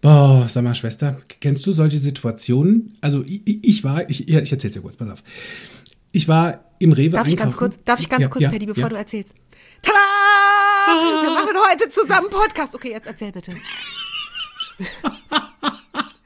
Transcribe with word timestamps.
Boah, 0.00 0.46
sag 0.48 0.62
mal, 0.62 0.74
Schwester, 0.74 1.16
kennst 1.40 1.66
du 1.66 1.72
solche 1.72 1.98
Situationen? 1.98 2.96
Also 3.00 3.22
ich, 3.24 3.42
ich 3.64 3.82
war, 3.84 4.08
ich, 4.08 4.28
ich 4.28 4.52
erzähl's 4.52 4.74
dir 4.74 4.82
kurz, 4.82 4.96
pass 4.96 5.10
auf. 5.10 5.22
Ich 6.12 6.28
war 6.28 6.64
im 6.78 6.92
Rewe 6.92 7.16
Darf 7.16 7.26
ich 7.26 7.32
einkaufen. 7.32 7.48
ganz 7.50 7.56
kurz, 7.56 7.78
darf 7.84 8.00
ich 8.00 8.08
ganz 8.08 8.22
Ja, 8.22 8.28
kurz, 8.28 8.42
ja, 8.42 8.50
Paddy, 8.50 8.66
bevor 8.66 8.82
ja. 8.84 8.88
du 8.90 8.96
erzählst? 8.96 9.34
Tada! 9.82 9.96
Wir 11.22 11.30
machen 11.30 11.56
heute 11.70 11.88
zusammen 11.88 12.28
Podcast. 12.30 12.74
Okay, 12.74 12.90
jetzt 12.90 13.06
erzähl 13.06 13.32
bitte. 13.32 13.52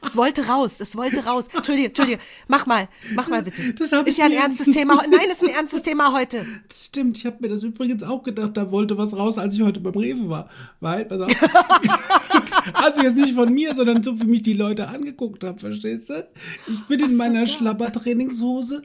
Es 0.03 0.17
wollte 0.17 0.45
raus, 0.47 0.81
es 0.81 0.97
wollte 0.97 1.25
raus. 1.25 1.47
Entschuldige, 1.55 1.87
Entschuldige. 1.89 2.19
Mach 2.49 2.67
mal, 2.67 2.89
mach 3.15 3.29
mal 3.29 3.43
bitte. 3.43 3.73
Das 3.75 3.93
ist 3.93 4.09
ich 4.09 4.17
ja 4.17 4.25
ein 4.25 4.33
ernstes 4.33 4.75
Thema. 4.75 4.97
Nein, 5.09 5.31
ist 5.31 5.43
ein 5.43 5.51
ernstes 5.51 5.83
Thema 5.83 6.13
heute. 6.13 6.45
Das 6.69 6.87
stimmt, 6.87 7.17
ich 7.17 7.27
habe 7.27 7.37
mir 7.41 7.49
das 7.49 7.63
übrigens 7.63 8.03
auch 8.03 8.23
gedacht, 8.25 8.57
da 8.57 8.71
wollte 8.73 8.99
was 8.99 9.17
raus, 9.17 9.39
als 9.39 9.55
ich 9.55 9.63
heute 9.63 9.79
beim 9.79 9.95
Rewe 9.95 10.29
war. 10.29 10.49
Weil, 10.81 11.05
pass 11.05 11.21
auf. 11.21 11.31
also 12.75 13.03
jetzt 13.03 13.17
nicht 13.17 13.35
von 13.35 13.53
mir, 13.53 13.75
sondern 13.75 14.03
so, 14.03 14.21
wie 14.21 14.25
mich 14.25 14.43
die 14.43 14.55
Leute 14.55 14.89
angeguckt 14.89 15.45
haben, 15.45 15.59
verstehst 15.59 16.11
du? 16.11 16.27
Ich 16.69 16.81
bin 16.87 17.01
in 17.01 17.11
so, 17.11 17.17
meiner 17.17 17.41
ja. 17.41 17.47
Schlabbertrainingshose, 17.47 18.83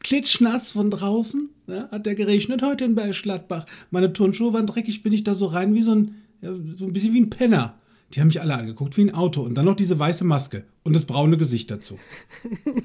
klitschnass 0.00 0.70
von 0.70 0.90
draußen, 0.90 1.50
ja, 1.66 1.88
hat 1.90 2.06
der 2.06 2.14
geregnet 2.14 2.62
heute 2.62 2.84
in 2.84 2.94
Bergschladbach. 2.94 3.66
Meine 3.90 4.12
Turnschuhe 4.12 4.52
waren 4.52 4.66
dreckig, 4.66 5.02
bin 5.02 5.12
ich 5.12 5.24
da 5.24 5.34
so 5.34 5.46
rein 5.46 5.74
wie 5.74 5.82
so 5.82 5.94
ein, 5.94 6.16
ja, 6.40 6.52
so 6.76 6.86
ein 6.86 6.92
bisschen 6.92 7.14
wie 7.14 7.20
ein 7.20 7.30
Penner. 7.30 7.78
Die 8.12 8.20
haben 8.20 8.28
mich 8.28 8.40
alle 8.40 8.54
angeguckt, 8.54 8.96
wie 8.98 9.02
ein 9.02 9.14
Auto. 9.14 9.40
Und 9.40 9.54
dann 9.54 9.64
noch 9.64 9.76
diese 9.76 9.98
weiße 9.98 10.24
Maske 10.24 10.64
und 10.82 10.94
das 10.94 11.06
braune 11.06 11.36
Gesicht 11.36 11.70
dazu. 11.70 11.98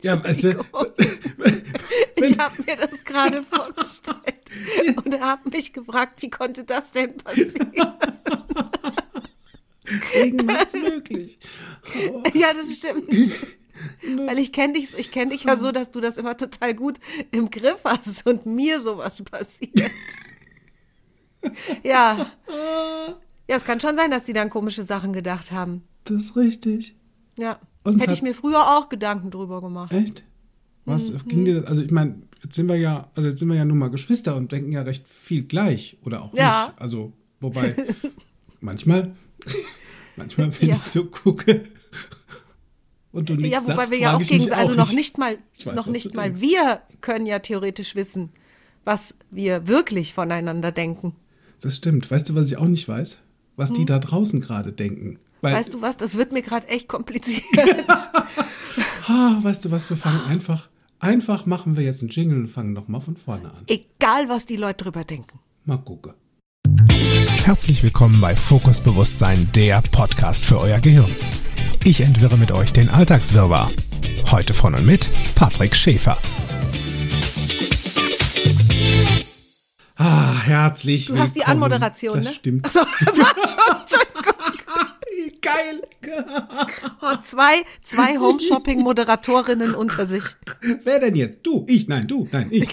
Ja, 0.00 0.22
weißt 0.22 0.44
du, 0.44 0.50
Ich 2.22 2.38
habe 2.38 2.54
mir 2.66 2.76
das 2.76 3.04
gerade 3.04 3.42
vorgestellt 3.42 4.37
und 5.04 5.20
habe 5.20 5.48
mich 5.50 5.72
gefragt, 5.72 6.22
wie 6.22 6.30
konnte 6.30 6.64
das 6.64 6.92
denn 6.92 7.16
passieren? 7.16 7.72
Regen 10.14 10.46
macht's 10.46 10.74
möglich. 10.74 11.38
Ja, 12.34 12.52
das 12.52 12.70
stimmt. 12.76 13.08
Weil 14.26 14.38
ich 14.38 14.52
kenne 14.52 14.74
dich, 14.74 14.98
ich 14.98 15.10
kenne 15.10 15.30
dich 15.30 15.44
ja 15.44 15.56
so, 15.56 15.72
dass 15.72 15.90
du 15.90 16.00
das 16.00 16.16
immer 16.18 16.36
total 16.36 16.74
gut 16.74 16.98
im 17.30 17.48
Griff 17.50 17.80
hast 17.84 18.26
und 18.26 18.44
mir 18.44 18.80
sowas 18.80 19.22
passiert. 19.22 19.90
Ja. 21.82 22.30
Ja, 23.48 23.56
es 23.56 23.64
kann 23.64 23.80
schon 23.80 23.96
sein, 23.96 24.10
dass 24.10 24.24
die 24.24 24.32
dann 24.34 24.50
komische 24.50 24.84
Sachen 24.84 25.12
gedacht 25.14 25.50
haben. 25.52 25.82
Das 26.04 26.16
ist 26.16 26.36
richtig. 26.36 26.94
Ja. 27.38 27.58
Uns 27.84 28.02
Hätte 28.02 28.12
ich 28.12 28.22
mir 28.22 28.34
früher 28.34 28.60
auch 28.76 28.88
Gedanken 28.88 29.30
drüber 29.30 29.62
gemacht. 29.62 29.92
Echt? 29.92 30.24
Was 30.84 31.10
Mhm. 31.10 31.28
ging 31.28 31.44
dir 31.46 31.54
das? 31.60 31.64
Also 31.66 31.82
ich 31.82 31.90
meine, 31.90 32.20
jetzt 32.42 32.54
sind 32.54 32.68
wir 32.68 32.76
ja, 32.76 33.10
also 33.14 33.28
jetzt 33.28 33.38
sind 33.38 33.48
wir 33.48 33.56
ja 33.56 33.64
nun 33.64 33.78
mal 33.78 33.90
Geschwister 33.90 34.36
und 34.36 34.52
denken 34.52 34.72
ja 34.72 34.82
recht 34.82 35.08
viel 35.08 35.44
gleich 35.44 35.96
oder 36.04 36.22
auch 36.22 36.34
Ja. 36.34 36.68
nicht. 36.68 36.80
Also 36.80 37.12
wobei 37.40 37.74
manchmal, 38.60 39.12
manchmal 40.16 40.50
wenn 40.60 40.68
Ja. 40.70 40.76
ich 40.76 40.90
so 40.90 41.04
gucke 41.04 41.64
und 43.12 43.28
du 43.30 43.34
nichts 43.34 43.52
Ja, 43.52 43.62
wobei 43.62 43.74
sagst, 43.76 43.90
wir 43.92 43.98
ja 43.98 44.16
auch 44.16 44.22
gegen, 44.22 44.52
also 44.52 44.72
auch 44.72 44.76
noch 44.76 44.92
nicht 44.92 45.18
mal, 45.18 45.36
weiß, 45.64 45.74
noch 45.74 45.86
nicht 45.86 46.14
mal 46.14 46.24
denkst. 46.32 46.40
wir 46.40 46.82
können 47.00 47.26
ja 47.26 47.38
theoretisch 47.38 47.94
wissen, 47.96 48.30
was 48.84 49.14
wir 49.30 49.66
wirklich 49.66 50.14
voneinander 50.14 50.72
denken. 50.72 51.14
Das 51.60 51.76
stimmt. 51.76 52.10
Weißt 52.10 52.28
du, 52.28 52.34
was 52.34 52.46
ich 52.46 52.56
auch 52.56 52.66
nicht 52.66 52.86
weiß? 52.88 53.18
Was 53.56 53.72
die 53.72 53.84
da 53.84 53.98
draußen 53.98 54.40
gerade 54.40 54.72
denken. 54.72 55.18
Weil, 55.40 55.52
Hm? 55.54 55.58
Weißt 55.60 55.74
du 55.74 55.80
was? 55.82 55.96
Das 55.96 56.16
wird 56.16 56.32
mir 56.32 56.42
gerade 56.42 56.68
echt 56.68 56.86
kompliziert. 56.88 57.42
ah, 59.08 59.38
weißt 59.42 59.64
du 59.64 59.70
was, 59.70 59.88
wir 59.90 59.96
fangen 59.96 60.20
einfach, 60.22 60.68
einfach 61.00 61.46
machen 61.46 61.76
wir 61.76 61.84
jetzt 61.84 62.02
einen 62.02 62.10
Jingle 62.10 62.38
und 62.40 62.48
fangen 62.48 62.72
nochmal 62.72 63.00
von 63.00 63.16
vorne 63.16 63.50
an. 63.50 63.64
Egal, 63.66 64.28
was 64.28 64.46
die 64.46 64.56
Leute 64.56 64.84
drüber 64.84 65.04
denken. 65.04 65.38
Mal 65.64 65.78
gucken. 65.78 66.14
Herzlich 67.44 67.82
willkommen 67.82 68.20
bei 68.20 68.36
Fokus 68.36 68.80
Bewusstsein, 68.80 69.50
der 69.54 69.80
Podcast 69.90 70.44
für 70.44 70.60
euer 70.60 70.80
Gehirn. 70.80 71.10
Ich 71.84 72.00
entwirre 72.00 72.36
mit 72.36 72.52
euch 72.52 72.72
den 72.72 72.88
Alltagswirrwarr. 72.90 73.70
Heute 74.30 74.52
von 74.52 74.74
und 74.74 74.84
mit 74.84 75.08
Patrick 75.34 75.74
Schäfer. 75.74 76.18
Ah, 79.96 80.38
herzlich 80.42 81.06
Du 81.06 81.18
hast 81.18 81.34
die 81.34 81.40
willkommen. 81.40 81.62
Anmoderation, 81.62 82.16
das 82.18 82.26
ne? 82.26 82.32
stimmt. 82.34 82.66
Achso, 82.66 82.80
das 83.04 83.18
war 83.18 83.34
schon, 83.34 83.80
Entschuldigung. 83.80 84.34
Geil. 85.40 85.80
Oh, 87.00 87.16
zwei, 87.22 87.64
zwei 87.82 88.18
Home-Shopping-Moderatorinnen 88.18 89.74
unter 89.74 90.06
sich. 90.06 90.22
Wer 90.84 91.00
denn 91.00 91.14
jetzt? 91.14 91.38
Du, 91.42 91.64
ich, 91.68 91.88
nein, 91.88 92.06
du, 92.06 92.28
nein, 92.30 92.48
ich. 92.50 92.68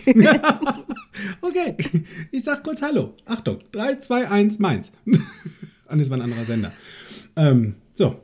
okay, 1.42 1.76
ich 2.32 2.44
sag 2.44 2.64
kurz 2.64 2.82
Hallo. 2.82 3.14
Achtung, 3.26 3.60
3, 3.72 3.96
2, 3.96 4.28
1, 4.30 4.60
meins. 4.60 4.92
Ah, 5.88 5.96
das 5.96 6.10
war 6.10 6.18
ein 6.18 6.24
anderer 6.24 6.46
Sender. 6.46 6.72
Ähm, 7.36 7.76
so. 7.94 8.20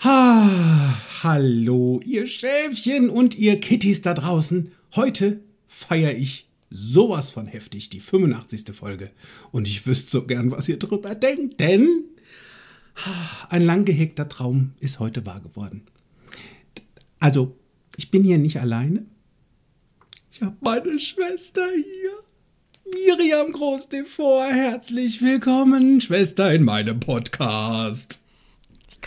Ah, 0.00 0.96
hallo, 1.22 1.98
ihr 2.04 2.26
Schäfchen 2.26 3.08
und 3.08 3.38
ihr 3.38 3.58
Kittys 3.58 4.02
da 4.02 4.12
draußen. 4.12 4.70
Heute 4.96 5.40
feiere 5.66 6.12
ich 6.12 6.46
sowas 6.68 7.30
von 7.30 7.46
heftig 7.46 7.88
die 7.88 8.00
85. 8.00 8.76
Folge. 8.76 9.10
Und 9.50 9.66
ich 9.66 9.86
wüsste 9.86 10.10
so 10.10 10.26
gern, 10.26 10.50
was 10.50 10.68
ihr 10.68 10.78
drüber 10.78 11.14
denkt, 11.14 11.58
denn 11.58 12.04
ein 13.48 13.62
lang 13.62 13.84
gehegter 13.84 14.28
Traum 14.28 14.72
ist 14.80 14.98
heute 14.98 15.24
wahr 15.26 15.40
geworden. 15.40 15.86
Also, 17.20 17.56
ich 17.96 18.10
bin 18.10 18.24
hier 18.24 18.38
nicht 18.38 18.60
alleine. 18.60 19.06
Ich 20.30 20.42
habe 20.42 20.56
meine 20.60 20.98
Schwester 20.98 21.66
hier. 21.74 22.28
Miriam 22.92 23.52
Groß-Devor, 23.52 24.46
herzlich 24.46 25.20
willkommen, 25.20 26.00
Schwester, 26.00 26.54
in 26.54 26.64
meinem 26.64 27.00
Podcast. 27.00 28.20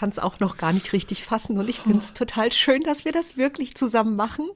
Ich 0.02 0.04
kann 0.04 0.10
es 0.10 0.18
auch 0.18 0.40
noch 0.40 0.58
gar 0.58 0.74
nicht 0.74 0.94
richtig 0.94 1.24
fassen 1.24 1.60
und 1.60 1.70
ich 1.70 1.80
finde 1.80 2.00
es 2.00 2.14
total 2.14 2.52
schön, 2.52 2.82
dass 2.82 3.06
wir 3.06 3.12
das 3.12 3.38
wirklich 3.38 3.76
zusammen 3.76 4.16
machen. 4.16 4.50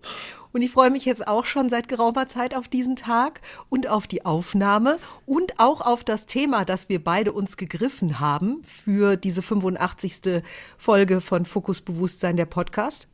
Und 0.52 0.64
ich 0.64 0.72
freue 0.72 0.90
mich 0.90 1.06
jetzt 1.06 1.28
auch 1.28 1.46
schon 1.46 1.70
seit 1.70 1.88
geraumer 1.88 2.28
Zeit 2.28 2.56
auf 2.56 2.68
diesen 2.68 2.96
Tag 2.96 3.42
und 3.70 3.86
auf 3.86 4.08
die 4.08 4.26
Aufnahme 4.26 4.98
und 5.28 5.60
auch 5.60 5.82
auf 5.82 6.04
das 6.04 6.26
Thema, 6.26 6.66
das 6.66 6.90
wir 6.90 7.04
beide 7.04 7.32
uns 7.32 7.58
gegriffen 7.58 8.20
haben 8.20 8.64
für 8.64 9.18
diese 9.18 9.44
85. 9.44 10.42
Folge 10.80 11.22
von 11.22 11.46
Fokus 11.46 11.82
Bewusstsein, 11.82 12.38
der 12.38 12.48
Podcast. 12.48 13.08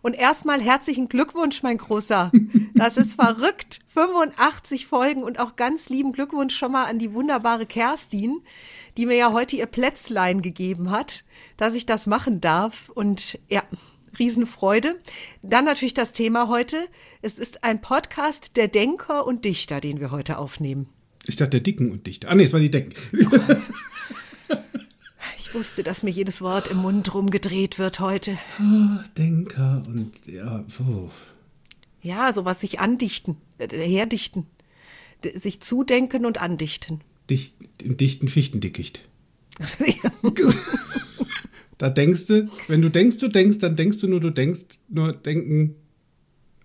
Und 0.00 0.14
erstmal 0.14 0.60
herzlichen 0.60 1.08
Glückwunsch, 1.08 1.64
mein 1.64 1.78
Großer. 1.78 2.30
Das 2.74 2.98
ist 2.98 3.14
verrückt. 3.20 3.80
85 3.86 4.86
Folgen 4.86 5.24
und 5.24 5.40
auch 5.40 5.56
ganz 5.56 5.88
lieben 5.88 6.12
Glückwunsch 6.12 6.54
schon 6.54 6.70
mal 6.70 6.84
an 6.84 7.00
die 7.00 7.14
wunderbare 7.14 7.66
Kerstin, 7.66 8.42
die 8.96 9.06
mir 9.06 9.16
ja 9.16 9.32
heute 9.32 9.56
ihr 9.56 9.66
Plätzlein 9.66 10.42
gegeben 10.42 10.90
hat, 10.90 11.24
dass 11.56 11.74
ich 11.74 11.86
das 11.86 12.06
machen 12.06 12.40
darf. 12.40 12.88
Und 12.88 13.38
ja, 13.50 13.62
Riesenfreude. 14.18 15.00
Dann 15.42 15.64
natürlich 15.64 15.94
das 15.94 16.12
Thema 16.12 16.48
heute. 16.48 16.86
Es 17.22 17.38
ist 17.38 17.64
ein 17.64 17.80
Podcast 17.80 18.56
der 18.56 18.68
Denker 18.68 19.26
und 19.26 19.44
Dichter, 19.44 19.80
den 19.80 20.00
wir 20.00 20.10
heute 20.10 20.38
aufnehmen. 20.38 20.88
Ich 21.26 21.36
dachte, 21.36 21.50
der 21.50 21.60
Dicken 21.60 21.90
und 21.90 22.06
Dichter. 22.06 22.30
Ah, 22.30 22.34
nee, 22.34 22.44
es 22.44 22.52
war 22.52 22.60
die 22.60 22.70
Decken. 22.70 22.94
Ich 25.38 25.54
wusste, 25.54 25.84
dass 25.84 26.02
mir 26.02 26.10
jedes 26.10 26.40
Wort 26.40 26.66
im 26.66 26.78
Mund 26.78 27.14
rumgedreht 27.14 27.78
wird 27.78 28.00
heute. 28.00 28.36
Denker 29.16 29.84
und, 29.86 30.10
ja, 30.26 30.64
puh. 30.76 31.10
Ja, 32.02 32.32
sowas 32.32 32.60
sich 32.60 32.80
andichten, 32.80 33.36
äh, 33.58 33.68
herdichten, 33.68 34.46
sich 35.32 35.60
zudenken 35.60 36.26
und 36.26 36.38
andichten. 36.38 37.02
Dicht, 37.30 37.54
dichten 37.80 38.28
Fichtendickicht. 38.28 39.02
Da 41.84 41.90
denkst 41.90 42.24
du, 42.28 42.48
wenn 42.68 42.80
du 42.80 42.88
denkst, 42.88 43.18
du 43.18 43.28
denkst, 43.28 43.58
dann 43.58 43.76
denkst 43.76 43.98
du 43.98 44.08
nur, 44.08 44.18
du 44.18 44.30
denkst, 44.30 44.78
nur 44.88 45.12
denken 45.12 45.74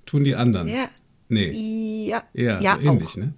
tun 0.05 0.23
die 0.23 0.33
anderen. 0.33 0.69
Ja. 0.69 0.89
Nee, 1.27 2.05
Ja, 2.07 2.23
eher 2.33 2.61
ja 2.61 2.75
so 2.81 2.87
ähnlich, 2.87 3.09
auch. 3.09 3.15
ne? 3.17 3.33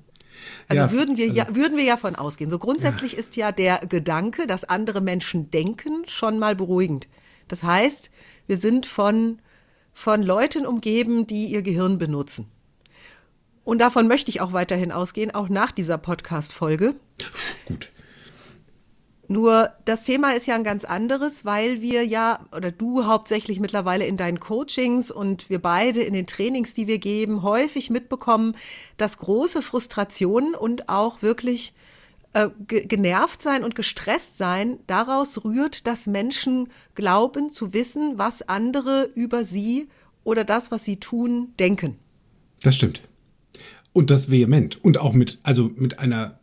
Also 0.67 0.83
Ja, 0.83 0.91
würden 0.91 1.17
wir 1.17 1.25
also- 1.25 1.37
ja 1.37 1.55
würden 1.55 1.77
wir 1.77 1.83
ja 1.83 1.97
von 1.97 2.15
ausgehen. 2.15 2.51
So 2.51 2.59
grundsätzlich 2.59 3.17
ist 3.17 3.35
ja 3.35 3.51
der 3.51 3.79
Gedanke, 3.79 4.45
dass 4.45 4.63
andere 4.63 5.01
Menschen 5.01 5.49
denken, 5.49 6.03
schon 6.05 6.37
mal 6.37 6.55
beruhigend. 6.55 7.07
Das 7.47 7.63
heißt, 7.63 8.11
wir 8.45 8.57
sind 8.57 8.85
von 8.85 9.39
von 9.91 10.21
Leuten 10.21 10.67
umgeben, 10.67 11.25
die 11.25 11.47
ihr 11.47 11.63
Gehirn 11.63 11.97
benutzen. 11.97 12.45
Und 13.63 13.79
davon 13.79 14.07
möchte 14.07 14.29
ich 14.29 14.39
auch 14.39 14.53
weiterhin 14.53 14.91
ausgehen, 14.91 15.31
auch 15.31 15.49
nach 15.49 15.71
dieser 15.71 15.97
Podcast-Folge. 15.97 16.93
Gut. 17.65 17.89
Nur 19.31 19.69
das 19.85 20.03
Thema 20.03 20.33
ist 20.33 20.45
ja 20.45 20.55
ein 20.55 20.65
ganz 20.65 20.83
anderes, 20.83 21.45
weil 21.45 21.81
wir 21.81 22.05
ja, 22.05 22.45
oder 22.51 22.69
du 22.69 23.05
hauptsächlich 23.05 23.61
mittlerweile 23.61 24.05
in 24.05 24.17
deinen 24.17 24.41
Coachings 24.41 25.09
und 25.09 25.49
wir 25.49 25.59
beide 25.59 26.03
in 26.03 26.13
den 26.13 26.27
Trainings, 26.27 26.73
die 26.73 26.85
wir 26.85 26.97
geben, 26.97 27.41
häufig 27.41 27.89
mitbekommen, 27.89 28.57
dass 28.97 29.19
große 29.19 29.61
Frustrationen 29.61 30.53
und 30.53 30.89
auch 30.89 31.21
wirklich 31.21 31.73
äh, 32.33 32.49
ge 32.67 32.85
genervt 32.85 33.41
sein 33.41 33.63
und 33.63 33.73
gestresst 33.73 34.37
sein 34.37 34.79
daraus 34.85 35.45
rührt, 35.45 35.87
dass 35.87 36.07
Menschen 36.07 36.67
glauben 36.93 37.49
zu 37.49 37.71
wissen, 37.71 38.17
was 38.17 38.41
andere 38.41 39.09
über 39.15 39.45
sie 39.45 39.87
oder 40.25 40.43
das, 40.43 40.71
was 40.71 40.83
sie 40.83 40.97
tun, 40.97 41.53
denken. 41.57 41.95
Das 42.63 42.75
stimmt. 42.75 43.01
Und 43.93 44.09
das 44.09 44.29
vehement. 44.29 44.83
Und 44.83 44.97
auch 44.97 45.13
mit, 45.13 45.39
also 45.43 45.71
mit 45.73 45.99
einer 45.99 46.40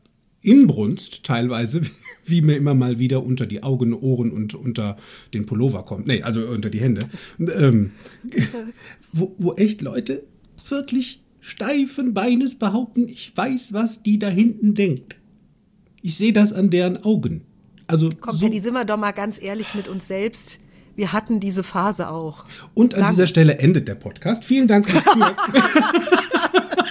Inbrunst 0.50 1.24
teilweise, 1.24 1.80
wie 2.24 2.42
mir 2.42 2.56
immer 2.56 2.74
mal 2.74 2.98
wieder 2.98 3.22
unter 3.24 3.46
die 3.46 3.62
Augen, 3.62 3.92
Ohren 3.94 4.30
und 4.30 4.54
unter 4.54 4.96
den 5.34 5.46
Pullover 5.46 5.84
kommt. 5.84 6.06
Nee, 6.06 6.22
also 6.22 6.40
unter 6.42 6.70
die 6.70 6.80
Hände. 6.80 7.00
Ähm, 7.38 7.92
wo, 9.12 9.34
wo 9.38 9.54
echt 9.54 9.82
Leute 9.82 10.24
wirklich 10.68 11.22
steifen 11.40 12.14
Beines 12.14 12.56
behaupten, 12.56 13.08
ich 13.08 13.32
weiß, 13.34 13.72
was 13.72 14.02
die 14.02 14.18
da 14.18 14.28
hinten 14.28 14.74
denkt. 14.74 15.16
Ich 16.02 16.16
sehe 16.16 16.32
das 16.32 16.52
an 16.52 16.70
deren 16.70 17.02
Augen. 17.04 17.42
Also 17.86 18.10
Komm, 18.20 18.36
so, 18.36 18.46
Paddy, 18.46 18.60
sind 18.60 18.74
wir 18.74 18.84
doch 18.84 18.98
mal 18.98 19.12
ganz 19.12 19.40
ehrlich 19.40 19.74
mit 19.74 19.88
uns 19.88 20.06
selbst. 20.08 20.58
Wir 20.94 21.12
hatten 21.12 21.40
diese 21.40 21.62
Phase 21.62 22.10
auch. 22.10 22.44
und 22.74 22.94
an 22.94 23.00
Dank- 23.00 23.12
dieser 23.12 23.26
Stelle 23.28 23.58
endet 23.58 23.86
der 23.88 23.94
Podcast. 23.94 24.44
Vielen 24.44 24.66
Dank. 24.68 24.88
Nein, 25.16 25.32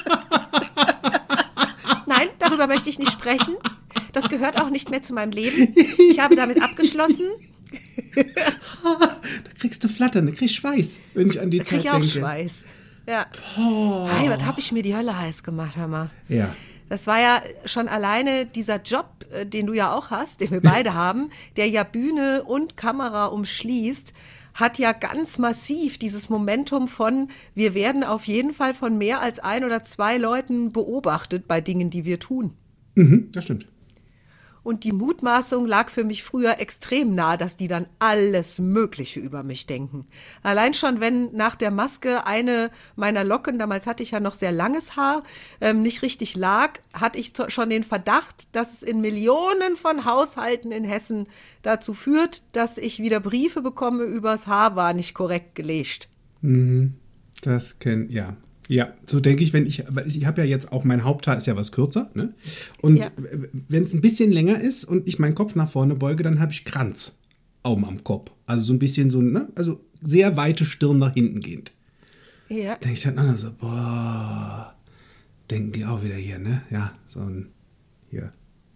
darüber 2.67 2.73
möchte 2.73 2.89
ich 2.89 2.99
nicht 2.99 3.11
sprechen. 3.11 3.55
Das 4.13 4.29
gehört 4.29 4.59
auch 4.59 4.69
nicht 4.69 4.89
mehr 4.89 5.01
zu 5.01 5.13
meinem 5.13 5.31
Leben. 5.31 5.73
Ich 6.09 6.19
habe 6.19 6.35
damit 6.35 6.61
abgeschlossen. 6.61 7.25
da 8.15 9.51
kriegst 9.59 9.83
du 9.83 9.89
Flattern, 9.89 10.25
da 10.25 10.31
kriegst 10.31 10.55
Schweiß, 10.55 10.99
wenn 11.13 11.29
ich 11.29 11.39
an 11.39 11.49
die 11.49 11.59
Da 11.59 11.65
Zeit 11.65 11.79
ich 11.79 11.89
auch 11.89 11.93
denke. 11.93 12.07
Schweiß. 12.07 12.63
Ja. 13.07 13.25
Hey, 13.55 14.29
was 14.29 14.43
habe 14.45 14.59
ich 14.59 14.71
mir 14.71 14.83
die 14.83 14.95
Hölle 14.95 15.17
heiß 15.17 15.43
gemacht, 15.43 15.75
hör 15.75 15.87
mal. 15.87 16.09
Ja. 16.27 16.53
Das 16.89 17.07
war 17.07 17.19
ja 17.19 17.41
schon 17.65 17.87
alleine 17.87 18.45
dieser 18.45 18.81
Job, 18.81 19.25
äh, 19.33 19.45
den 19.45 19.65
du 19.65 19.73
ja 19.73 19.93
auch 19.93 20.09
hast, 20.09 20.41
den 20.41 20.51
wir 20.51 20.61
beide 20.61 20.93
haben, 20.93 21.31
der 21.57 21.67
ja 21.69 21.83
Bühne 21.83 22.43
und 22.43 22.77
Kamera 22.77 23.25
umschließt, 23.25 24.13
hat 24.57 24.79
ja 24.79 24.91
ganz 24.91 25.37
massiv 25.37 25.99
dieses 25.99 26.29
Momentum 26.29 26.87
von, 26.87 27.29
wir 27.53 27.75
werden 27.75 28.03
auf 28.03 28.25
jeden 28.25 28.53
Fall 28.53 28.73
von 28.73 28.97
mehr 28.97 29.21
als 29.21 29.37
ein 29.39 29.63
oder 29.63 29.83
zwei 29.83 30.17
Leuten 30.17 30.71
beobachtet 30.71 31.47
bei 31.47 31.61
Dingen, 31.61 31.91
die 31.91 32.05
wir 32.05 32.19
tun. 32.19 32.53
Mhm, 32.95 33.29
das 33.31 33.43
stimmt. 33.43 33.67
Und 34.67 34.83
die 34.83 34.91
Mutmaßung 34.91 35.65
lag 35.65 35.89
für 35.89 36.03
mich 36.03 36.25
früher 36.25 36.59
extrem 36.59 37.15
nah, 37.15 37.37
dass 37.37 37.55
die 37.55 37.69
dann 37.69 37.87
alles 37.99 38.59
Mögliche 38.59 39.21
über 39.21 39.41
mich 39.41 39.65
denken. 39.65 40.05
Allein 40.43 40.73
schon, 40.73 40.99
wenn 40.99 41.33
nach 41.33 41.55
der 41.55 41.71
Maske 41.71 42.27
eine 42.27 42.69
meiner 42.97 43.23
Locken, 43.23 43.59
damals 43.59 43.87
hatte 43.87 44.03
ich 44.03 44.11
ja 44.11 44.19
noch 44.19 44.33
sehr 44.33 44.51
langes 44.51 44.97
Haar, 44.97 45.23
ähm, 45.61 45.81
nicht 45.83 46.01
richtig 46.01 46.35
lag, 46.35 46.81
hatte 46.93 47.17
ich 47.17 47.31
schon 47.47 47.69
den 47.69 47.83
Verdacht, 47.83 48.49
dass 48.51 48.73
es 48.73 48.83
in 48.83 48.99
Millionen 48.99 49.77
von 49.77 50.03
Haushalten 50.03 50.73
in 50.73 50.83
Hessen 50.83 51.29
dazu 51.61 51.93
führt, 51.93 52.43
dass 52.51 52.77
ich 52.77 52.99
wieder 52.99 53.21
Briefe 53.21 53.61
bekomme, 53.61 54.03
übers 54.03 54.47
Haar 54.47 54.75
war 54.75 54.93
nicht 54.93 55.13
korrekt 55.13 55.55
gelegt. 55.55 56.09
Das 57.39 57.79
kenn, 57.79 58.09
ja. 58.09 58.35
Ja, 58.69 58.93
so 59.05 59.19
denke 59.19 59.43
ich, 59.43 59.53
wenn 59.53 59.65
ich, 59.65 59.83
weil 59.89 60.07
ich 60.07 60.25
habe 60.25 60.41
ja 60.41 60.47
jetzt 60.47 60.71
auch, 60.73 60.83
mein 60.83 61.03
Haupthaar 61.05 61.37
ist 61.37 61.47
ja 61.47 61.55
was 61.55 61.71
kürzer, 61.71 62.09
ne? 62.13 62.33
Und 62.81 62.97
Ja. 62.97 63.11
wenn 63.69 63.83
es 63.83 63.93
ein 63.93 64.01
bisschen 64.01 64.31
länger 64.31 64.59
ist 64.59 64.83
und 64.83 65.07
ich 65.07 65.19
meinen 65.19 65.35
Kopf 65.35 65.55
nach 65.55 65.69
vorne 65.69 65.95
beuge, 65.95 66.23
dann 66.23 66.39
habe 66.39 66.51
ich 66.51 66.65
Kranz 66.65 67.15
oben 67.63 67.85
am 67.85 68.03
Kopf. 68.03 68.31
Also 68.45 68.61
so 68.63 68.73
ein 68.73 68.79
bisschen 68.79 69.09
so, 69.09 69.21
ne? 69.21 69.47
Also 69.55 69.79
sehr 70.01 70.35
weite 70.37 70.65
Stirn 70.65 70.97
nach 70.99 71.13
hinten 71.13 71.39
gehend. 71.41 71.71
Ja. 72.49 72.75
Denke 72.75 72.93
ich 72.97 73.03
dann 73.03 73.17
an, 73.17 73.37
so, 73.37 73.51
boah, 73.53 74.73
denken 75.49 75.71
die 75.71 75.85
auch 75.85 76.03
wieder 76.03 76.15
hier, 76.15 76.39
ne? 76.39 76.61
Ja, 76.69 76.93
so 77.07 77.19
ein, 77.21 77.49
hier. 78.09 78.31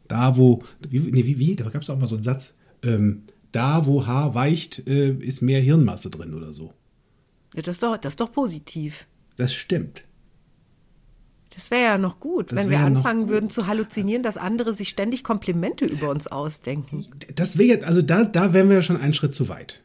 Da, 0.08 0.36
wo, 0.38 0.64
wie, 0.90 1.00
nee, 1.00 1.26
wie, 1.26 1.38
wie, 1.40 1.56
da 1.56 1.70
gab 1.70 1.82
es 1.84 1.90
auch 1.90 1.98
mal 1.98 2.08
so 2.08 2.16
einen 2.16 2.24
Satz, 2.24 2.54
ähm, 2.84 3.24
da, 3.54 3.86
wo 3.86 4.06
Haar 4.06 4.36
weicht, 4.36 4.88
äh, 4.88 5.12
ist 5.14 5.42
mehr 5.42 5.62
Hirnmasse 5.62 6.10
drin 6.10 6.34
oder 6.34 6.54
so. 6.54 6.74
ja 7.56 7.62
das, 7.62 7.76
ist 7.76 7.84
doch, 7.84 7.98
das 7.98 8.14
ist 8.14 8.20
doch 8.20 8.32
positiv. 8.32 9.06
Das 9.38 9.54
stimmt. 9.54 10.04
Das 11.54 11.70
wäre 11.70 11.82
ja 11.84 11.98
noch 11.98 12.20
gut, 12.20 12.52
Das 12.52 12.64
wenn 12.64 12.70
wir 12.70 12.80
anfangen 12.80 13.28
würden 13.28 13.50
zu 13.50 13.68
halluzinieren, 13.68 14.24
dass 14.24 14.38
andere 14.38 14.74
sich 14.74 14.90
ständig 14.90 15.24
Komplimente 15.24 15.86
über 15.86 16.10
uns 16.10 16.28
ausdenken. 16.28 17.06
Das 17.36 17.58
wäre, 17.58 17.86
also 17.86 18.02
da, 18.02 18.24
da 18.24 18.54
wären 18.54 18.70
wir 18.70 18.78
ja 18.78 18.82
schon 18.82 18.98
einen 18.98 19.14
Schritt 19.14 19.36
zu 19.36 19.50
weit. 19.50 19.82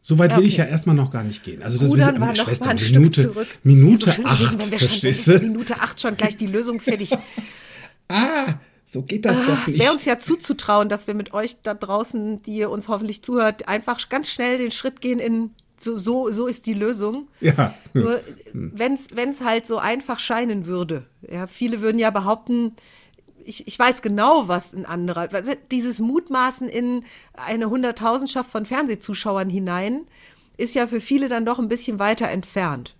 So 0.00 0.18
weit 0.18 0.32
Ja, 0.32 0.38
will 0.38 0.46
ich 0.46 0.54
okay. 0.54 0.62
ja 0.62 0.68
erstmal 0.68 0.96
noch 0.96 1.10
gar 1.12 1.22
nicht 1.22 1.44
gehen. 1.44 1.62
Also 1.62 1.78
das 1.78 1.90
Rudern 1.90 2.16
sind, 2.16 2.26
noch 2.26 2.34
Schwester, 2.34 2.70
ein 2.70 2.76
Minute. 2.76 3.46
Minute 3.62 4.10
es 4.10 4.18
wäre 4.18 4.36
so 4.36 4.44
gewesen, 4.46 4.56
acht, 4.56 4.62
schon 4.62 4.78
verstehst 4.78 5.26
du? 5.28 5.38
Minute 5.38 5.80
acht 5.80 6.00
schon 6.00 6.16
gleich 6.16 6.36
die 6.36 6.46
Lösung 6.46 6.80
fertig. 6.80 7.10
Ah, 8.08 8.54
so 8.84 9.02
geht 9.02 9.24
das 9.24 9.38
Ah, 9.38 9.46
doch 9.46 9.58
es 9.66 9.68
nicht. 9.68 9.80
wäre 9.80 9.92
uns 9.92 10.04
ja 10.04 10.18
zuzutrauen, 10.18 10.88
dass 10.90 11.06
wir 11.06 11.14
mit 11.14 11.32
euch 11.32 11.56
da 11.62 11.72
draußen, 11.72 12.42
die 12.42 12.56
ihr 12.56 12.68
uns 12.68 12.88
hoffentlich 12.88 13.22
zuhört, 13.22 13.68
einfach 13.68 14.06
ganz 14.10 14.28
schnell 14.28 14.58
den 14.58 14.70
Schritt 14.70 15.00
gehen 15.00 15.18
in 15.18 15.50
so, 15.82 15.96
so, 15.96 16.30
so 16.30 16.46
ist 16.46 16.66
die 16.66 16.74
Lösung. 16.74 17.28
ja, 17.40 17.74
Nur 17.92 18.20
wenn 18.52 18.94
es 18.94 19.40
halt 19.40 19.66
so 19.66 19.78
einfach 19.78 20.18
scheinen 20.18 20.66
würde. 20.66 21.06
Ja, 21.30 21.46
viele 21.46 21.80
würden 21.80 21.98
ja 21.98 22.10
behaupten, 22.10 22.74
ich, 23.44 23.66
ich 23.66 23.78
weiß 23.78 24.02
genau, 24.02 24.48
was 24.48 24.72
ein 24.72 24.86
anderer. 24.86 25.28
Dieses 25.70 26.00
Mutmaßen 26.00 26.68
in 26.68 27.04
eine 27.34 27.70
Hunderttausendschaft 27.70 28.50
von 28.50 28.66
Fernsehzuschauern 28.66 29.50
hinein 29.50 30.06
ist 30.56 30.74
ja 30.74 30.86
für 30.86 31.00
viele 31.00 31.28
dann 31.28 31.46
doch 31.46 31.58
ein 31.58 31.68
bisschen 31.68 31.98
weiter 31.98 32.28
entfernt. 32.28 32.96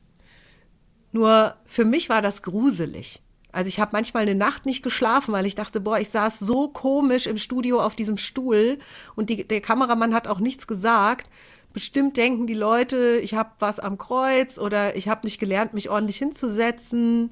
Nur 1.12 1.56
für 1.64 1.84
mich 1.84 2.08
war 2.08 2.22
das 2.22 2.42
gruselig. 2.42 3.22
Also 3.52 3.68
ich 3.68 3.78
habe 3.78 3.90
manchmal 3.92 4.22
eine 4.22 4.34
Nacht 4.34 4.64
nicht 4.64 4.82
geschlafen, 4.82 5.32
weil 5.32 5.44
ich 5.44 5.54
dachte, 5.54 5.80
boah, 5.80 5.98
ich 5.98 6.08
saß 6.08 6.38
so 6.38 6.68
komisch 6.68 7.26
im 7.26 7.36
Studio 7.36 7.82
auf 7.82 7.94
diesem 7.94 8.16
Stuhl 8.16 8.78
und 9.14 9.28
die, 9.28 9.46
der 9.46 9.60
Kameramann 9.60 10.14
hat 10.14 10.26
auch 10.26 10.40
nichts 10.40 10.66
gesagt. 10.66 11.28
Bestimmt 11.72 12.16
denken 12.16 12.46
die 12.46 12.54
Leute, 12.54 13.18
ich 13.22 13.34
habe 13.34 13.50
was 13.58 13.78
am 13.78 13.98
Kreuz 13.98 14.58
oder 14.58 14.96
ich 14.96 15.08
habe 15.08 15.26
nicht 15.26 15.38
gelernt, 15.38 15.74
mich 15.74 15.90
ordentlich 15.90 16.18
hinzusetzen. 16.18 17.30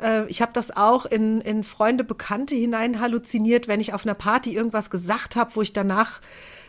Äh, 0.00 0.26
ich 0.26 0.42
habe 0.42 0.52
das 0.52 0.76
auch 0.76 1.06
in, 1.06 1.40
in 1.40 1.64
Freunde, 1.64 2.04
Bekannte 2.04 2.54
hinein 2.54 3.00
halluziniert, 3.00 3.68
wenn 3.68 3.80
ich 3.80 3.94
auf 3.94 4.04
einer 4.04 4.14
Party 4.14 4.54
irgendwas 4.54 4.90
gesagt 4.90 5.36
habe, 5.36 5.54
wo 5.54 5.62
ich 5.62 5.72
danach 5.72 6.20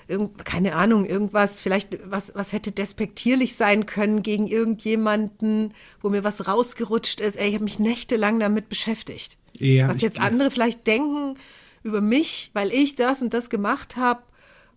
irgend, 0.07 0.45
keine 0.45 0.75
Ahnung, 0.75 1.06
irgendwas, 1.06 1.62
vielleicht 1.62 2.00
was, 2.06 2.34
was 2.36 2.54
hätte 2.54 2.72
despektierlich 2.72 3.56
sein 3.56 3.86
können 3.86 4.22
gegen 4.22 4.48
irgendjemanden, 4.48 5.74
wo 6.01 6.10
mir 6.10 6.24
was 6.24 6.48
rausgerutscht 6.48 7.22
ist. 7.22 7.38
Ey, 7.38 7.50
ich 7.50 7.54
habe 7.56 7.63
mich 7.63 7.80
nächtelang 7.80 8.40
damit 8.40 8.69
beschäftigt. 8.69 9.38
Ja, 9.57 9.88
was 9.88 10.01
jetzt 10.01 10.19
andere 10.19 10.51
vielleicht 10.51 10.88
denken 10.88 11.38
über 11.84 12.01
mich, 12.01 12.51
weil 12.54 12.72
ich 12.72 12.95
das 12.95 13.22
und 13.22 13.34
das 13.34 13.50
gemacht 13.50 13.98
habe. 13.98 14.22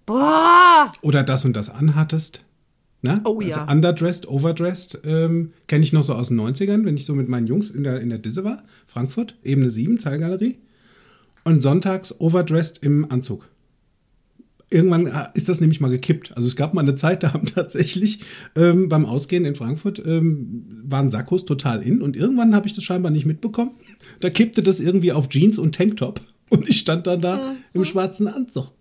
Boah! 0.06 0.92
Oder 1.02 1.24
das 1.24 1.44
und 1.44 1.56
das 1.56 1.68
anhattest. 1.68 2.44
Ne? 3.02 3.20
Oh 3.24 3.40
also 3.40 3.50
ja. 3.50 3.70
Underdressed, 3.70 4.28
overdressed, 4.28 5.00
ähm, 5.04 5.52
kenne 5.66 5.84
ich 5.84 5.92
noch 5.92 6.02
so 6.02 6.14
aus 6.14 6.28
den 6.28 6.40
90ern, 6.40 6.84
wenn 6.84 6.96
ich 6.96 7.04
so 7.04 7.14
mit 7.14 7.28
meinen 7.28 7.46
Jungs 7.46 7.70
in 7.70 7.84
der, 7.84 8.00
in 8.00 8.08
der 8.08 8.18
Disse 8.18 8.44
war, 8.44 8.62
Frankfurt, 8.86 9.36
Ebene 9.44 9.70
7, 9.70 9.98
Zeilgalerie. 9.98 10.58
Und 11.44 11.60
sonntags 11.60 12.20
overdressed 12.20 12.78
im 12.82 13.08
Anzug. 13.10 13.48
Irgendwann 14.68 15.06
äh, 15.06 15.28
ist 15.34 15.48
das 15.48 15.60
nämlich 15.60 15.80
mal 15.80 15.90
gekippt. 15.90 16.36
Also 16.36 16.48
es 16.48 16.56
gab 16.56 16.74
mal 16.74 16.80
eine 16.80 16.96
Zeit, 16.96 17.22
da 17.22 17.32
haben 17.32 17.46
tatsächlich 17.54 18.20
ähm, 18.56 18.88
beim 18.88 19.06
Ausgehen 19.06 19.44
in 19.44 19.54
Frankfurt 19.54 20.02
ähm, 20.04 20.82
waren 20.84 21.10
Sakkos 21.10 21.44
total 21.44 21.82
in 21.82 22.02
und 22.02 22.16
irgendwann 22.16 22.54
habe 22.54 22.66
ich 22.66 22.72
das 22.72 22.82
scheinbar 22.82 23.12
nicht 23.12 23.26
mitbekommen. 23.26 23.72
Da 24.18 24.30
kippte 24.30 24.62
das 24.62 24.80
irgendwie 24.80 25.12
auf 25.12 25.28
Jeans 25.28 25.58
und 25.58 25.74
Tanktop 25.76 26.20
und 26.48 26.68
ich 26.68 26.80
stand 26.80 27.06
dann 27.06 27.20
da 27.20 27.54
im 27.74 27.84
schwarzen 27.84 28.26
Anzug. 28.26 28.72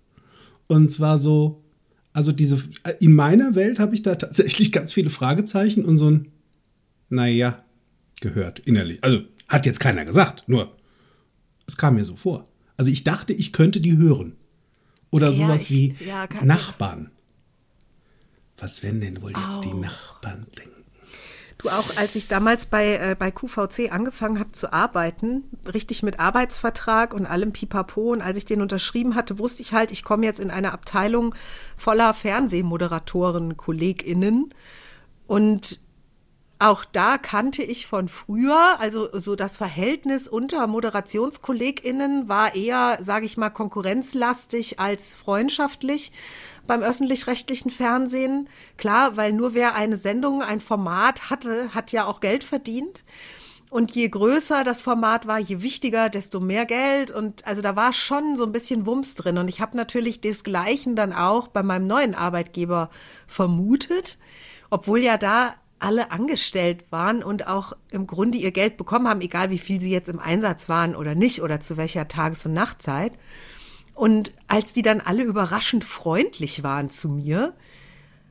Und 0.68 0.90
zwar 0.92 1.18
so, 1.18 1.64
also 2.14 2.32
diese, 2.32 2.62
in 3.00 3.14
meiner 3.14 3.56
Welt 3.56 3.80
habe 3.80 3.94
ich 3.94 4.02
da 4.02 4.16
tatsächlich 4.16 4.72
ganz 4.72 4.94
viele 4.94 5.10
Fragezeichen 5.10 5.86
und 5.86 5.98
so 5.98 6.10
ein, 6.10 6.32
naja, 7.10 7.58
gehört 8.22 8.60
innerlich. 8.60 9.04
Also 9.04 9.22
hat 9.48 9.66
jetzt 9.66 9.80
keiner 9.80 10.06
gesagt, 10.06 10.48
nur 10.48 10.76
es 11.68 11.78
kam 11.78 11.96
mir 11.96 12.06
so 12.06 12.16
vor. 12.16 12.48
Also 12.78 12.92
ich 12.92 13.04
dachte, 13.04 13.34
ich 13.34 13.54
könnte 13.54 13.80
die 13.82 13.98
hören. 13.98 14.36
Oder 15.12 15.30
Ja, 15.30 15.34
sowas 15.48 15.64
ich- 15.64 15.70
wie 15.70 15.96
ja, 16.06 16.28
Nachbarn. 16.44 17.12
Was 18.58 18.84
werden 18.84 19.02
denn 19.02 19.22
wohl 19.22 19.32
jetzt 19.32 19.64
die 19.64 19.70
Au. 19.74 19.78
Nachbarn 19.80 20.46
denken? 20.58 20.75
Du 21.66 21.72
auch, 21.72 21.98
als 21.98 22.16
ich 22.16 22.28
damals 22.28 22.68
bei, 22.68 22.94
äh, 22.96 23.16
bei 23.18 23.32
QVC 23.32 23.92
angefangen 23.92 24.38
habe 24.38 24.52
zu 24.52 24.72
arbeiten, 24.72 25.46
richtig 25.74 26.04
mit 26.04 26.20
Arbeitsvertrag 26.20 27.12
und 27.12 27.26
allem 27.26 27.54
Pipapo, 27.54 28.12
und 28.12 28.22
als 28.22 28.38
ich 28.38 28.46
den 28.46 28.62
unterschrieben 28.62 29.16
hatte, 29.16 29.40
wusste 29.40 29.64
ich 29.64 29.74
halt, 29.74 29.92
ich 29.92 30.04
komme 30.04 30.28
jetzt 30.28 30.40
in 30.40 30.52
eine 30.52 30.74
Abteilung 30.74 31.34
voller 31.76 32.14
Fernsehmoderatoren, 32.14 33.58
KollegInnen. 33.58 34.54
Und 35.26 35.80
auch 36.58 36.86
da 36.86 37.18
kannte 37.18 37.64
ich 37.64 37.86
von 37.86 38.08
früher, 38.08 38.80
also 38.80 39.10
so 39.12 39.36
das 39.36 39.58
Verhältnis 39.58 40.28
unter 40.28 40.66
ModerationskollegInnen 40.68 42.30
war 42.30 42.56
eher, 42.56 42.98
sage 43.02 43.26
ich 43.26 43.36
mal, 43.36 43.50
konkurrenzlastig 43.50 44.80
als 44.80 45.16
freundschaftlich 45.16 46.14
beim 46.66 46.82
öffentlich-rechtlichen 46.82 47.72
Fernsehen. 47.72 48.50
Klar, 48.78 49.18
weil 49.18 49.34
nur 49.34 49.54
wer 49.54 49.76
eine 49.76 49.98
Sendung, 49.98 50.42
ein 50.42 50.62
Format 50.62 51.30
hatte, 51.30 51.74
hat 51.74 51.92
ja 51.92 52.06
auch 52.06 52.22
Geld 52.22 52.46
verdient. 52.46 53.02
Und 53.70 53.92
je 53.92 54.08
größer 54.08 54.64
das 54.64 54.82
Format 54.82 55.28
war, 55.28 55.40
je 55.40 55.62
wichtiger, 55.62 56.08
desto 56.08 56.40
mehr 56.40 56.66
Geld. 56.66 57.12
Und 57.12 57.46
also 57.46 57.62
da 57.62 57.76
war 57.76 57.92
schon 57.92 58.38
so 58.38 58.46
ein 58.46 58.54
bisschen 58.54 58.86
Wumms 58.86 59.16
drin. 59.16 59.38
Und 59.38 59.50
ich 59.50 59.60
habe 59.60 59.76
natürlich 59.76 60.22
desgleichen 60.22 60.96
dann 60.96 61.12
auch 61.12 61.50
bei 61.50 61.64
meinem 61.64 61.86
neuen 61.86 62.16
Arbeitgeber 62.16 62.90
vermutet, 63.28 64.18
obwohl 64.70 65.00
ja 65.00 65.18
da 65.18 65.56
alle 65.86 66.12
angestellt 66.12 66.92
waren 66.92 67.24
und 67.24 67.48
auch 67.48 67.74
im 67.92 68.08
Grunde 68.08 68.40
ihr 68.40 68.52
Geld 68.52 68.76
bekommen 68.76 69.08
haben, 69.08 69.22
egal 69.22 69.52
wie 69.52 69.60
viel 69.60 69.80
sie 69.80 69.92
jetzt 69.92 70.10
im 70.10 70.20
Einsatz 70.20 70.68
waren 70.68 70.96
oder 70.96 71.14
nicht 71.14 71.44
oder 71.44 71.60
zu 71.60 71.78
welcher 71.78 72.08
Tages- 72.08 72.46
und 72.46 72.54
Nachtzeit. 72.54 73.14
Und 73.94 74.32
als 74.48 74.74
die 74.74 74.82
dann 74.82 75.00
alle 75.00 75.24
überraschend 75.24 75.84
freundlich 75.84 76.64
waren 76.64 76.90
zu 76.90 77.08
mir, 77.08 77.54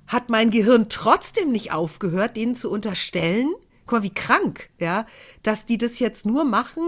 hat 0.09 0.31
mein 0.31 0.51
Gehirn 0.51 0.89
trotzdem 0.89 1.53
nicht 1.53 1.73
aufgehört, 1.73 2.37
denen 2.37 2.57
zu 2.57 2.71
unterstellen, 2.71 3.53
guck 3.87 4.01
mal, 4.01 4.03
wie 4.03 4.15
krank, 4.15 4.69
ja, 4.81 5.07
dass 5.45 5.65
die 5.65 5.79
das 5.79 6.01
jetzt 6.01 6.27
nur 6.27 6.45
machen, 6.45 6.83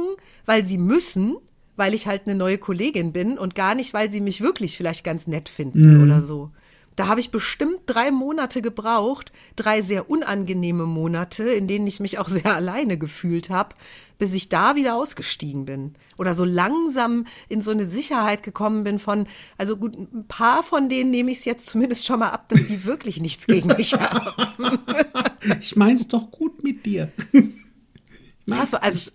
weil 0.46 0.64
sie 0.64 0.78
müssen, 0.78 1.36
weil 1.76 1.94
ich 1.94 2.08
halt 2.08 2.22
eine 2.26 2.34
neue 2.34 2.58
Kollegin 2.58 3.12
bin 3.12 3.38
und 3.38 3.54
gar 3.54 3.76
nicht, 3.76 3.94
weil 3.94 4.10
sie 4.10 4.20
mich 4.20 4.40
wirklich 4.40 4.76
vielleicht 4.76 5.04
ganz 5.04 5.28
nett 5.28 5.48
finden 5.48 5.98
mhm. 5.98 6.02
oder 6.02 6.22
so. 6.22 6.50
Da 6.96 7.08
habe 7.08 7.20
ich 7.20 7.30
bestimmt 7.30 7.80
drei 7.86 8.10
Monate 8.10 8.62
gebraucht, 8.62 9.30
drei 9.54 9.82
sehr 9.82 10.08
unangenehme 10.08 10.86
Monate, 10.86 11.44
in 11.44 11.68
denen 11.68 11.86
ich 11.86 12.00
mich 12.00 12.18
auch 12.18 12.28
sehr 12.30 12.54
alleine 12.54 12.98
gefühlt 12.98 13.50
habe, 13.50 13.74
bis 14.18 14.32
ich 14.32 14.48
da 14.48 14.76
wieder 14.76 14.94
ausgestiegen 14.94 15.66
bin. 15.66 15.94
Oder 16.16 16.32
so 16.32 16.44
langsam 16.44 17.26
in 17.50 17.60
so 17.60 17.70
eine 17.70 17.84
Sicherheit 17.84 18.42
gekommen 18.42 18.82
bin 18.82 18.98
von, 18.98 19.26
also 19.58 19.76
gut, 19.76 19.94
ein 19.94 20.26
paar 20.26 20.62
von 20.62 20.88
denen 20.88 21.10
nehme 21.10 21.30
ich 21.30 21.38
es 21.38 21.44
jetzt 21.44 21.66
zumindest 21.66 22.06
schon 22.06 22.20
mal 22.20 22.30
ab, 22.30 22.48
dass 22.48 22.66
die 22.66 22.84
wirklich 22.84 23.20
nichts 23.20 23.46
gegen 23.46 23.68
mich 23.68 23.92
haben. 23.92 24.78
ich 25.60 25.76
mein's 25.76 26.08
doch 26.08 26.30
gut 26.30 26.64
mit 26.64 26.86
dir. 26.86 27.12
Achso, 28.50 28.78
also, 28.78 29.10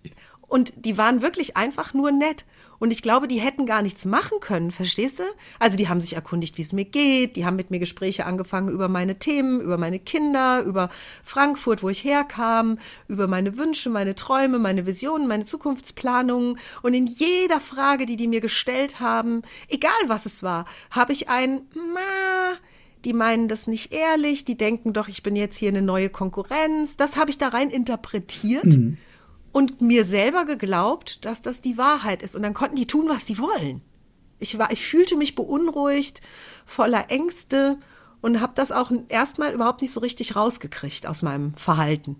und 0.47 0.73
die 0.75 0.97
waren 0.97 1.21
wirklich 1.23 1.57
einfach 1.57 1.93
nur 1.95 2.11
nett. 2.11 2.45
Und 2.81 2.89
ich 2.89 3.03
glaube, 3.03 3.27
die 3.27 3.39
hätten 3.39 3.67
gar 3.67 3.83
nichts 3.83 4.05
machen 4.05 4.39
können, 4.39 4.71
verstehst 4.71 5.19
du? 5.19 5.23
Also 5.59 5.77
die 5.77 5.87
haben 5.87 6.01
sich 6.01 6.13
erkundigt, 6.13 6.57
wie 6.57 6.63
es 6.63 6.73
mir 6.73 6.83
geht, 6.83 7.35
die 7.35 7.45
haben 7.45 7.55
mit 7.55 7.69
mir 7.69 7.77
Gespräche 7.77 8.25
angefangen 8.25 8.69
über 8.69 8.87
meine 8.87 9.19
Themen, 9.19 9.61
über 9.61 9.77
meine 9.77 9.99
Kinder, 9.99 10.63
über 10.63 10.89
Frankfurt, 11.23 11.83
wo 11.83 11.89
ich 11.89 12.03
herkam, 12.03 12.79
über 13.07 13.27
meine 13.27 13.55
Wünsche, 13.55 13.91
meine 13.91 14.15
Träume, 14.15 14.57
meine 14.57 14.87
Visionen, 14.87 15.27
meine 15.27 15.45
Zukunftsplanungen. 15.45 16.57
Und 16.81 16.95
in 16.95 17.05
jeder 17.05 17.59
Frage, 17.59 18.07
die 18.07 18.17
die 18.17 18.27
mir 18.27 18.41
gestellt 18.41 18.99
haben, 18.99 19.43
egal 19.69 19.91
was 20.07 20.25
es 20.25 20.41
war, 20.41 20.65
habe 20.89 21.13
ich 21.13 21.29
ein 21.29 21.61
Ma, 21.93 22.57
die 23.05 23.13
meinen 23.13 23.47
das 23.47 23.67
nicht 23.67 23.93
ehrlich, 23.93 24.43
die 24.43 24.57
denken 24.57 24.91
doch, 24.91 25.07
ich 25.07 25.21
bin 25.21 25.35
jetzt 25.35 25.57
hier 25.57 25.69
eine 25.69 25.83
neue 25.83 26.09
Konkurrenz. 26.09 26.97
Das 26.97 27.15
habe 27.15 27.29
ich 27.29 27.37
da 27.37 27.49
rein 27.49 27.69
interpretiert. 27.69 28.65
Mhm 28.65 28.97
und 29.51 29.81
mir 29.81 30.05
selber 30.05 30.45
geglaubt, 30.45 31.25
dass 31.25 31.41
das 31.41 31.61
die 31.61 31.77
Wahrheit 31.77 32.23
ist. 32.23 32.35
Und 32.35 32.43
dann 32.43 32.53
konnten 32.53 32.75
die 32.75 32.87
tun, 32.87 33.05
was 33.09 33.25
die 33.25 33.37
wollen. 33.37 33.81
Ich, 34.39 34.57
war, 34.57 34.71
ich 34.71 34.85
fühlte 34.85 35.17
mich 35.17 35.35
beunruhigt, 35.35 36.21
voller 36.65 37.09
Ängste 37.09 37.77
und 38.21 38.41
habe 38.41 38.53
das 38.55 38.71
auch 38.71 38.91
erstmal 39.09 39.53
überhaupt 39.53 39.81
nicht 39.81 39.91
so 39.91 39.99
richtig 39.99 40.35
rausgekriegt 40.35 41.07
aus 41.07 41.21
meinem 41.21 41.53
Verhalten. 41.55 42.17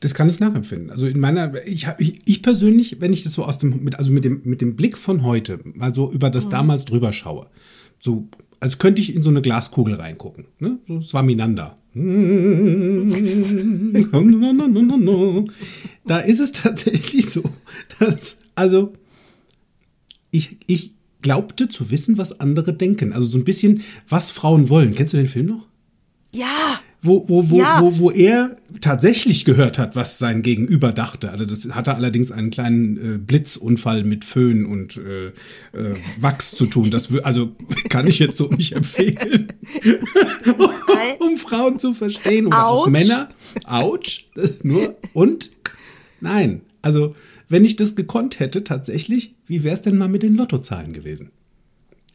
Das 0.00 0.14
kann 0.14 0.30
ich 0.30 0.40
nachempfinden. 0.40 0.90
Also 0.90 1.06
in 1.06 1.20
meiner, 1.20 1.54
ich, 1.66 1.86
ich, 1.98 2.20
ich 2.26 2.42
persönlich, 2.42 3.00
wenn 3.00 3.12
ich 3.12 3.22
das 3.22 3.34
so 3.34 3.44
aus 3.44 3.58
dem, 3.58 3.84
mit, 3.84 3.98
also 3.98 4.10
mit 4.10 4.24
dem, 4.24 4.40
mit 4.44 4.60
dem 4.60 4.76
Blick 4.76 4.96
von 4.96 5.22
heute, 5.22 5.60
mal 5.64 5.94
so 5.94 6.10
über 6.10 6.30
das 6.30 6.46
mhm. 6.46 6.50
damals 6.50 6.84
drüber 6.84 7.12
schaue, 7.12 7.48
so 7.98 8.28
als 8.60 8.78
könnte 8.78 9.02
ich 9.02 9.14
in 9.14 9.22
so 9.22 9.28
eine 9.28 9.42
Glaskugel 9.42 9.94
reingucken. 9.94 10.46
Ne? 10.58 10.78
So 10.88 11.02
Swaminanda. 11.02 11.76
da 16.06 16.18
ist 16.18 16.40
es 16.40 16.52
tatsächlich 16.52 17.30
so, 17.30 17.42
dass, 17.98 18.36
also, 18.54 18.92
ich, 20.30 20.58
ich 20.66 20.92
glaubte 21.22 21.68
zu 21.68 21.90
wissen, 21.90 22.18
was 22.18 22.38
andere 22.40 22.74
denken. 22.74 23.12
Also 23.12 23.28
so 23.28 23.38
ein 23.38 23.44
bisschen, 23.44 23.82
was 24.08 24.32
Frauen 24.32 24.68
wollen. 24.68 24.94
Kennst 24.94 25.14
du 25.14 25.18
den 25.18 25.28
Film 25.28 25.46
noch? 25.46 25.66
Ja 26.32 26.80
wo, 27.04 27.28
wo, 27.28 27.50
wo, 27.50 27.58
ja. 27.58 27.82
wo, 27.82 27.98
wo 27.98 28.10
er 28.10 28.56
tatsächlich 28.80 29.44
gehört 29.44 29.78
hat, 29.78 29.94
was 29.94 30.18
sein 30.18 30.40
Gegenüber 30.40 30.90
dachte. 30.90 31.30
Also 31.30 31.44
das 31.44 31.68
hatte 31.74 31.94
allerdings 31.94 32.32
einen 32.32 32.50
kleinen 32.50 32.96
äh, 32.96 33.18
Blitzunfall 33.18 34.04
mit 34.04 34.24
Föhn 34.24 34.64
und 34.64 34.96
äh, 34.96 35.26
äh, 35.26 35.94
Wachs 36.18 36.52
zu 36.52 36.66
tun. 36.66 36.90
Das 36.90 37.10
also 37.22 37.52
kann 37.90 38.06
ich 38.06 38.18
jetzt 38.18 38.38
so 38.38 38.48
nicht 38.48 38.72
empfehlen, 38.72 39.48
um 41.18 41.36
Frauen 41.36 41.78
zu 41.78 41.92
verstehen 41.92 42.46
oder 42.46 42.66
Ouch. 42.66 42.86
auch 42.86 42.88
Männer. 42.88 43.28
Autsch, 43.64 44.26
nur 44.62 44.96
und 45.12 45.52
nein. 46.20 46.62
Also 46.80 47.14
wenn 47.48 47.64
ich 47.64 47.76
das 47.76 47.94
gekonnt 47.94 48.40
hätte, 48.40 48.64
tatsächlich, 48.64 49.34
wie 49.46 49.62
wäre 49.62 49.74
es 49.74 49.82
denn 49.82 49.98
mal 49.98 50.08
mit 50.08 50.22
den 50.22 50.34
Lottozahlen 50.34 50.94
gewesen? 50.94 51.30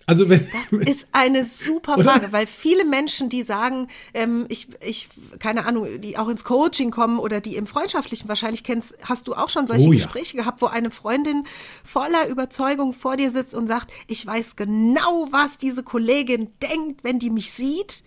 Also 0.10 0.28
wenn, 0.28 0.44
das 0.72 0.90
ist 0.90 1.08
eine 1.12 1.46
super 1.46 1.94
Frage, 2.00 2.26
oder? 2.26 2.32
weil 2.32 2.48
viele 2.48 2.84
Menschen, 2.84 3.30
die 3.30 3.44
sagen, 3.44 3.90
ähm, 4.16 4.48
ich, 4.50 4.68
ich, 4.82 5.08
keine 5.38 5.68
Ahnung, 5.68 6.02
die 6.02 6.18
auch 6.18 6.28
ins 6.30 6.44
Coaching 6.44 6.90
kommen 6.90 7.20
oder 7.20 7.42
die 7.42 7.56
im 7.56 7.68
Freundschaftlichen 7.68 8.28
wahrscheinlich 8.28 8.64
kennst, 8.64 8.96
hast 9.04 9.28
du 9.28 9.36
auch 9.36 9.52
schon 9.52 9.68
solche 9.68 9.88
oh, 9.88 9.92
Gespräche 9.92 10.36
ja. 10.36 10.42
gehabt, 10.42 10.64
wo 10.64 10.66
eine 10.66 10.90
Freundin 10.90 11.44
voller 11.84 12.28
Überzeugung 12.28 12.94
vor 12.94 13.18
dir 13.18 13.30
sitzt 13.30 13.54
und 13.54 13.68
sagt, 13.68 13.94
ich 14.08 14.26
weiß 14.26 14.56
genau, 14.56 15.28
was 15.30 15.60
diese 15.60 15.84
Kollegin 15.84 16.50
denkt, 16.60 17.04
wenn 17.04 17.20
die 17.20 17.30
mich 17.30 17.54
sieht. 17.54 18.04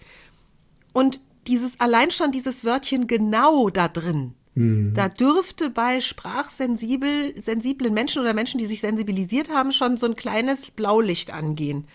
Und 0.92 1.20
dieses 1.46 1.78
allein 1.78 2.10
schon 2.10 2.32
dieses 2.32 2.64
Wörtchen 2.64 3.06
genau 3.06 3.70
da 3.70 3.86
drin 3.86 4.34
Mhm. 4.54 4.92
Da 4.94 5.08
dürfte 5.08 5.70
bei 5.70 6.00
sprachsensiblen 6.00 7.94
Menschen 7.94 8.20
oder 8.22 8.34
Menschen, 8.34 8.58
die 8.58 8.66
sich 8.66 8.80
sensibilisiert 8.80 9.48
haben, 9.50 9.72
schon 9.72 9.96
so 9.96 10.06
ein 10.06 10.16
kleines 10.16 10.70
Blaulicht 10.70 11.32
angehen. 11.32 11.86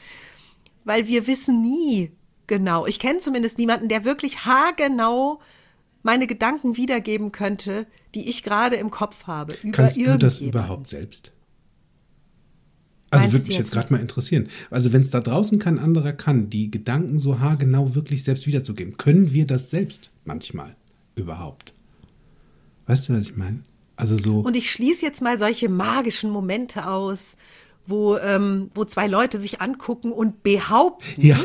Weil 0.84 1.08
wir 1.08 1.28
wissen 1.28 1.62
nie 1.62 2.12
genau. 2.48 2.88
Ich 2.88 3.00
kenne 3.00 3.20
zumindest 3.20 3.58
niemanden, 3.58 3.90
der 3.90 4.06
wirklich 4.06 4.46
haargenau 4.46 5.40
meine 6.04 6.28
Gedanken 6.28 6.78
wiedergeben 6.78 7.32
könnte, 7.32 7.86
die 8.16 8.30
ich 8.30 8.42
gerade 8.44 8.78
im 8.78 8.90
Kopf 8.92 9.28
habe. 9.28 9.56
Kannst 9.72 9.98
du 9.98 10.18
das 10.18 10.40
überhaupt 10.40 10.88
selbst? 10.88 11.34
Also 13.10 13.32
würde 13.32 13.46
mich 13.46 13.58
jetzt, 13.58 13.58
jetzt 13.58 13.72
gerade 13.72 13.94
mal 13.94 14.02
interessieren. 14.02 14.50
Also 14.70 14.92
wenn 14.92 15.02
es 15.02 15.10
da 15.10 15.20
draußen 15.20 15.60
kein 15.60 15.80
anderer 15.80 16.14
kann, 16.14 16.50
die 16.50 16.72
Gedanken 16.72 17.20
so 17.20 17.40
haargenau 17.40 17.96
wirklich 17.96 18.24
selbst 18.24 18.48
wiederzugeben, 18.48 18.98
können 18.98 19.32
wir 19.32 19.46
das 19.46 19.70
selbst 19.70 20.12
manchmal 20.26 20.76
überhaupt? 21.16 21.74
Weißt 22.88 23.10
du, 23.10 23.14
was 23.14 23.22
ich 23.22 23.36
meine? 23.36 23.64
Also 23.96 24.18
so. 24.18 24.40
Und 24.40 24.56
ich 24.56 24.72
schließe 24.72 25.06
jetzt 25.06 25.22
mal 25.22 25.38
solche 25.38 25.70
magischen 25.70 26.30
Momente 26.30 26.88
aus, 26.88 27.36
wo, 27.86 28.18
ähm, 28.18 28.70
wo 28.74 28.86
zwei 28.86 29.08
Leute 29.08 29.40
sich 29.40 29.62
angucken 29.62 30.12
und 30.12 30.44
behaupten. 30.44 31.26
Ja. 31.26 31.40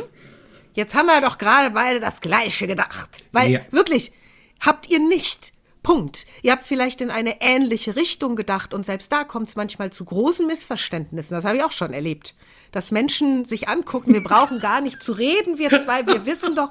Jetzt 0.75 0.95
haben 0.95 1.07
wir 1.07 1.21
doch 1.21 1.39
gerade 1.39 1.71
beide 1.71 2.01
das 2.01 2.21
Gleiche 2.21 2.67
gedacht. 2.67 3.25
Weil 3.33 3.51
ja. 3.51 3.61
wirklich, 3.71 4.13
habt 4.61 4.89
ihr 4.89 4.99
nicht. 4.99 5.53
Punkt. 5.83 6.27
Ihr 6.43 6.53
habt 6.53 6.65
vielleicht 6.65 7.01
in 7.01 7.11
eine 7.11 7.41
ähnliche 7.41 7.97
Richtung 7.97 8.37
gedacht 8.37 8.73
und 8.73 8.87
selbst 8.87 9.11
da 9.11 9.25
kommt 9.25 9.49
es 9.49 9.57
manchmal 9.57 9.91
zu 9.91 10.05
großen 10.05 10.47
Missverständnissen. 10.47 11.35
Das 11.35 11.45
habe 11.45 11.57
ich 11.57 11.65
auch 11.65 11.73
schon 11.73 11.93
erlebt. 11.93 12.37
Dass 12.71 12.93
Menschen 12.93 13.45
sich 13.45 13.69
angucken, 13.69 14.15
wir 14.15 14.23
brauchen 14.23 14.61
gar 14.61 14.81
nicht 14.81 15.03
zu 15.03 15.13
reden, 15.13 15.59
wir 15.59 15.71
zwei, 15.71 16.07
wir 16.07 16.25
wissen 16.25 16.55
doch. 16.55 16.71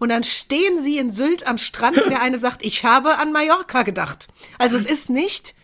Und 0.00 0.08
dann 0.08 0.24
stehen 0.24 0.82
sie 0.82 0.98
in 0.98 1.10
Sylt 1.10 1.46
am 1.46 1.58
Strand 1.58 2.02
und 2.02 2.10
der 2.10 2.22
eine 2.22 2.38
sagt, 2.38 2.64
ich 2.64 2.84
habe 2.84 3.18
an 3.18 3.32
Mallorca 3.32 3.82
gedacht. 3.82 4.28
Also 4.58 4.76
es 4.76 4.86
ist 4.86 5.10
nicht, 5.10 5.54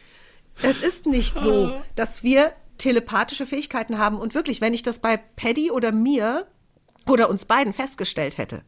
es 0.63 0.83
ist 0.83 1.07
nicht 1.07 1.39
so, 1.39 1.75
dass 1.97 2.23
wir 2.23 2.53
telepathische 2.79 3.47
Fähigkeiten 3.47 3.99
haben. 3.99 4.19
Und 4.19 4.35
wirklich, 4.35 4.61
wenn 4.61 4.75
ich 4.75 4.83
das 4.83 4.99
bei 4.99 5.17
Paddy 5.17 5.71
oder 5.71 5.91
mir 5.91 6.47
oder 7.09 7.31
uns 7.31 7.47
beiden 7.47 7.73
festgestellt 7.73 8.39
hätte, 8.39 8.63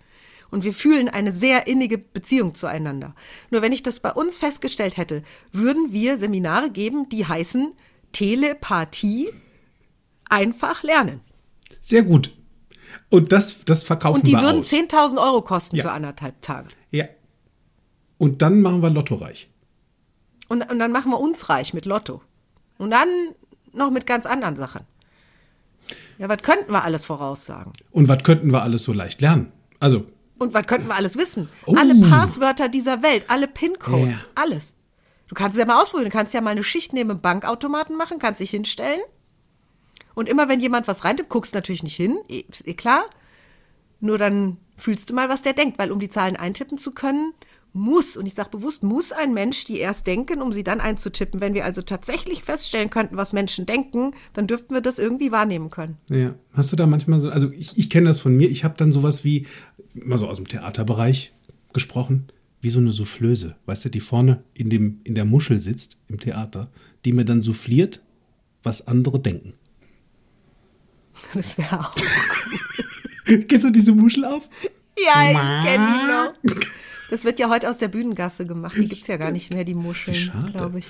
und 0.51 0.65
wir 0.65 0.73
fühlen 0.73 1.11
eine 1.11 1.31
sehr 1.31 1.67
innige 1.67 1.99
Beziehung 1.99 2.55
zueinander. 2.55 3.15
Nur 3.51 3.61
wenn 3.61 3.73
ich 3.73 3.83
das 3.83 4.01
bei 4.01 4.11
uns 4.11 4.39
festgestellt 4.39 4.97
hätte, 4.97 5.23
würden 5.53 5.93
wir 5.93 6.17
Seminare 6.17 6.71
geben, 6.71 7.11
die 7.11 7.27
heißen 7.27 7.75
Telepathie 8.13 9.29
einfach 10.31 10.83
lernen. 10.83 11.21
Sehr 11.81 12.03
gut. 12.03 12.35
Und 13.11 13.33
das, 13.33 13.65
das 13.65 13.83
verkaufen 13.83 14.27
wir 14.27 14.39
Und 14.39 14.43
die 14.43 14.47
würden 14.47 14.63
10.000 14.63 15.21
Euro 15.23 15.43
kosten 15.43 15.77
ja. 15.77 15.85
für 15.85 15.91
anderthalb 15.91 16.41
Tage. 16.43 16.69
Ja. 16.91 17.07
Und 18.19 18.43
dann 18.43 18.61
machen 18.61 18.83
wir 18.83 18.91
Lotto 18.91 19.17
reich. 19.17 19.49
Und, 20.49 20.69
und 20.71 20.79
dann 20.79 20.93
machen 20.93 21.11
wir 21.11 21.21
uns 21.21 21.49
reich 21.49 21.75
mit 21.75 21.85
Lotto. 21.85 22.23
Und 22.79 22.91
dann 22.91 23.09
noch 23.73 23.91
mit 23.91 24.07
ganz 24.07 24.27
anderen 24.27 24.57
Sachen. 24.57 24.83
Ja, 26.19 26.29
was 26.29 26.43
könnten 26.43 26.73
wir 26.73 26.85
alles 26.85 27.05
voraussagen? 27.05 27.73
Und 27.93 28.09
was 28.09 28.23
könnten 28.23 28.51
wir 28.51 28.63
alles 28.63 28.83
so 28.83 28.93
leicht 28.93 29.21
lernen? 29.21 29.53
Also. 29.79 30.05
Und 30.39 30.55
was 30.55 30.67
könnten 30.67 30.89
wir 30.89 30.97
alles 30.97 31.17
wissen? 31.17 31.49
Oh. 31.67 31.75
Alle 31.77 31.95
Passwörter 31.95 32.69
dieser 32.69 33.03
Welt, 33.03 33.25
alle 33.29 33.49
PIN-Codes, 33.49 34.23
ja. 34.23 34.27
alles. 34.35 34.75
Du 35.29 35.35
kannst 35.35 35.57
es 35.57 35.61
ja 35.61 35.67
mal 35.67 35.81
ausprobieren. 35.81 36.11
Du 36.11 36.17
kannst 36.17 36.35
ja 36.35 36.41
mal 36.41 36.51
eine 36.51 36.65
Schicht 36.65 36.93
neben 36.93 37.09
dem 37.09 37.21
Bankautomaten 37.21 37.97
machen, 37.97 38.19
kannst 38.19 38.41
dich 38.41 38.51
hinstellen 38.51 39.01
und 40.19 40.29
immer 40.29 40.49
wenn 40.49 40.59
jemand 40.59 40.89
was 40.89 41.05
reintippt, 41.05 41.29
guckst 41.29 41.55
du 41.55 41.59
natürlich 41.59 41.85
nicht 41.85 41.95
hin, 41.95 42.19
eh, 42.29 42.43
ist 42.51 42.67
eh 42.67 42.75
klar. 42.75 43.07
Nur 44.01 44.19
dann 44.19 44.57
fühlst 44.77 45.09
du 45.09 45.15
mal, 45.15 45.29
was 45.29 45.43
der 45.43 45.53
denkt, 45.53 45.79
weil 45.79 45.93
um 45.93 46.01
die 46.01 46.09
Zahlen 46.09 46.35
eintippen 46.35 46.77
zu 46.77 46.91
können, 46.91 47.35
muss, 47.73 48.17
und 48.17 48.27
ich 48.27 48.35
sage 48.35 48.51
bewusst, 48.51 48.83
muss 48.83 49.13
ein 49.13 49.33
Mensch 49.33 49.65
die 49.65 49.79
erst 49.79 50.09
denken, 50.09 50.43
um 50.43 50.53
sie 50.53 50.65
dann 50.65 50.81
einzutippen. 50.81 51.41
Wenn 51.41 51.55
wir 51.55 51.65
also 51.65 51.83
tatsächlich 51.83 52.43
feststellen 52.43 52.91
könnten, 52.91 53.17
was 53.17 53.33
Menschen 53.33 53.65
denken, 53.65 54.13
dann 54.33 54.49
dürften 54.49 54.75
wir 54.75 54.81
das 54.81 54.99
irgendwie 54.99 55.31
wahrnehmen 55.31 55.71
können. 55.71 55.99
Ja, 56.11 56.35
hast 56.53 56.73
du 56.73 56.77
da 56.77 56.89
manchmal 56.89 57.21
so, 57.21 57.31
also 57.31 57.53
ich, 57.53 57.79
ich 57.79 57.89
kenne 57.89 58.09
das 58.09 58.19
von 58.19 58.37
mir, 58.37 58.51
ich 58.51 58.65
habe 58.65 58.75
dann 58.77 58.91
sowas 58.91 59.23
wie, 59.23 59.47
mal 59.95 60.19
so 60.19 60.27
aus 60.27 60.39
dem 60.39 60.49
Theaterbereich 60.49 61.33
gesprochen, 61.73 62.27
wie 62.61 62.71
so 62.71 62.81
eine 62.81 62.91
Soufflöse, 62.91 63.55
weißt 63.67 63.85
du, 63.85 63.89
die 63.91 64.01
vorne 64.01 64.43
in, 64.53 64.69
dem, 64.69 65.01
in 65.05 65.15
der 65.15 65.27
Muschel 65.27 65.61
sitzt 65.61 65.99
im 66.09 66.19
Theater, 66.19 66.73
die 67.05 67.13
mir 67.13 67.25
dann 67.25 67.45
souffliert, 67.45 68.03
was 68.65 68.89
andere 68.89 69.21
denken. 69.21 69.55
Das 71.35 71.59
wäre 71.59 71.81
auch. 71.81 71.95
Kennst 73.25 73.67
du 73.67 73.71
diese 73.71 73.93
Muschel 73.93 74.25
auf? 74.25 74.49
Ja, 74.99 75.31
ich 75.31 75.67
kenn 75.67 75.81
die 75.87 76.53
noch. 76.55 76.61
Das 77.11 77.25
wird 77.25 77.39
ja 77.39 77.49
heute 77.49 77.71
aus 77.71 77.79
der 77.79 77.89
Bühnengasse 77.89 78.47
gemacht. 78.47 78.77
Die 78.77 78.81
gibt 78.81 78.93
es 78.93 79.07
ja 79.07 79.17
gar 79.17 79.31
nicht 79.31 79.53
mehr, 79.53 79.65
die 79.65 79.75
Muscheln, 79.75 80.53
glaube 80.53 80.81
ich. 80.81 80.87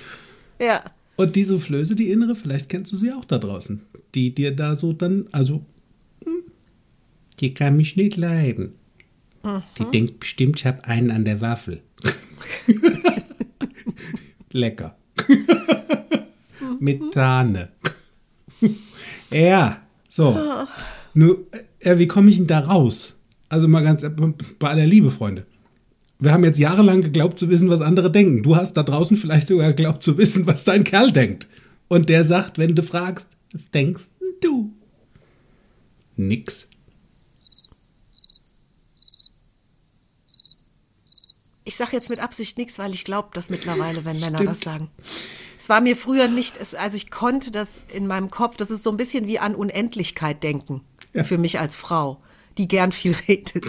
Ja. 0.59 0.83
Und 1.15 1.35
die 1.35 1.43
Soufflöse, 1.43 1.95
die 1.95 2.11
innere, 2.11 2.35
vielleicht 2.35 2.69
kennst 2.69 2.91
du 2.91 2.97
sie 2.97 3.11
auch 3.11 3.25
da 3.25 3.37
draußen. 3.37 3.81
Die 4.15 4.33
dir 4.33 4.55
da 4.55 4.75
so 4.75 4.93
dann, 4.93 5.27
also, 5.31 5.65
hm, 6.23 6.43
die 7.39 7.53
kann 7.53 7.75
mich 7.75 7.95
nicht 7.95 8.17
leiden. 8.17 8.73
Die 9.77 9.85
denkt 9.85 10.19
bestimmt, 10.19 10.59
ich 10.59 10.65
habe 10.65 10.83
einen 10.85 11.11
an 11.11 11.25
der 11.25 11.39
Waffel. 11.39 11.81
Lecker. 14.51 14.97
Mit 16.79 17.13
Sahne. 17.13 17.69
ja, 19.31 19.81
so. 20.19 20.67
Nur, 21.13 21.45
äh, 21.79 21.97
wie 21.97 22.07
komme 22.07 22.29
ich 22.29 22.37
denn 22.37 22.47
da 22.47 22.59
raus? 22.59 23.15
Also 23.47 23.67
mal 23.67 23.83
ganz 23.83 24.03
äh, 24.03 24.09
bei 24.59 24.69
aller 24.69 24.85
Liebe, 24.85 25.11
Freunde. 25.11 25.45
Wir 26.19 26.33
haben 26.33 26.43
jetzt 26.43 26.59
jahrelang 26.59 27.01
geglaubt 27.01 27.39
zu 27.39 27.49
wissen, 27.49 27.69
was 27.69 27.79
andere 27.79 28.11
denken. 28.11 28.43
Du 28.43 28.57
hast 28.57 28.73
da 28.73 28.83
draußen 28.83 29.15
vielleicht 29.15 29.47
sogar 29.47 29.69
geglaubt 29.69 30.03
zu 30.03 30.17
wissen, 30.17 30.45
was 30.45 30.65
dein 30.65 30.83
Kerl 30.83 31.13
denkt. 31.13 31.47
Und 31.87 32.09
der 32.09 32.25
sagt, 32.25 32.57
wenn 32.57 32.75
du 32.75 32.83
fragst, 32.83 33.29
denkst 33.73 34.09
du? 34.41 34.73
Nix. 36.17 36.67
Ich 41.63 41.77
sage 41.77 41.91
jetzt 41.93 42.09
mit 42.09 42.19
Absicht 42.19 42.57
nichts, 42.57 42.77
weil 42.77 42.93
ich 42.93 43.05
glaube 43.05 43.29
das 43.33 43.49
mittlerweile, 43.49 44.03
wenn 44.03 44.19
Männer 44.19 44.43
das 44.43 44.59
sagen. 44.59 44.89
Es 45.59 45.67
war 45.67 45.81
mir 45.81 45.97
früher 45.97 46.29
nicht, 46.29 46.57
also 46.75 46.95
ich 46.95 47.11
konnte 47.11 47.51
das 47.51 47.81
in 47.93 48.07
meinem 48.07 48.31
Kopf, 48.31 48.55
das 48.55 48.71
ist 48.71 48.81
so 48.81 48.91
ein 48.91 48.97
bisschen 48.97 49.27
wie 49.27 49.39
an 49.39 49.55
Unendlichkeit 49.55 50.41
denken. 50.41 50.85
Ja. 51.13 51.25
Für 51.25 51.37
mich 51.37 51.59
als 51.59 51.75
Frau, 51.75 52.23
die 52.57 52.69
gern 52.69 52.93
viel 52.93 53.13
redet. 53.27 53.65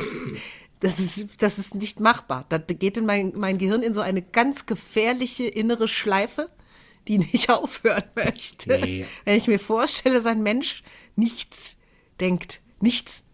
Das 0.78 1.00
ist, 1.00 1.26
das 1.38 1.58
ist 1.58 1.74
nicht 1.74 1.98
machbar. 1.98 2.46
Da 2.48 2.58
geht 2.58 2.96
in 2.96 3.06
mein, 3.06 3.32
mein 3.34 3.58
Gehirn 3.58 3.82
in 3.82 3.92
so 3.92 4.02
eine 4.02 4.22
ganz 4.22 4.66
gefährliche 4.66 5.48
innere 5.48 5.88
Schleife, 5.88 6.48
die 7.08 7.18
nicht 7.18 7.50
aufhören 7.50 8.04
möchte. 8.14 8.70
Nee. 8.80 9.04
Wenn 9.24 9.36
ich 9.36 9.48
mir 9.48 9.58
vorstelle, 9.58 10.14
dass 10.14 10.26
ein 10.26 10.44
Mensch 10.44 10.84
nichts 11.16 11.76
denkt. 12.20 12.60
Nichts. 12.80 13.24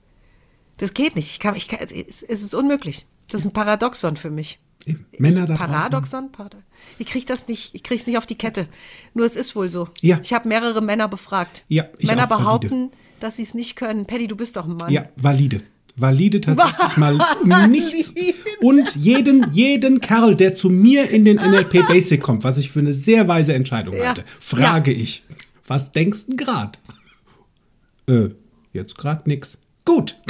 Das 0.79 0.95
geht 0.95 1.15
nicht. 1.15 1.31
Ich 1.31 1.41
kann, 1.41 1.57
ich 1.57 1.69
kann, 1.69 1.81
es 1.81 2.23
ist 2.23 2.55
unmöglich. 2.55 3.07
Das 3.31 3.43
ist 3.43 3.49
ein 3.49 3.53
Paradoxon 3.53 4.17
für 4.17 4.31
mich. 4.31 4.61
Männer 5.19 5.47
da. 5.47 5.57
Paradoxon? 5.57 6.31
Parado- 6.31 6.63
Ich 6.99 7.07
kriege 7.07 7.27
das 7.27 7.49
nicht, 7.49 7.75
ich 7.75 7.83
kriege 7.83 8.01
es 8.01 8.07
nicht 8.07 8.19
auf 8.19 8.27
die 8.27 8.37
Kette. 8.39 8.69
Nur 9.15 9.27
es 9.27 9.35
ist 9.37 9.57
wohl 9.57 9.69
so. 9.69 9.89
Ja. 10.01 10.21
Ich 10.23 10.33
habe 10.33 10.49
mehrere 10.49 10.81
Männer 10.83 11.09
befragt. 11.09 11.65
Ja, 11.69 11.85
Männer 12.03 12.25
auch, 12.25 12.31
valide. 12.31 12.45
behaupten, 12.45 12.91
dass 13.21 13.37
sie 13.37 13.43
es 13.43 13.55
nicht 13.55 13.77
können. 13.77 14.07
Paddy, 14.07 14.29
du 14.29 14.37
bist 14.37 14.57
doch 14.57 14.67
ein 14.67 14.77
Mann. 14.77 14.93
Ja, 14.93 15.07
valide. 15.17 15.63
Valide 15.99 16.41
tatsächlich 16.43 16.97
mal 16.99 17.19
nichts. 17.69 18.13
Und 18.61 18.95
jeden, 18.97 19.51
jeden 19.51 20.01
Kerl, 20.03 20.35
der 20.37 20.53
zu 20.53 20.69
mir 20.69 21.09
in 21.11 21.25
den 21.25 21.37
NLP 21.39 21.87
Basic 21.89 22.21
kommt, 22.23 22.45
was 22.45 22.59
ich 22.59 22.71
für 22.71 22.81
eine 22.81 22.93
sehr 22.93 23.27
weise 23.29 23.55
Entscheidung 23.55 23.97
Ja. 23.97 24.09
halte, 24.09 24.25
frage 24.39 24.93
ich, 24.93 25.25
was 25.67 25.93
denkst 25.93 26.27
du 26.29 26.37
grad? 26.37 26.79
Äh, 28.09 28.29
jetzt 28.75 28.97
grad 28.99 29.27
nix. 29.27 29.59
Gut. 29.87 30.21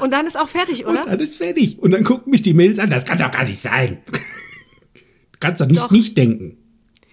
Und 0.00 0.12
dann 0.12 0.26
ist 0.26 0.38
auch 0.38 0.48
fertig, 0.48 0.86
oder? 0.86 1.02
Und 1.02 1.10
dann 1.10 1.20
ist 1.20 1.36
fertig. 1.36 1.78
Und 1.78 1.90
dann 1.90 2.04
gucken 2.04 2.30
mich 2.30 2.42
die 2.42 2.54
Mails 2.54 2.78
an, 2.78 2.90
das 2.90 3.04
kann 3.04 3.18
doch 3.18 3.30
gar 3.30 3.44
nicht 3.44 3.58
sein. 3.58 3.98
Du 4.06 4.18
kannst 5.40 5.60
doch 5.60 5.66
nicht 5.66 5.80
Doch. 5.82 5.90
nicht 5.90 6.16
denken. 6.16 6.56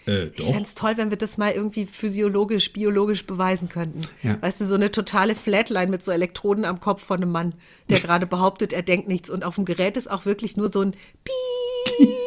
Äh, 0.08 0.28
Ich 0.36 0.46
fände 0.46 0.64
es 0.64 0.76
toll, 0.76 0.94
wenn 0.98 1.10
wir 1.10 1.18
das 1.18 1.38
mal 1.38 1.52
irgendwie 1.52 1.86
physiologisch, 1.86 2.74
biologisch 2.74 3.26
beweisen 3.26 3.70
könnten. 3.70 4.02
Ja. 4.22 4.38
Weißt 4.42 4.62
du, 4.62 4.66
so 4.66 4.76
eine 4.76 4.92
totale 4.92 5.36
Flatline 5.36 5.90
mit 5.90 6.04
so 6.04 6.12
Elektroden 6.12 6.66
am 6.66 6.80
Kopf 6.80 7.04
von 7.04 7.22
einem 7.22 7.32
Mann, 7.32 7.56
der 7.90 8.00
gerade 8.02 8.26
behauptet, 8.28 8.72
er 8.74 8.84
denkt 8.84 9.08
nichts. 9.08 9.30
Und 9.30 9.44
auf 9.44 9.56
dem 9.56 9.66
Gerät 9.66 9.98
ist 9.98 10.10
auch 10.10 10.26
wirklich 10.26 10.58
nur 10.58 10.72
so 10.72 10.82
ein 10.82 10.92
Piep. 10.92 12.08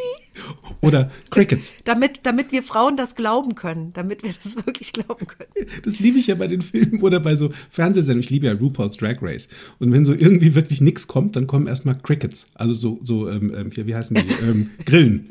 Oder 0.80 1.10
Crickets. 1.30 1.72
Damit, 1.84 2.20
damit 2.22 2.52
wir 2.52 2.62
Frauen 2.62 2.96
das 2.96 3.14
glauben 3.14 3.54
können, 3.54 3.92
damit 3.92 4.22
wir 4.22 4.32
das 4.42 4.56
wirklich 4.66 4.92
glauben 4.92 5.26
können. 5.26 5.50
Das 5.84 5.98
liebe 5.98 6.18
ich 6.18 6.26
ja 6.26 6.34
bei 6.34 6.46
den 6.46 6.62
Filmen 6.62 7.00
oder 7.02 7.20
bei 7.20 7.36
so 7.36 7.50
Fernsehsendungen. 7.70 8.22
Ich 8.22 8.30
liebe 8.30 8.46
ja 8.46 8.52
RuPaul's 8.52 8.96
Drag 8.96 9.16
Race. 9.22 9.48
Und 9.78 9.92
wenn 9.92 10.04
so 10.04 10.12
irgendwie 10.12 10.54
wirklich 10.54 10.80
nichts 10.80 11.06
kommt, 11.06 11.36
dann 11.36 11.46
kommen 11.46 11.66
erstmal 11.66 11.96
Crickets. 11.96 12.46
Also 12.54 12.74
so, 12.74 13.00
so 13.02 13.28
ähm, 13.28 13.52
ähm, 13.54 13.70
hier, 13.74 13.86
wie 13.86 13.94
heißen 13.94 14.16
die? 14.16 14.28
Ähm, 14.38 14.70
Grillen. 14.84 15.26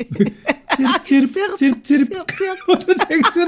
Zirp, 0.76 1.06
zirp, 1.06 1.58
zirp, 1.58 1.86
zirp. 1.86 2.14
Zirp, 2.14 2.32
zirp. 2.32 2.68
Und 2.68 2.88
du 2.88 2.94
denkst 2.94 3.30
dir, 3.34 3.48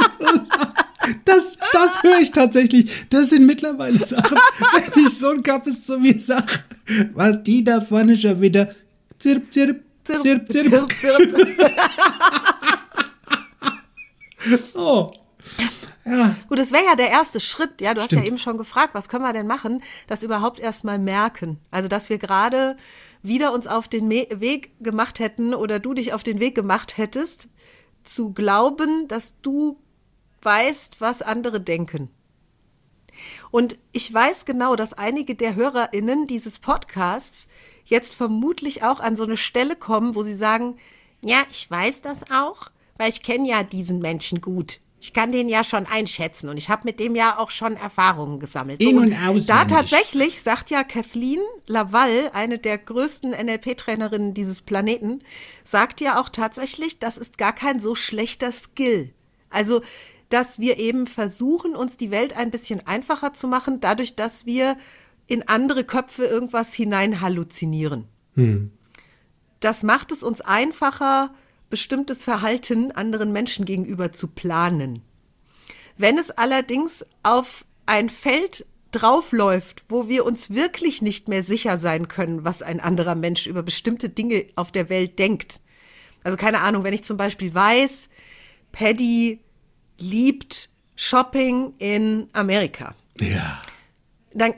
das, 1.25 1.57
das 1.73 2.03
höre 2.03 2.19
ich 2.21 2.31
tatsächlich. 2.31 3.07
Das 3.09 3.29
sind 3.29 3.45
mittlerweile 3.45 4.03
Sachen, 4.03 4.37
wenn 4.73 5.05
ich 5.05 5.13
so 5.13 5.29
ein 5.31 5.43
Kappes 5.43 5.83
zu 5.83 5.99
mir 5.99 6.19
sage, 6.19 6.47
was 7.13 7.43
die 7.43 7.63
da 7.63 7.81
vorne 7.81 8.15
schon 8.15 8.41
wieder 8.41 8.73
zirp, 9.17 9.51
zirp, 9.51 9.81
zirp, 10.09 10.51
zirp. 10.51 10.69
zirp, 10.71 10.91
zirp. 10.93 11.57
Oh. 14.73 15.11
Ja, 16.05 16.35
Gut, 16.47 16.57
das 16.57 16.71
wäre 16.71 16.85
ja 16.85 16.95
der 16.95 17.09
erste 17.09 17.39
Schritt. 17.39 17.81
Ja, 17.81 17.93
du 17.93 17.99
hast 17.99 18.07
Stimmt. 18.07 18.23
ja 18.23 18.27
eben 18.27 18.37
schon 18.37 18.57
gefragt, 18.57 18.93
was 18.93 19.09
können 19.09 19.23
wir 19.23 19.33
denn 19.33 19.47
machen, 19.47 19.83
das 20.07 20.23
überhaupt 20.23 20.59
erstmal 20.59 20.97
merken. 20.97 21.59
Also, 21.71 21.87
dass 21.87 22.09
wir 22.09 22.17
gerade 22.17 22.77
wieder 23.21 23.53
uns 23.53 23.67
auf 23.67 23.87
den 23.87 24.07
Me 24.07 24.27
Weg 24.31 24.71
gemacht 24.79 25.19
hätten 25.19 25.53
oder 25.53 25.79
du 25.79 25.93
dich 25.93 26.13
auf 26.13 26.23
den 26.23 26.39
Weg 26.39 26.55
gemacht 26.55 26.97
hättest, 26.97 27.49
zu 28.03 28.33
glauben, 28.33 29.07
dass 29.07 29.39
du 29.41 29.79
weißt, 30.41 31.01
was 31.01 31.21
andere 31.21 31.61
denken. 31.61 32.09
Und 33.51 33.77
ich 33.91 34.11
weiß 34.11 34.45
genau, 34.45 34.75
dass 34.75 34.93
einige 34.93 35.35
der 35.35 35.55
HörerInnen 35.55 36.27
dieses 36.27 36.59
Podcasts 36.59 37.47
jetzt 37.89 38.15
vermutlich 38.15 38.83
auch 38.83 38.99
an 38.99 39.17
so 39.17 39.23
eine 39.23 39.37
Stelle 39.37 39.75
kommen, 39.75 40.15
wo 40.15 40.23
sie 40.23 40.35
sagen, 40.35 40.77
ja, 41.23 41.43
ich 41.49 41.69
weiß 41.69 42.01
das 42.01 42.31
auch, 42.31 42.69
weil 42.97 43.09
ich 43.09 43.21
kenne 43.21 43.49
ja 43.49 43.63
diesen 43.63 43.99
Menschen 43.99 44.41
gut. 44.41 44.79
Ich 45.01 45.13
kann 45.13 45.31
den 45.31 45.47
ja 45.47 45.63
schon 45.63 45.85
einschätzen 45.85 46.49
und 46.49 46.57
ich 46.57 46.67
habe 46.67 46.81
mit 46.83 46.99
dem 46.99 47.15
ja 47.15 47.39
auch 47.39 47.51
schon 47.51 47.77
Erfahrungen 47.77 48.39
gesammelt. 48.39 48.81
In- 48.81 48.97
und 48.97 49.11
da 49.11 49.29
auswendig. 49.29 49.47
tatsächlich 49.47 50.41
sagt 50.41 50.69
ja 50.69 50.83
Kathleen 50.83 51.39
Laval, 51.67 52.31
eine 52.33 52.59
der 52.59 52.77
größten 52.77 53.31
NLP-Trainerinnen 53.31 54.33
dieses 54.33 54.61
Planeten, 54.61 55.19
sagt 55.63 56.01
ja 56.01 56.19
auch 56.19 56.27
tatsächlich, 56.27 56.99
das 56.99 57.17
ist 57.17 57.37
gar 57.37 57.53
kein 57.53 57.79
so 57.79 57.95
schlechter 57.95 58.51
Skill. 58.51 59.13
Also, 59.49 59.81
dass 60.27 60.59
wir 60.59 60.77
eben 60.77 61.07
versuchen, 61.07 61.75
uns 61.75 61.95
die 61.95 62.11
Welt 62.11 62.35
ein 62.35 62.51
bisschen 62.51 62.85
einfacher 62.85 63.33
zu 63.33 63.47
machen, 63.47 63.79
dadurch, 63.79 64.15
dass 64.15 64.45
wir 64.45 64.77
in 65.29 65.47
andere 65.47 65.83
Köpfe 65.83 66.25
irgendwas 66.25 66.73
hinein 66.73 67.21
halluzinieren. 67.21 68.05
Das 69.59 69.83
macht 69.83 70.11
es 70.11 70.23
uns 70.23 70.41
einfacher, 70.41 71.33
bestimmtes 71.69 72.23
Verhalten 72.23 72.91
anderen 72.91 73.31
Menschen 73.31 73.65
gegenüber 73.65 74.11
zu 74.11 74.27
planen. 74.27 75.01
Wenn 75.97 76.17
es 76.17 76.31
allerdings 76.31 77.05
auf 77.23 77.63
ein 77.85 78.09
Feld 78.09 78.65
draufläuft, 78.91 79.83
wo 79.87 80.07
wir 80.07 80.25
uns 80.25 80.53
wirklich 80.53 81.01
nicht 81.01 81.27
mehr 81.27 81.43
sicher 81.43 81.77
sein 81.77 82.07
können, 82.07 82.43
was 82.43 82.63
ein 82.63 82.79
anderer 82.79 83.15
Mensch 83.15 83.45
über 83.45 83.61
bestimmte 83.61 84.09
Dinge 84.09 84.45
auf 84.55 84.71
der 84.71 84.89
Welt 84.89 85.19
denkt. 85.19 85.61
Also 86.23 86.37
keine 86.37 86.61
Ahnung, 86.61 86.83
wenn 86.83 86.93
ich 86.93 87.03
zum 87.03 87.17
Beispiel 87.17 87.53
weiß, 87.53 88.09
Paddy 88.71 89.41
liebt 89.99 90.69
Shopping 90.95 91.73
in 91.77 92.29
Amerika 92.33 92.95
ja. 93.21 93.61
Dann, 94.39 94.53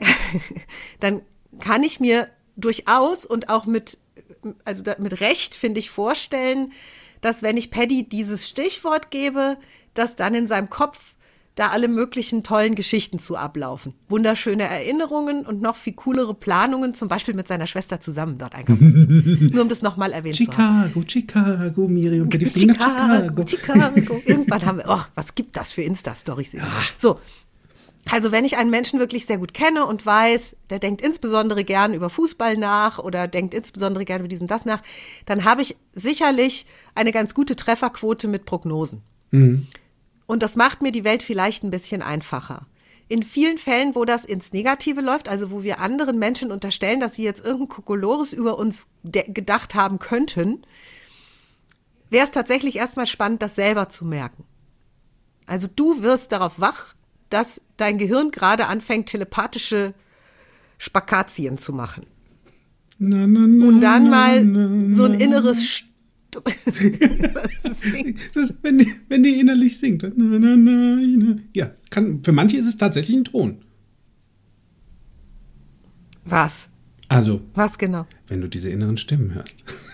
dann 1.00 1.22
kann 1.60 1.82
ich 1.82 2.00
mir 2.00 2.28
durchaus 2.56 3.24
und 3.24 3.48
auch 3.48 3.66
mit, 3.66 3.98
also 4.64 4.82
mit 4.98 5.20
Recht, 5.20 5.54
finde 5.54 5.80
ich, 5.80 5.90
vorstellen, 5.90 6.72
dass 7.20 7.42
wenn 7.42 7.56
ich 7.56 7.70
Paddy 7.70 8.08
dieses 8.08 8.48
Stichwort 8.48 9.10
gebe, 9.10 9.56
dass 9.94 10.16
dann 10.16 10.34
in 10.34 10.46
seinem 10.46 10.70
Kopf 10.70 11.14
da 11.54 11.68
alle 11.68 11.88
möglichen 11.88 12.42
tollen 12.42 12.74
Geschichten 12.74 13.18
zu 13.18 13.36
ablaufen. 13.36 13.92
Wunderschöne 14.08 14.62
Erinnerungen 14.62 15.44
und 15.44 15.60
noch 15.60 15.76
viel 15.76 15.92
coolere 15.92 16.32
Planungen, 16.32 16.94
zum 16.94 17.08
Beispiel 17.08 17.34
mit 17.34 17.46
seiner 17.46 17.66
Schwester 17.66 18.00
zusammen 18.00 18.38
dort 18.38 18.54
einkaufen. 18.54 19.50
Nur 19.52 19.62
um 19.62 19.68
das 19.68 19.82
nochmal 19.82 20.12
erwähnt 20.12 20.36
zu 20.36 20.46
haben. 20.46 20.88
Chicago, 20.88 21.02
Chicago, 21.06 21.88
Miriam, 21.88 22.30
Chicago, 22.30 23.46
Chicago. 23.46 23.46
Chicago. 23.46 24.22
Irgendwann 24.24 24.64
haben 24.64 24.78
wir, 24.78 24.86
oh, 24.88 25.02
was 25.14 25.34
gibt 25.34 25.56
das 25.56 25.72
für 25.72 25.82
Insta-Stories? 25.82 26.52
So. 26.96 27.20
Also 28.10 28.32
wenn 28.32 28.44
ich 28.44 28.56
einen 28.56 28.70
Menschen 28.70 28.98
wirklich 28.98 29.26
sehr 29.26 29.38
gut 29.38 29.54
kenne 29.54 29.86
und 29.86 30.04
weiß, 30.04 30.56
der 30.70 30.80
denkt 30.80 31.00
insbesondere 31.00 31.64
gern 31.64 31.94
über 31.94 32.10
Fußball 32.10 32.56
nach 32.56 32.98
oder 32.98 33.28
denkt 33.28 33.54
insbesondere 33.54 34.04
gern 34.04 34.20
über 34.20 34.28
diesen 34.28 34.48
das 34.48 34.64
nach, 34.64 34.82
dann 35.24 35.44
habe 35.44 35.62
ich 35.62 35.76
sicherlich 35.92 36.66
eine 36.94 37.12
ganz 37.12 37.32
gute 37.32 37.54
Trefferquote 37.54 38.26
mit 38.26 38.44
Prognosen. 38.44 39.02
Und 40.26 40.42
das 40.42 40.56
macht 40.56 40.82
mir 40.82 40.92
die 40.92 41.04
Welt 41.04 41.22
vielleicht 41.22 41.62
ein 41.62 41.70
bisschen 41.70 42.02
einfacher. 42.02 42.66
in 43.12 43.22
vielen 43.22 43.58
Fällen, 43.58 43.94
wo 43.94 44.06
das 44.06 44.24
ins 44.24 44.54
Negative 44.54 45.02
läuft, 45.02 45.28
also 45.28 45.50
wo 45.50 45.62
wir 45.62 45.80
anderen 45.80 46.18
Menschen 46.18 46.50
unterstellen, 46.50 46.98
dass 46.98 47.14
sie 47.14 47.24
jetzt 47.24 47.44
irgendein 47.44 47.68
Kokolores 47.68 48.32
über 48.32 48.58
uns 48.58 48.86
gedacht 49.02 49.74
haben 49.74 49.98
könnten, 49.98 50.62
wäre 52.08 52.24
es 52.24 52.30
tatsächlich 52.30 52.76
erstmal 52.76 53.06
spannend, 53.06 53.42
das 53.42 53.54
selber 53.54 53.90
zu 53.90 54.06
merken. 54.06 54.44
Also 55.44 55.68
du 55.74 56.02
wirst 56.02 56.32
darauf 56.32 56.58
wach, 56.58 56.94
dass 57.32 57.60
dein 57.76 57.98
Gehirn 57.98 58.30
gerade 58.30 58.66
anfängt, 58.66 59.06
telepathische 59.06 59.94
Spakazien 60.78 61.58
zu 61.58 61.72
machen. 61.72 62.02
Na, 62.98 63.26
na, 63.26 63.46
na, 63.46 63.66
Und 63.66 63.80
dann 63.80 64.10
mal 64.10 64.92
so 64.92 65.04
ein 65.04 65.14
inneres 65.14 65.60
St 65.62 65.84
Das, 68.34 68.54
wenn, 68.62 68.78
die, 68.78 68.90
wenn 69.08 69.22
die 69.22 69.38
innerlich 69.38 69.78
singt. 69.78 70.02
Ja, 71.54 71.70
kann, 71.90 72.24
für 72.24 72.32
manche 72.32 72.56
ist 72.56 72.66
es 72.66 72.78
tatsächlich 72.78 73.16
ein 73.16 73.24
Ton. 73.24 73.58
Was? 76.24 76.68
Also, 77.08 77.42
Was 77.54 77.76
genau? 77.76 78.06
wenn 78.28 78.40
du 78.40 78.48
diese 78.48 78.70
inneren 78.70 78.96
Stimmen 78.96 79.34
hörst, 79.34 79.64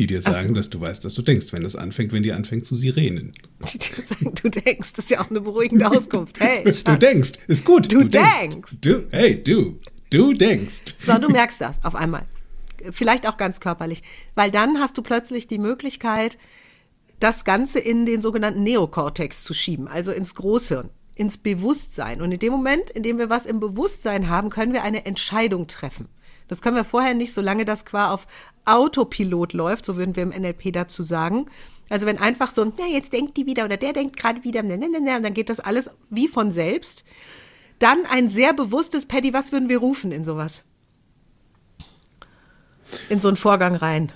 die 0.00 0.06
dir 0.06 0.22
sagen, 0.22 0.54
dass 0.54 0.70
du 0.70 0.80
weißt, 0.80 1.04
dass 1.04 1.12
du 1.14 1.20
denkst, 1.20 1.52
wenn 1.52 1.62
das 1.62 1.76
anfängt, 1.76 2.12
wenn 2.12 2.22
die 2.22 2.32
anfängt 2.32 2.64
zu 2.64 2.74
sirenen. 2.74 3.34
Die 3.72 3.78
dir 3.78 4.02
sagen, 4.02 4.32
Du 4.34 4.48
denkst, 4.48 4.94
das 4.94 5.04
ist 5.04 5.10
ja 5.10 5.20
auch 5.20 5.28
eine 5.30 5.42
beruhigende 5.42 5.90
Auskunft. 5.90 6.40
Hey, 6.40 6.64
Du 6.64 6.72
Schatz. 6.72 6.98
denkst, 6.98 7.32
ist 7.48 7.64
gut. 7.66 7.92
Du 7.92 8.04
denkst. 8.04 8.76
Du, 8.80 9.06
hey, 9.10 9.42
du, 9.42 9.78
du 10.08 10.32
denkst. 10.32 10.96
So, 11.04 11.18
du 11.18 11.28
merkst 11.28 11.60
das 11.60 11.84
auf 11.84 11.94
einmal. 11.94 12.24
Vielleicht 12.90 13.28
auch 13.28 13.36
ganz 13.36 13.60
körperlich. 13.60 14.02
Weil 14.34 14.50
dann 14.50 14.78
hast 14.78 14.96
du 14.96 15.02
plötzlich 15.02 15.46
die 15.46 15.58
Möglichkeit, 15.58 16.38
das 17.18 17.44
Ganze 17.44 17.78
in 17.78 18.06
den 18.06 18.22
sogenannten 18.22 18.62
Neokortex 18.62 19.44
zu 19.44 19.52
schieben, 19.52 19.86
also 19.86 20.12
ins 20.12 20.34
Großhirn, 20.34 20.88
ins 21.14 21.36
Bewusstsein. 21.36 22.22
Und 22.22 22.32
in 22.32 22.38
dem 22.38 22.52
Moment, 22.52 22.88
in 22.88 23.02
dem 23.02 23.18
wir 23.18 23.28
was 23.28 23.44
im 23.44 23.60
Bewusstsein 23.60 24.30
haben, 24.30 24.48
können 24.48 24.72
wir 24.72 24.82
eine 24.82 25.04
Entscheidung 25.04 25.66
treffen. 25.66 26.08
Das 26.50 26.62
können 26.62 26.74
wir 26.74 26.84
vorher 26.84 27.14
nicht, 27.14 27.32
solange 27.32 27.64
das 27.64 27.84
qua 27.84 28.10
auf 28.10 28.26
Autopilot 28.64 29.52
läuft, 29.52 29.86
so 29.86 29.96
würden 29.96 30.16
wir 30.16 30.24
im 30.24 30.30
NLP 30.30 30.72
dazu 30.72 31.04
sagen. 31.04 31.46
Also 31.88 32.06
wenn 32.06 32.18
einfach 32.18 32.50
so, 32.50 32.64
na, 32.76 32.86
jetzt 32.86 33.12
denkt 33.12 33.36
die 33.36 33.46
wieder 33.46 33.64
oder 33.64 33.76
der 33.76 33.92
denkt 33.92 34.16
gerade 34.16 34.42
wieder, 34.42 34.64
ne, 34.64 34.76
ne, 34.76 34.88
ne, 34.88 35.00
ne, 35.00 35.16
und 35.16 35.22
dann 35.22 35.34
geht 35.34 35.48
das 35.48 35.60
alles 35.60 35.90
wie 36.10 36.26
von 36.26 36.50
selbst. 36.50 37.04
Dann 37.78 38.04
ein 38.10 38.28
sehr 38.28 38.52
bewusstes, 38.52 39.06
Paddy, 39.06 39.32
was 39.32 39.52
würden 39.52 39.68
wir 39.68 39.78
rufen 39.78 40.10
in 40.10 40.24
sowas? 40.24 40.64
In 43.08 43.20
so 43.20 43.28
einen 43.28 43.36
Vorgang 43.36 43.76
rein. 43.76 44.10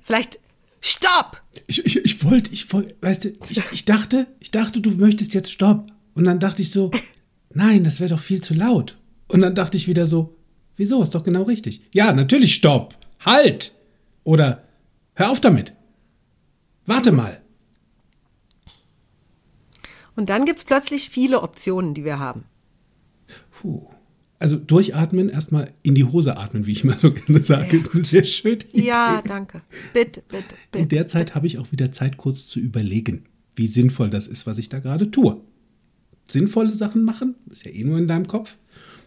Vielleicht, 0.00 0.40
stopp! 0.80 1.40
Ich, 1.68 1.86
ich, 1.86 2.04
ich 2.04 2.24
wollte, 2.24 2.52
ich 2.52 2.72
wollte, 2.72 2.96
weißt 3.00 3.26
du, 3.26 3.28
ich, 3.48 3.62
ich 3.70 3.84
dachte, 3.84 4.26
ich 4.40 4.50
dachte, 4.50 4.80
du 4.80 4.90
möchtest 4.90 5.34
jetzt 5.34 5.52
Stopp. 5.52 5.86
Und 6.14 6.24
dann 6.24 6.40
dachte 6.40 6.62
ich 6.62 6.72
so, 6.72 6.90
nein, 7.50 7.84
das 7.84 8.00
wäre 8.00 8.10
doch 8.10 8.20
viel 8.20 8.42
zu 8.42 8.54
laut. 8.54 8.98
Und 9.28 9.40
dann 9.40 9.54
dachte 9.54 9.76
ich 9.76 9.86
wieder 9.86 10.08
so, 10.08 10.36
wieso, 10.82 11.00
ist 11.02 11.14
doch 11.14 11.22
genau 11.22 11.44
richtig. 11.44 11.80
Ja, 11.94 12.12
natürlich 12.12 12.54
Stopp. 12.54 12.96
Halt. 13.20 13.74
Oder 14.24 14.64
hör 15.14 15.30
auf 15.30 15.40
damit. 15.40 15.74
Warte 16.86 17.12
mal. 17.12 17.40
Und 20.16 20.28
dann 20.28 20.44
gibt's 20.44 20.64
plötzlich 20.64 21.08
viele 21.08 21.40
Optionen, 21.40 21.94
die 21.94 22.04
wir 22.04 22.18
haben. 22.18 22.44
Puh. 23.52 23.86
Also 24.40 24.56
durchatmen, 24.56 25.28
erstmal 25.28 25.72
in 25.84 25.94
die 25.94 26.02
Hose 26.02 26.36
atmen, 26.36 26.66
wie 26.66 26.72
ich 26.72 26.82
immer 26.82 26.98
so 26.98 27.12
gerne 27.12 27.40
sage, 27.40 27.76
ist 27.76 27.94
eine 27.94 28.02
sehr 28.02 28.24
schöne 28.24 28.58
Idee. 28.72 28.86
Ja, 28.86 29.22
danke. 29.22 29.62
Bitte, 29.94 30.20
bitte, 30.28 30.42
In 30.42 30.70
bitte. 30.72 30.86
der 30.88 31.06
Zeit 31.06 31.36
habe 31.36 31.46
ich 31.46 31.58
auch 31.58 31.70
wieder 31.70 31.92
Zeit, 31.92 32.16
kurz 32.16 32.48
zu 32.48 32.58
überlegen, 32.58 33.22
wie 33.54 33.68
sinnvoll 33.68 34.10
das 34.10 34.26
ist, 34.26 34.44
was 34.48 34.58
ich 34.58 34.68
da 34.68 34.80
gerade 34.80 35.12
tue. 35.12 35.40
Sinnvolle 36.28 36.74
Sachen 36.74 37.04
machen, 37.04 37.36
ist 37.50 37.64
ja 37.64 37.70
eh 37.70 37.84
nur 37.84 37.98
in 37.98 38.08
deinem 38.08 38.26
Kopf. 38.26 38.56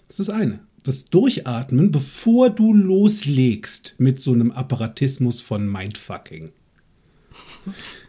Das 0.08 0.20
ist 0.20 0.30
das 0.30 0.36
eine. 0.36 0.62
Das 0.86 1.06
Durchatmen, 1.06 1.92
bevor 1.92 2.52
du 2.52 2.72
loslegst 2.72 3.96
mit 3.98 4.22
so 4.22 4.34
einem 4.34 4.52
Apparatismus 4.52 5.42
von 5.42 5.68
Mindfucking. 5.68 6.52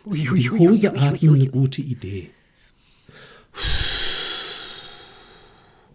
Ui, 0.04 0.20
In 0.20 0.28
ui, 0.28 0.38
die 0.38 0.50
Hose 0.50 0.92
ui, 0.92 0.98
atmen, 0.98 1.34
eine 1.36 1.46
gute 1.46 1.80
Idee. 1.80 2.28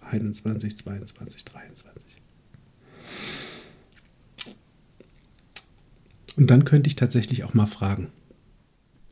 21, 0.02 0.76
22, 0.76 1.46
23. 1.46 2.18
Und 6.38 6.50
dann 6.50 6.66
könnte 6.66 6.88
ich 6.88 6.96
tatsächlich 6.96 7.44
auch 7.44 7.54
mal 7.54 7.68
fragen, 7.68 8.08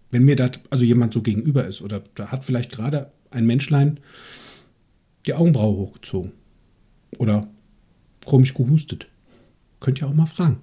wenn 0.10 0.25
mir 0.25 0.36
da 0.36 0.49
also 0.71 0.86
jemand 0.86 1.13
so 1.13 1.21
gegenüber 1.21 1.67
ist 1.67 1.82
oder 1.82 2.03
da 2.15 2.32
hat 2.32 2.43
vielleicht 2.43 2.71
gerade 2.71 3.12
ein 3.29 3.45
Menschlein 3.45 3.99
die 5.27 5.36
Augenbraue 5.36 5.77
hochgezogen 5.77 6.32
oder 7.19 7.47
komisch 8.29 8.53
gehustet. 8.53 9.07
Könnt 9.79 9.99
ihr 10.01 10.07
auch 10.07 10.13
mal 10.13 10.25
fragen. 10.25 10.61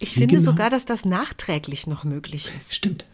Ich 0.00 0.16
Wie 0.16 0.20
finde 0.20 0.36
genau? 0.36 0.50
sogar, 0.50 0.70
dass 0.70 0.86
das 0.86 1.04
nachträglich 1.04 1.86
noch 1.86 2.04
möglich 2.04 2.50
ist. 2.58 2.74
Stimmt. 2.74 3.06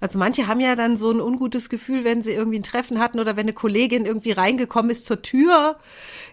Also 0.00 0.18
manche 0.18 0.46
haben 0.46 0.60
ja 0.60 0.76
dann 0.76 0.96
so 0.96 1.10
ein 1.10 1.20
ungutes 1.20 1.70
Gefühl, 1.70 2.04
wenn 2.04 2.22
sie 2.22 2.32
irgendwie 2.32 2.58
ein 2.58 2.62
Treffen 2.62 2.98
hatten 2.98 3.18
oder 3.18 3.36
wenn 3.36 3.44
eine 3.44 3.54
Kollegin 3.54 4.04
irgendwie 4.04 4.32
reingekommen 4.32 4.90
ist 4.90 5.06
zur 5.06 5.22
Tür, 5.22 5.78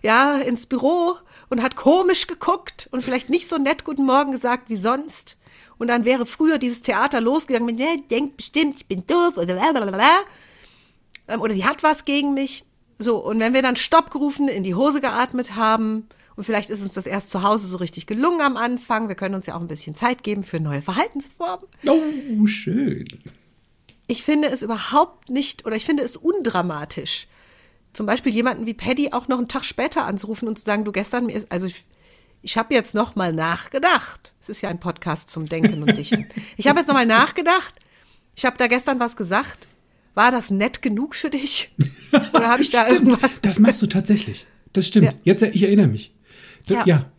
ja, 0.01 0.37
ins 0.37 0.65
Büro 0.65 1.15
und 1.49 1.63
hat 1.63 1.75
komisch 1.75 2.27
geguckt 2.27 2.89
und 2.91 3.03
vielleicht 3.03 3.29
nicht 3.29 3.47
so 3.47 3.57
nett 3.57 3.85
Guten 3.85 4.05
Morgen 4.05 4.31
gesagt 4.31 4.69
wie 4.69 4.77
sonst. 4.77 5.37
Und 5.77 5.87
dann 5.87 6.03
wäre 6.03 6.25
früher 6.25 6.57
dieses 6.57 6.81
Theater 6.81 7.21
losgegangen 7.21 7.65
mit, 7.65 7.77
ne, 7.77 8.03
denkt 8.09 8.37
bestimmt, 8.37 8.75
ich 8.75 8.87
bin 8.87 9.05
doof 9.05 9.37
oder 9.37 9.53
blablabla. 9.53 10.19
Ähm, 11.27 11.41
Oder 11.41 11.53
die 11.53 11.65
hat 11.65 11.83
was 11.83 12.05
gegen 12.05 12.33
mich. 12.33 12.65
So, 13.03 13.17
und 13.17 13.39
wenn 13.39 13.53
wir 13.53 13.61
dann 13.61 13.75
Stopp 13.75 14.11
gerufen, 14.11 14.47
in 14.47 14.63
die 14.63 14.75
Hose 14.75 15.01
geatmet 15.01 15.55
haben 15.55 16.07
und 16.35 16.45
vielleicht 16.45 16.69
ist 16.69 16.81
uns 16.81 16.93
das 16.93 17.05
erst 17.05 17.29
zu 17.31 17.43
Hause 17.43 17.67
so 17.67 17.77
richtig 17.77 18.07
gelungen 18.07 18.41
am 18.41 18.55
Anfang, 18.55 19.09
wir 19.09 19.15
können 19.15 19.35
uns 19.35 19.45
ja 19.45 19.55
auch 19.55 19.61
ein 19.61 19.67
bisschen 19.67 19.93
Zeit 19.93 20.23
geben 20.23 20.43
für 20.43 20.59
neue 20.59 20.81
Verhaltensformen. 20.81 21.67
Oh, 21.87 22.47
schön. 22.47 23.07
Ich 24.07 24.23
finde 24.23 24.49
es 24.49 24.61
überhaupt 24.61 25.29
nicht 25.29 25.65
oder 25.65 25.75
ich 25.75 25.85
finde 25.85 26.03
es 26.03 26.15
undramatisch, 26.15 27.27
zum 27.91 28.05
Beispiel 28.05 28.33
jemanden 28.33 28.65
wie 28.65 28.73
Paddy 28.73 29.11
auch 29.11 29.27
noch 29.27 29.37
einen 29.37 29.47
Tag 29.47 29.65
später 29.65 30.05
anzurufen 30.05 30.47
und 30.47 30.57
zu 30.57 30.65
sagen, 30.65 30.85
du 30.85 30.91
gestern, 30.91 31.29
also 31.49 31.67
ich, 31.67 31.85
ich 32.41 32.57
habe 32.57 32.73
jetzt 32.73 32.95
noch 32.95 33.15
mal 33.15 33.33
nachgedacht. 33.33 34.33
Es 34.41 34.49
ist 34.49 34.61
ja 34.61 34.69
ein 34.69 34.79
Podcast 34.79 35.29
zum 35.29 35.47
Denken 35.47 35.83
und 35.83 35.97
Dichten. 35.97 36.27
Ich 36.57 36.67
habe 36.67 36.79
jetzt 36.79 36.87
noch 36.87 36.95
mal 36.95 37.05
nachgedacht. 37.05 37.75
Ich 38.35 38.45
habe 38.45 38.57
da 38.57 38.67
gestern 38.67 38.99
was 38.99 39.15
gesagt. 39.15 39.67
War 40.15 40.31
das 40.31 40.49
nett 40.49 40.81
genug 40.81 41.15
für 41.15 41.29
dich? 41.29 41.73
Oder 42.33 42.49
habe 42.49 42.61
ich 42.61 42.69
da 42.69 42.85
Stimmt. 42.85 43.07
irgendwas? 43.07 43.41
Das 43.41 43.59
machst 43.59 43.81
du 43.81 43.87
tatsächlich. 43.87 44.45
Das 44.73 44.87
stimmt. 44.87 45.07
Ja. 45.07 45.13
Jetzt, 45.23 45.41
ich 45.41 45.63
erinnere 45.63 45.87
mich. 45.87 46.13
Das, 46.67 46.85
Ja. 46.85 46.85
ja. 46.85 47.11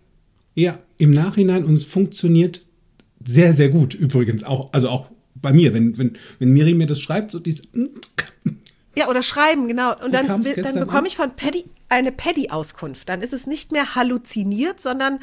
ja. 0.55 0.79
im 0.99 1.11
Nachhinein 1.11 1.65
und 1.65 1.75
es 1.75 1.85
funktioniert 1.85 2.65
sehr, 3.25 3.55
sehr 3.55 3.69
gut 3.69 3.95
übrigens. 3.95 4.45
Auch, 4.45 4.73
also 4.73 4.89
auch 4.89 5.11
bei 5.35 5.53
mir, 5.53 5.75
wenn, 5.75 5.99
wenn, 5.99 6.17
wenn 6.39 6.53
Miri 6.53 6.75
mir 6.75 6.87
das 6.87 7.01
schreibt, 7.01 7.31
so 7.31 7.39
dies, 7.39 7.63
Ja, 8.97 9.09
oder 9.09 9.23
schreiben, 9.23 9.67
genau. 9.69 9.91
Und 10.05 10.15
dann, 10.15 10.27
dann 10.27 10.81
bekomme 10.81 11.09
ich 11.09 11.17
von 11.17 11.35
Paddy 11.35 11.65
eine 11.89 12.13
Paddy-Auskunft. 12.13 13.09
Dann 13.09 13.23
ist 13.23 13.33
es 13.33 13.47
nicht 13.47 13.73
mehr 13.73 13.95
halluziniert, 13.95 14.81
sondern 14.81 15.21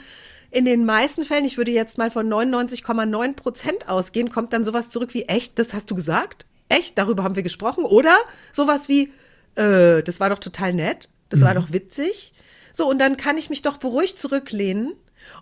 in 0.52 0.66
den 0.66 0.86
meisten 0.86 1.24
Fällen, 1.24 1.46
ich 1.46 1.58
würde 1.58 1.72
jetzt 1.72 1.98
mal 1.98 2.12
von 2.12 2.28
99,9 2.28 3.34
Prozent 3.36 3.88
ausgehen, 3.88 4.30
kommt 4.30 4.52
dann 4.52 4.66
sowas 4.66 4.90
zurück 4.90 5.14
wie, 5.14 5.24
echt, 5.24 5.58
das 5.58 5.74
hast 5.74 5.90
du 5.90 5.96
gesagt? 5.96 6.46
Echt, 6.72 6.98
darüber 6.98 7.24
haben 7.24 7.36
wir 7.36 7.44
gesprochen? 7.44 7.84
Oder 7.84 8.16
sowas 8.54 8.88
wie, 8.88 9.12
äh, 9.56 10.02
das 10.04 10.22
war 10.22 10.30
doch 10.30 10.40
total 10.40 10.74
nett, 10.74 11.10
das 11.30 11.42
war 11.42 11.54
doch 11.54 11.74
witzig. 11.74 12.32
So, 12.72 12.90
und 12.90 13.00
dann 13.00 13.18
kann 13.18 13.38
ich 13.38 13.50
mich 13.50 13.62
doch 13.62 13.76
beruhigt 13.76 14.18
zurücklehnen. 14.18 14.94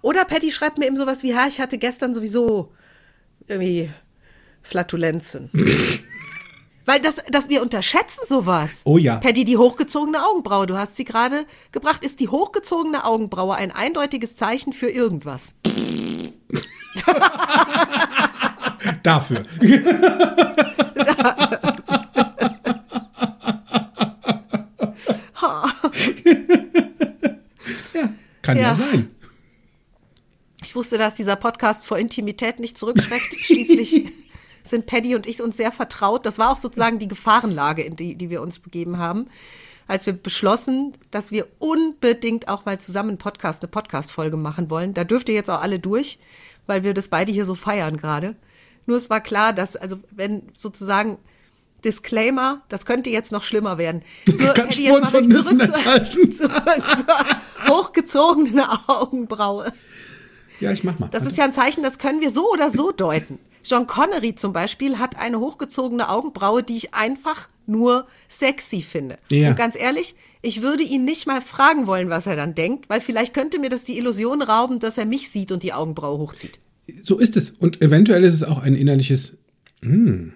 Oder 0.02 0.26
Patty 0.26 0.52
schreibt 0.52 0.80
mir 0.80 0.88
eben 0.88 0.98
sowas 0.98 1.22
wie, 1.22 1.36
ha, 1.36 1.46
ich 1.48 1.62
hatte 1.62 1.78
gestern 1.78 2.15
sowieso 2.15 2.72
irgendwie 3.48 3.92
Flatulenzen. 4.63 5.52
Weil 6.86 7.00
das, 7.00 7.18
dass 7.30 7.48
wir 7.48 7.62
unterschätzen 7.62 8.22
sowas. 8.28 8.72
Oh 8.86 8.98
ja. 8.98 9.18
Patty, 9.18 9.46
die 9.46 9.58
hochgezogene 9.58 10.26
Augenbraue, 10.26 10.65
du 10.65 10.80
hast 10.80 10.96
sie 10.96 11.06
gerade 11.06 11.46
gebracht. 11.72 12.04
Ist 12.04 12.20
die 12.20 12.30
hochgezogene 12.30 13.06
Augenbraue 13.06 13.56
ein 13.56 13.72
eindeutiges 13.72 14.36
Zeichen 14.36 14.74
für 14.74 14.89
irgendwas? 14.89 15.54
dafür. 19.10 19.43
ja, 19.62 21.45
kann 28.41 28.58
ja, 28.58 28.63
Ja. 28.63 28.76
sein. 28.76 29.10
Ich 30.63 30.76
wusste, 30.76 30.98
dass 31.00 31.15
dieser 31.15 31.36
Podcast 31.36 31.86
vor 31.86 31.98
Intimität 31.98 32.60
nicht 32.60 32.78
zurückschreckt. 32.78 33.34
Schließlich 33.39 34.12
sind 34.63 34.86
Paddy 34.86 35.15
und 35.15 35.26
ich 35.26 35.41
uns 35.41 35.58
sehr 35.58 35.72
vertraut. 35.72 36.26
Das 36.26 36.38
war 36.38 36.52
auch 36.52 36.58
sozusagen 36.58 37.00
die 37.00 37.08
Gefahrenlage, 37.08 37.82
in 37.82 37.95
die, 37.95 38.15
die 38.15 38.30
wir 38.30 38.41
uns 38.41 38.60
begeben 38.60 38.98
haben, 39.00 39.28
als 39.88 40.06
wir 40.06 40.13
beschlossen, 40.13 40.93
dass 41.10 41.32
wir 41.32 41.48
unbedingt 41.58 42.48
auch 42.50 42.65
mal 42.65 42.80
zusammen 42.80 43.10
einen 43.10 43.17
Podcast, 43.17 43.63
eine 43.63 43.69
Podcast-Folge 43.72 44.38
machen 44.38 44.69
wollen. 44.69 44.93
Da 44.93 45.04
dürft 45.06 45.30
ihr 45.30 45.36
jetzt 45.36 45.50
auch 45.50 45.62
alle 45.62 45.80
durch, 45.80 46.19
weil 46.67 46.84
wir 46.84 46.93
das 46.93 47.08
beide 47.08 47.32
hier 47.32 47.45
so 47.45 47.56
feiern 47.56 47.98
gerade. 47.98 48.36
Nur 48.86 48.98
es 48.98 49.10
war 49.10 49.22
klar, 49.22 49.54
dass, 49.54 49.76
also 49.76 49.98
wenn 50.12 50.44
sozusagen 50.54 51.18
Disclaimer, 51.84 52.62
das 52.70 52.86
könnte 52.86 53.10
jetzt 53.10 53.32
noch 53.32 53.44
schlimmer 53.44 53.78
werden. 53.78 54.04
Nur 54.28 54.54
Kann 54.54 54.68
hätte 54.68 54.82
jetzt 54.82 55.08
von 55.10 55.24
mal 55.24 55.28
Nüssen 55.28 55.60
zurück 55.60 55.76
zur, 55.76 55.86
enthalten. 55.86 56.36
zurück 56.36 56.84
zur 57.65 57.76
hochgezogenen 57.76 58.60
Augenbraue. 58.88 59.72
Ja, 60.60 60.72
ich 60.72 60.84
mach 60.84 61.00
mal. 61.00 61.10
Das 61.10 61.26
ist 61.26 61.38
ja 61.38 61.46
ein 61.46 61.54
Zeichen, 61.54 61.84
das 61.84 61.98
können 62.00 62.22
wir 62.22 62.32
so 62.32 62.52
oder 62.52 62.70
so 62.72 62.92
deuten. 62.92 63.39
John 63.63 63.88
Connery 63.88 64.36
zum 64.36 64.54
Beispiel 64.54 65.00
hat 65.00 65.18
eine 65.18 65.39
hochgezogene 65.39 66.10
Augenbraue, 66.10 66.63
die 66.63 66.78
ich 66.78 66.94
einfach 66.94 67.50
nur 67.65 68.08
sexy 68.28 68.82
finde. 68.82 69.18
Ja. 69.30 69.50
Und 69.50 69.58
ganz 69.58 69.76
ehrlich, 69.78 70.15
ich 70.42 70.62
würde 70.62 70.84
ihn 70.84 71.06
nicht 71.06 71.28
mal 71.28 71.42
fragen 71.42 71.86
wollen, 71.86 72.10
was 72.10 72.26
er 72.26 72.36
dann 72.36 72.56
denkt, 72.56 72.89
weil 72.89 73.02
vielleicht 73.02 73.34
könnte 73.34 73.60
mir 73.60 73.70
das 73.70 73.84
die 73.84 73.98
Illusion 73.98 74.42
rauben, 74.42 74.80
dass 74.80 74.98
er 74.98 75.06
mich 75.06 75.30
sieht 75.30 75.52
und 75.52 75.63
die 75.63 75.74
Augenbraue 75.74 76.18
hochzieht. 76.18 76.60
So 77.02 77.17
ist 77.17 77.38
es. 77.38 77.52
Und 77.60 77.82
eventuell 77.82 78.23
ist 78.23 78.34
es 78.34 78.43
auch 78.43 78.60
ein 78.60 78.75
innerliches 78.75 79.38
mm, 79.82 80.30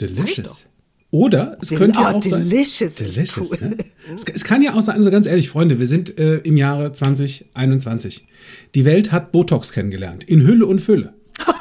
Delicious. 0.00 0.66
Oder 1.10 1.58
es 1.62 1.68
Del- 1.68 1.78
könnte 1.78 2.00
ja 2.00 2.10
oh, 2.12 2.16
auch 2.16 2.22
sein. 2.22 2.48
delicious 2.48 2.82
ist 2.82 3.00
Delicious. 3.00 3.50
cool. 3.52 3.58
Ne? 3.60 3.76
Es, 4.16 4.24
es 4.24 4.42
kann 4.44 4.62
ja 4.62 4.74
auch 4.74 4.82
sein, 4.82 4.96
also 4.96 5.10
ganz 5.12 5.26
ehrlich, 5.26 5.48
Freunde, 5.48 5.78
wir 5.78 5.86
sind 5.86 6.18
äh, 6.18 6.38
im 6.38 6.56
Jahre 6.56 6.92
2021. 6.92 8.26
Die 8.74 8.84
Welt 8.84 9.12
hat 9.12 9.30
Botox 9.30 9.70
kennengelernt. 9.70 10.24
In 10.24 10.44
Hülle 10.46 10.66
und 10.66 10.80
Fülle. 10.80 11.14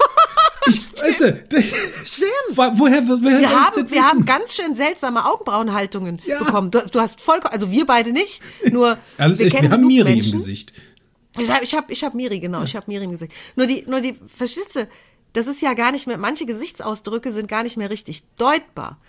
Ich, 0.66 0.80
weißt 1.02 1.20
du, 1.20 1.34
das, 1.50 1.66
Stimmt. 2.06 2.30
Wo- 2.52 2.62
woher, 2.80 3.06
woher 3.06 3.40
Wir 3.42 3.50
haben, 3.50 3.92
wir 3.92 4.02
haben 4.02 4.24
ganz 4.24 4.56
schön 4.56 4.74
seltsame 4.74 5.26
Augenbrauenhaltungen 5.26 6.22
Ja. 6.26 6.40
bekommen. 6.40 6.72
Du, 6.72 6.80
du 6.90 7.02
hast 7.02 7.20
vollkommen, 7.20 7.54
also 7.54 7.70
wir 7.70 7.86
beide 7.86 8.14
nicht, 8.14 8.42
nur 8.72 8.98
alles 9.18 9.40
wir 9.40 9.48
echt, 9.48 9.58
kennen 9.58 9.68
wir 9.70 9.74
haben 9.74 9.86
Miri 9.86 10.08
im 10.08 10.14
Menschen. 10.16 10.38
Gesicht. 10.40 10.72
Ich 11.38 11.50
habe 11.50 11.64
ich 11.64 11.74
hab, 11.74 11.90
ich 11.90 12.04
hab 12.04 12.14
Miri, 12.14 12.40
genau, 12.40 12.64
ich 12.64 12.76
habe 12.76 12.86
Miri 12.88 13.06
im 13.06 13.12
Gesicht. 13.12 13.34
Nur 13.56 13.66
die, 13.66 13.84
nur 13.88 14.02
die, 14.02 14.14
verstehst 14.14 14.76
du, 14.76 14.88
das 15.34 15.48
ist 15.48 15.62
ja 15.62 15.74
gar 15.74 15.92
nicht 15.92 16.06
mehr, 16.06 16.18
manche 16.18 16.46
Gesichtsausdrücke 16.46 17.32
sind 17.32 17.48
gar 17.48 17.64
nicht 17.64 17.78
mehr 17.78 17.90
richtig 17.90 18.24
deutbar. 18.38 19.00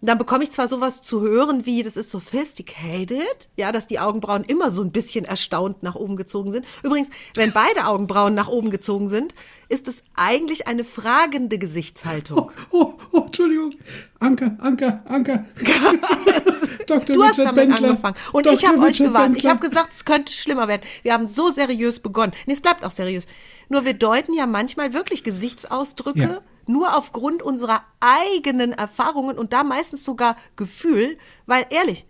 Und 0.00 0.08
Dann 0.08 0.18
bekomme 0.18 0.44
ich 0.44 0.52
zwar 0.52 0.68
sowas 0.68 1.02
zu 1.02 1.22
hören 1.22 1.64
wie, 1.64 1.82
das 1.82 1.96
ist 1.96 2.10
sophisticated, 2.10 3.48
ja, 3.56 3.72
dass 3.72 3.86
die 3.86 3.98
Augenbrauen 3.98 4.44
immer 4.44 4.70
so 4.70 4.82
ein 4.82 4.92
bisschen 4.92 5.24
erstaunt 5.24 5.82
nach 5.82 5.94
oben 5.94 6.16
gezogen 6.16 6.52
sind. 6.52 6.66
Übrigens, 6.82 7.08
wenn 7.34 7.52
beide 7.52 7.86
Augenbrauen 7.86 8.34
nach 8.34 8.48
oben 8.48 8.70
gezogen 8.70 9.08
sind, 9.08 9.34
ist 9.68 9.88
es 9.88 10.02
eigentlich 10.14 10.66
eine 10.66 10.84
fragende 10.84 11.58
Gesichtshaltung. 11.58 12.52
Oh, 12.70 12.92
oh, 13.12 13.22
Entschuldigung. 13.24 13.74
Anker, 14.20 14.56
Anker, 14.60 15.02
Anker. 15.06 15.44
Dr. 16.86 17.14
Du 17.16 17.22
hast 17.22 17.38
Richard 17.38 17.56
damit 17.56 17.68
Bendler. 17.70 17.88
angefangen. 17.90 18.16
Und 18.32 18.46
Dr. 18.46 18.58
ich 18.58 18.66
habe 18.66 18.78
euch 18.80 18.98
gewarnt. 18.98 19.36
Ich 19.36 19.46
habe 19.46 19.60
gesagt, 19.60 19.92
es 19.92 20.04
könnte 20.04 20.32
schlimmer 20.32 20.68
werden. 20.68 20.82
Wir 21.02 21.12
haben 21.12 21.26
so 21.26 21.48
seriös 21.50 22.00
begonnen. 22.00 22.32
Nee, 22.46 22.52
es 22.54 22.60
bleibt 22.60 22.84
auch 22.84 22.90
seriös. 22.90 23.26
Nur 23.68 23.84
wir 23.84 23.94
deuten 23.94 24.32
ja 24.34 24.46
manchmal 24.46 24.92
wirklich 24.94 25.24
Gesichtsausdrücke 25.24 26.20
Ja. 26.20 26.40
nur 26.66 26.96
aufgrund 26.96 27.42
unserer 27.42 27.82
eigenen 28.00 28.72
Erfahrungen 28.72 29.38
und 29.38 29.52
da 29.52 29.64
meistens 29.64 30.04
sogar 30.04 30.36
Gefühl, 30.56 31.18
weil 31.46 31.66
ehrlich, 31.70 32.06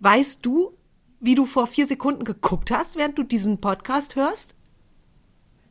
weißt 0.00 0.44
du, 0.44 0.74
wie 1.20 1.34
du 1.34 1.46
vor 1.46 1.66
vier 1.66 1.86
Sekunden 1.86 2.24
geguckt 2.24 2.70
hast, 2.70 2.96
während 2.96 3.18
du 3.18 3.22
diesen 3.24 3.60
Podcast 3.60 4.16
hörst? 4.16 4.54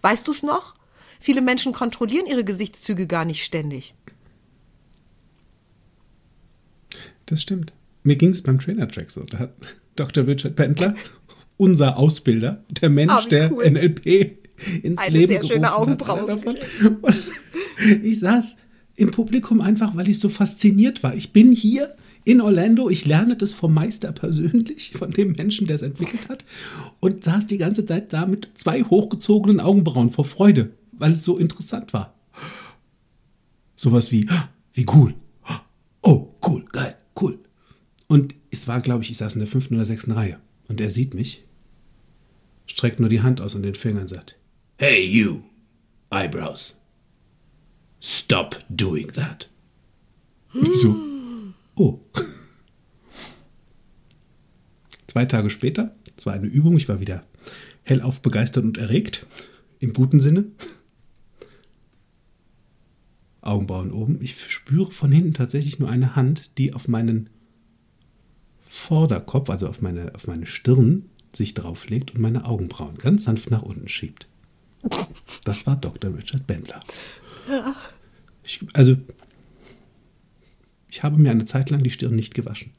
Weißt 0.01 0.27
du 0.27 0.31
es 0.31 0.43
noch? 0.43 0.75
Viele 1.19 1.41
Menschen 1.41 1.73
kontrollieren 1.73 2.27
ihre 2.27 2.43
Gesichtszüge 2.43 3.07
gar 3.07 3.25
nicht 3.25 3.43
ständig. 3.43 3.95
Das 7.25 7.41
stimmt. 7.41 7.73
Mir 8.07 8.15
ging 8.15 8.29
es 8.29 8.41
beim 8.41 8.57
Trainer-Track 8.57 9.11
so. 9.11 9.23
Da 9.25 9.37
hat 9.39 9.53
Dr. 9.97 10.25
Richard 10.25 10.55
Pendler, 10.55 10.95
unser 11.57 11.97
Ausbilder, 11.97 12.63
der 12.81 12.89
Mensch, 12.89 13.25
wie 13.25 13.29
der 13.29 13.51
cool. 13.51 13.69
NLP 13.69 14.37
ins 14.81 14.97
Eine 15.01 15.11
Leben 15.17 15.33
sehr 15.33 15.43
schöne 15.43 15.67
gerufen 15.67 15.73
Augenbraue. 15.75 16.21
Hat, 16.21 16.29
einer 16.29 16.35
davon. 16.37 16.95
Und 17.03 18.05
ich 18.05 18.19
saß 18.19 18.55
im 18.95 19.11
Publikum 19.11 19.59
einfach, 19.59 19.93
weil 19.97 20.07
ich 20.07 20.19
so 20.19 20.29
fasziniert 20.29 21.03
war. 21.03 21.15
Ich 21.15 21.33
bin 21.33 21.51
hier 21.51 21.95
in 22.23 22.39
Orlando, 22.39 22.89
ich 22.89 23.05
lerne 23.05 23.35
das 23.35 23.51
vom 23.53 23.73
Meister 23.73 24.13
persönlich, 24.13 24.93
von 24.95 25.11
dem 25.11 25.33
Menschen, 25.33 25.67
der 25.67 25.75
es 25.75 25.81
entwickelt 25.81 26.29
hat, 26.29 26.45
und 27.01 27.25
saß 27.25 27.45
die 27.47 27.57
ganze 27.57 27.85
Zeit 27.85 28.13
da 28.13 28.25
mit 28.25 28.47
zwei 28.53 28.83
hochgezogenen 28.83 29.59
Augenbrauen 29.59 30.11
vor 30.11 30.23
Freude, 30.23 30.71
weil 30.93 31.11
es 31.11 31.25
so 31.25 31.37
interessant 31.37 31.91
war. 31.91 32.13
Sowas 33.75 34.13
wie, 34.13 34.25
"Ah, 34.29 34.47
wie 34.73 34.85
cool. 34.95 35.13
Oh, 36.03 36.29
cool, 36.47 36.63
geil, 36.71 36.95
cool. 37.19 37.39
Und 38.07 38.35
es 38.51 38.67
war, 38.67 38.81
glaube 38.81 39.03
ich, 39.03 39.11
ich 39.11 39.17
saß 39.17 39.33
in 39.33 39.39
der 39.39 39.47
fünften 39.49 39.75
oder 39.75 39.85
sechsten 39.85 40.11
Reihe. 40.11 40.39
Und 40.67 40.81
er 40.81 40.91
sieht 40.91 41.13
mich, 41.13 41.43
streckt 42.65 42.99
nur 42.99 43.09
die 43.09 43.21
Hand 43.21 43.41
aus 43.41 43.55
und 43.55 43.63
den 43.63 43.75
Finger 43.75 44.01
und 44.01 44.07
sagt, 44.07 44.37
Hey, 44.77 45.03
you, 45.05 45.41
eyebrows. 46.11 46.77
Stop 48.01 48.59
doing 48.69 49.07
that. 49.13 49.49
Und 50.53 50.67
ich 50.69 50.79
so, 50.79 50.95
oh. 51.75 51.99
Zwei 55.07 55.25
Tage 55.25 55.49
später, 55.49 55.95
es 56.15 56.25
war 56.25 56.33
eine 56.33 56.47
Übung, 56.47 56.77
ich 56.77 56.87
war 56.87 56.99
wieder 56.99 57.25
hellauf 57.83 58.21
begeistert 58.21 58.65
und 58.65 58.77
erregt, 58.77 59.25
im 59.79 59.93
guten 59.93 60.19
Sinne. 60.19 60.45
Augenbrauen 63.41 63.91
oben. 63.91 64.19
Ich 64.21 64.51
spüre 64.51 64.91
von 64.91 65.11
hinten 65.11 65.33
tatsächlich 65.33 65.79
nur 65.79 65.89
eine 65.89 66.15
Hand, 66.15 66.57
die 66.57 66.73
auf 66.73 66.87
meinen 66.87 67.29
Vorderkopf, 68.77 69.49
also 69.49 69.67
auf 69.67 69.81
meine, 69.81 70.13
auf 70.15 70.27
meine 70.27 70.45
Stirn, 70.45 71.09
sich 71.33 71.53
drauflegt 71.55 72.11
und 72.13 72.21
meine 72.21 72.45
Augenbrauen 72.45 72.97
ganz 72.97 73.23
sanft 73.25 73.49
nach 73.51 73.63
unten 73.63 73.87
schiebt. 73.87 74.27
Das 75.43 75.65
war 75.65 75.75
Dr. 75.75 76.15
Richard 76.15 76.45
Bendler. 76.47 76.79
Ich, 78.43 78.59
also, 78.73 78.95
ich 80.89 81.03
habe 81.03 81.17
mir 81.17 81.31
eine 81.31 81.45
Zeit 81.45 81.69
lang 81.69 81.83
die 81.83 81.89
Stirn 81.89 82.15
nicht 82.15 82.33
gewaschen. 82.33 82.71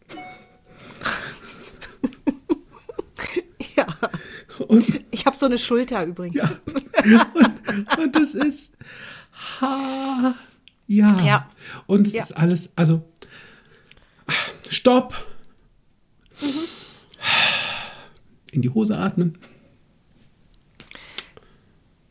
Ja. 3.76 3.86
Und 4.68 4.84
Ich 5.10 5.26
habe 5.26 5.36
so 5.36 5.46
eine 5.46 5.58
Schulter 5.58 6.04
übrigens. 6.04 6.36
Ja. 6.36 6.50
Und, 7.34 7.98
und 7.98 8.16
es 8.16 8.34
ist. 8.34 8.72
Ha, 9.60 10.34
ja. 10.86 11.20
Ja. 11.24 11.50
Und 11.86 12.06
es 12.06 12.12
Ja. 12.14 12.22
ist 12.22 12.32
alles. 12.36 12.70
Also. 12.76 13.04
Stopp. 14.68 15.14
In 18.52 18.62
die 18.62 18.70
Hose 18.70 18.96
atmen. 18.96 19.38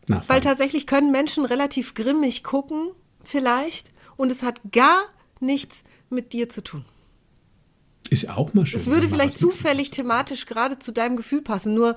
Weil 0.07 0.17
Nachfragen. 0.17 0.41
tatsächlich 0.41 0.87
können 0.87 1.11
Menschen 1.11 1.45
relativ 1.45 1.93
grimmig 1.93 2.43
gucken, 2.43 2.91
vielleicht, 3.23 3.91
und 4.15 4.31
es 4.31 4.41
hat 4.43 4.61
gar 4.71 5.03
nichts 5.39 5.83
mit 6.09 6.33
dir 6.33 6.49
zu 6.49 6.63
tun. 6.63 6.85
Ist 8.09 8.29
auch 8.29 8.53
mal 8.53 8.65
schön. 8.65 8.79
Es 8.79 8.87
würde 8.87 9.09
vielleicht 9.09 9.37
zufällig 9.37 9.91
thematisch 9.91 10.45
gerade 10.45 10.79
zu 10.79 10.93
deinem 10.93 11.17
Gefühl 11.17 11.41
passen, 11.41 11.73
nur 11.73 11.95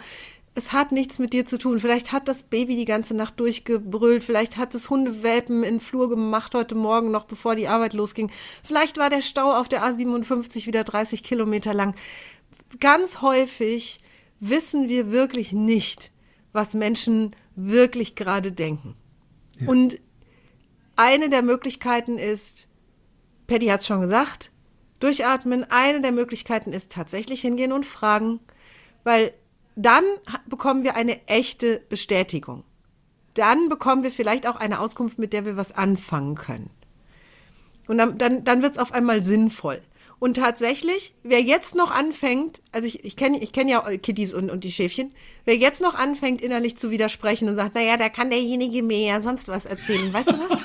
es 0.54 0.72
hat 0.72 0.92
nichts 0.92 1.18
mit 1.18 1.32
dir 1.32 1.46
zu 1.46 1.58
tun. 1.58 1.80
Vielleicht 1.80 2.12
hat 2.12 2.28
das 2.28 2.42
Baby 2.42 2.76
die 2.76 2.84
ganze 2.84 3.14
Nacht 3.14 3.38
durchgebrüllt, 3.38 4.24
vielleicht 4.24 4.56
hat 4.56 4.74
das 4.74 4.90
Hundewelpen 4.90 5.62
in 5.62 5.80
Flur 5.80 6.08
gemacht 6.08 6.54
heute 6.54 6.74
Morgen 6.74 7.10
noch, 7.10 7.24
bevor 7.24 7.54
die 7.54 7.68
Arbeit 7.68 7.92
losging. 7.92 8.30
Vielleicht 8.64 8.98
war 8.98 9.10
der 9.10 9.22
Stau 9.22 9.54
auf 9.54 9.68
der 9.68 9.84
A57 9.84 10.66
wieder 10.66 10.84
30 10.84 11.22
Kilometer 11.22 11.72
lang. 11.72 11.94
Ganz 12.80 13.22
häufig 13.22 14.00
wissen 14.40 14.88
wir 14.88 15.12
wirklich 15.12 15.52
nicht, 15.52 16.10
was 16.52 16.74
Menschen 16.74 17.36
wirklich 17.54 18.14
gerade 18.16 18.52
denken. 18.52 18.96
Und 19.66 20.00
eine 20.96 21.28
der 21.28 21.42
Möglichkeiten 21.42 22.18
ist, 22.18 22.68
Paddy 23.46 23.66
hat 23.66 23.80
es 23.80 23.86
schon 23.86 24.00
gesagt, 24.00 24.50
durchatmen. 25.00 25.64
Eine 25.70 26.00
der 26.00 26.12
Möglichkeiten 26.12 26.72
ist 26.72 26.92
tatsächlich 26.92 27.40
hingehen 27.40 27.72
und 27.72 27.84
fragen, 27.84 28.40
weil 29.04 29.32
dann 29.82 30.04
bekommen 30.46 30.84
wir 30.84 30.96
eine 30.96 31.26
echte 31.26 31.80
Bestätigung. 31.88 32.64
Dann 33.34 33.68
bekommen 33.68 34.02
wir 34.02 34.10
vielleicht 34.10 34.46
auch 34.46 34.56
eine 34.56 34.80
Auskunft, 34.80 35.18
mit 35.18 35.32
der 35.32 35.46
wir 35.46 35.56
was 35.56 35.72
anfangen 35.72 36.34
können. 36.34 36.70
Und 37.88 37.98
dann, 37.98 38.18
dann, 38.18 38.44
dann 38.44 38.62
wird 38.62 38.72
es 38.72 38.78
auf 38.78 38.92
einmal 38.92 39.22
sinnvoll. 39.22 39.80
Und 40.18 40.36
tatsächlich, 40.36 41.14
wer 41.22 41.40
jetzt 41.40 41.74
noch 41.74 41.90
anfängt, 41.90 42.60
also 42.72 42.86
ich, 42.86 43.04
ich 43.04 43.16
kenne 43.16 43.38
ich 43.38 43.52
kenn 43.52 43.68
ja 43.68 43.80
Kitties 43.96 44.34
und, 44.34 44.50
und 44.50 44.64
die 44.64 44.70
Schäfchen, 44.70 45.14
wer 45.46 45.56
jetzt 45.56 45.80
noch 45.80 45.94
anfängt, 45.94 46.42
innerlich 46.42 46.76
zu 46.76 46.90
widersprechen 46.90 47.48
und 47.48 47.56
sagt, 47.56 47.74
naja, 47.74 47.96
da 47.96 48.10
kann 48.10 48.28
derjenige 48.28 48.82
mir 48.82 49.00
ja 49.00 49.20
sonst 49.22 49.48
was 49.48 49.64
erzählen. 49.64 50.12
Weißt 50.12 50.28
du 50.28 50.38
was? 50.38 50.58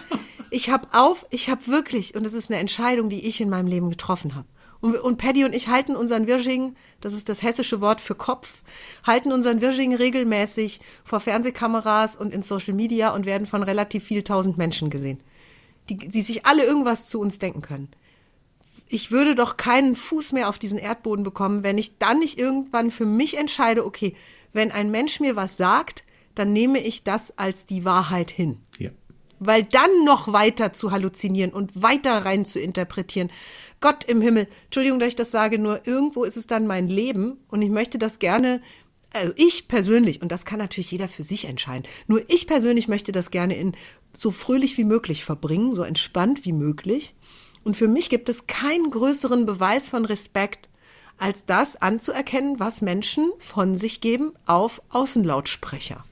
Ich 0.51 0.69
habe 0.69 0.88
auf, 0.91 1.25
ich 1.30 1.49
habe 1.49 1.67
wirklich, 1.67 2.15
und 2.15 2.25
das 2.25 2.34
ist 2.34 2.51
eine 2.51 2.60
Entscheidung, 2.60 3.10
die 3.10 3.25
ich 3.25 3.39
in 3.39 3.49
meinem 3.49 3.67
Leben 3.67 3.89
getroffen 3.89 4.36
habe. 4.36 4.47
Und, 4.82 4.96
und 4.98 5.18
Paddy 5.18 5.46
und 5.46 5.56
ich 5.56 5.68
halten 5.68 5.96
unseren 5.96 6.28
Wirsching, 6.28 6.76
das 7.02 7.14
ist 7.14 7.30
das 7.30 7.42
hessische 7.42 7.82
Wort 7.82 8.02
für 8.02 8.16
Kopf, 8.16 8.62
halten 9.06 9.32
unseren 9.32 9.62
Wirsching 9.62 9.96
regelmäßig 9.96 10.80
vor 11.04 11.20
Fernsehkameras 11.20 12.16
und 12.16 12.34
in 12.34 12.44
Social 12.44 12.74
Media 12.74 13.14
und 13.14 13.26
werden 13.26 13.48
von 13.48 13.64
relativ 13.64 14.04
viel 14.04 14.24
tausend 14.24 14.58
Menschen 14.58 14.90
gesehen, 14.90 15.20
die, 15.90 15.98
die 15.98 16.22
sich 16.22 16.46
alle 16.46 16.66
irgendwas 16.66 17.06
zu 17.06 17.20
uns 17.20 17.40
denken 17.40 17.62
können 17.62 17.90
ich 18.88 19.12
würde 19.12 19.36
doch 19.36 19.58
keinen 19.58 19.96
Fuß 19.96 20.34
mehr 20.34 20.50
auf 20.50 20.60
diesen 20.60 20.78
Erdboden 20.78 21.24
bekommen, 21.24 21.64
wenn 21.64 21.78
ich 21.78 21.98
dann 21.98 22.20
nicht 22.20 22.38
irgendwann 22.38 22.92
für 22.92 23.06
mich 23.06 23.38
entscheide, 23.38 23.86
okay, 23.86 24.16
wenn 24.54 24.72
ein 24.72 24.92
Mensch 24.92 25.20
mir 25.20 25.36
was 25.36 25.58
sagt, 25.58 26.04
dann 26.36 26.54
nehme 26.54 26.80
ich 26.80 27.04
das 27.04 27.38
als 27.38 27.66
die 27.66 27.86
Wahrheit 27.86 28.32
hin. 28.32 28.60
Weil 29.39 29.63
dann 29.63 30.06
noch 30.06 30.32
weiter 30.32 30.74
zu 30.74 30.91
halluzinieren 30.91 31.52
und 31.52 31.82
weiter 31.82 32.26
rein 32.26 32.45
zu 32.45 32.60
interpretieren. 32.60 33.32
Gott 33.82 34.04
im 34.06 34.21
Himmel, 34.21 34.48
Entschuldigung, 34.65 35.00
dass 35.00 35.10
ich 35.10 35.15
das 35.15 35.32
sage, 35.32 35.60
nur 35.60 35.86
irgendwo 35.86 36.24
ist 36.24 36.38
es 36.38 36.48
dann 36.48 36.67
mein 36.67 36.88
Leben 36.88 37.38
und 37.50 37.62
ich 37.62 37.69
möchte 37.69 37.98
das 37.98 38.19
gerne, 38.19 38.62
also 39.13 39.34
ich 39.36 39.67
persönlich, 39.67 40.21
und 40.21 40.32
das 40.32 40.45
kann 40.45 40.60
natürlich 40.60 40.91
jeder 40.91 41.08
für 41.08 41.24
sich 41.24 41.45
entscheiden, 41.45 41.86
nur 42.08 42.24
ich 42.30 42.48
persönlich 42.48 42.88
möchte 42.88 43.12
das 43.12 43.32
gerne 43.32 43.56
in 43.56 43.74
so 44.17 44.32
fröhlich 44.32 44.78
wie 44.78 44.86
möglich 44.86 45.26
verbringen, 45.26 45.76
so 45.76 45.84
entspannt 45.84 46.45
wie 46.45 46.54
möglich. 46.54 47.15
Und 47.63 47.76
für 47.76 47.88
mich 47.88 48.10
gibt 48.10 48.30
es 48.30 48.48
keinen 48.48 48.91
größeren 48.91 49.45
Beweis 49.45 49.89
von 49.89 50.06
Respekt, 50.06 50.69
als 51.17 51.45
das 51.45 51.76
anzuerkennen, 51.76 52.60
was 52.60 52.82
Menschen 52.82 53.32
von 53.39 53.78
sich 53.78 54.02
geben 54.02 54.34
auf 54.45 54.82
Außenlautsprecher. 54.89 56.06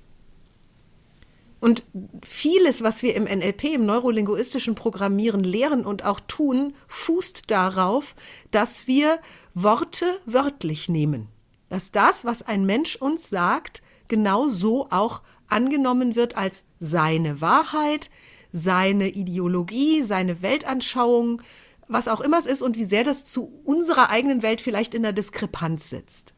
Und 1.64 1.86
vieles, 2.26 2.84
was 2.84 3.04
wir 3.04 3.16
im 3.16 3.24
NLP, 3.24 3.76
im 3.76 3.86
neurolinguistischen 3.86 4.76
Programmieren 4.76 5.46
lehren 5.46 5.86
und 5.86 6.04
auch 6.04 6.20
tun, 6.20 6.76
fußt 6.90 7.50
darauf, 7.50 8.16
dass 8.52 8.86
wir 8.86 9.18
Worte 9.54 10.06
wörtlich 10.26 10.90
nehmen. 10.90 11.30
Dass 11.70 11.94
das, 11.94 12.26
was 12.26 12.42
ein 12.42 12.66
Mensch 12.66 12.98
uns 12.98 13.30
sagt, 13.30 13.82
genau 14.10 14.50
so 14.50 14.90
auch 14.90 15.22
angenommen 15.48 16.18
wird 16.18 16.36
als 16.36 16.66
seine 16.82 17.40
Wahrheit, 17.40 18.10
seine 18.52 19.08
Ideologie, 19.08 20.04
seine 20.04 20.42
Weltanschauung, 20.42 21.42
was 21.88 22.10
auch 22.10 22.20
immer 22.20 22.40
es 22.40 22.46
ist 22.46 22.62
und 22.62 22.76
wie 22.76 22.84
sehr 22.84 23.06
das 23.06 23.24
zu 23.24 23.62
unserer 23.64 24.10
eigenen 24.10 24.42
Welt 24.42 24.60
vielleicht 24.60 24.94
in 24.94 25.04
der 25.04 25.14
Diskrepanz 25.14 25.90
sitzt. 25.90 26.34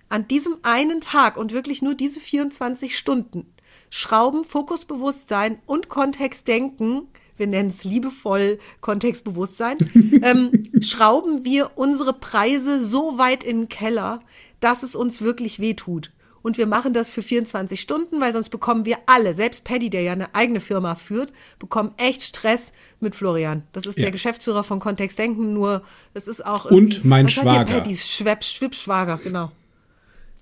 An 0.10 0.28
diesem 0.28 0.58
einen 0.62 1.02
Tag 1.02 1.38
und 1.38 1.54
wirklich 1.54 1.82
nur 1.82 1.96
diese 1.96 2.20
24 2.20 2.96
Stunden 2.96 3.52
schrauben 3.90 4.44
Fokusbewusstsein 4.44 5.58
und 5.66 5.90
Kontextdenken, 5.90 7.08
wir 7.36 7.48
nennen 7.48 7.70
es 7.70 7.86
liebevoll 7.86 8.60
Kontextbewusstsein, 8.80 9.80
ähm, 10.22 10.52
schrauben 10.82 11.44
wir 11.44 11.72
unsere 11.78 12.14
Preise 12.14 12.84
so 12.84 13.18
weit 13.18 13.44
in 13.44 13.58
den 13.58 13.70
Keller, 13.70 14.20
dass 14.60 14.84
es 14.84 14.96
uns 14.96 15.24
wirklich 15.24 15.60
wehtut. 15.60 16.12
Und 16.42 16.58
wir 16.58 16.68
machen 16.68 16.94
das 16.94 17.10
für 17.10 17.22
24 17.22 17.80
Stunden, 17.82 18.22
weil 18.22 18.32
sonst 18.34 18.50
bekommen 18.50 18.86
wir 18.86 18.98
alle, 19.08 19.34
selbst 19.34 19.64
Paddy, 19.64 19.90
der 19.90 20.02
ja 20.04 20.14
eine 20.14 20.34
eigene 20.36 20.60
Firma 20.62 20.96
führt, 20.96 21.34
bekommen 21.60 21.92
echt 21.98 22.24
Stress 22.24 22.72
mit 23.00 23.16
Florian. 23.16 23.64
Das 23.74 23.86
ist 23.86 23.98
Ja. 23.98 24.04
der 24.04 24.12
Geschäftsführer 24.12 24.64
von 24.64 24.80
Kontextdenken, 24.80 25.54
nur 25.54 25.84
das 26.14 26.28
ist 26.28 26.46
auch 26.46 26.66
Und 26.72 27.04
mein 27.04 27.26
was 27.26 27.38
hat 27.38 27.44
Schwager. 27.44 27.80
Paddys 27.82 28.08
Schweb, 28.10 28.44
Schwibschwager, 28.44 29.20
genau. 29.24 29.52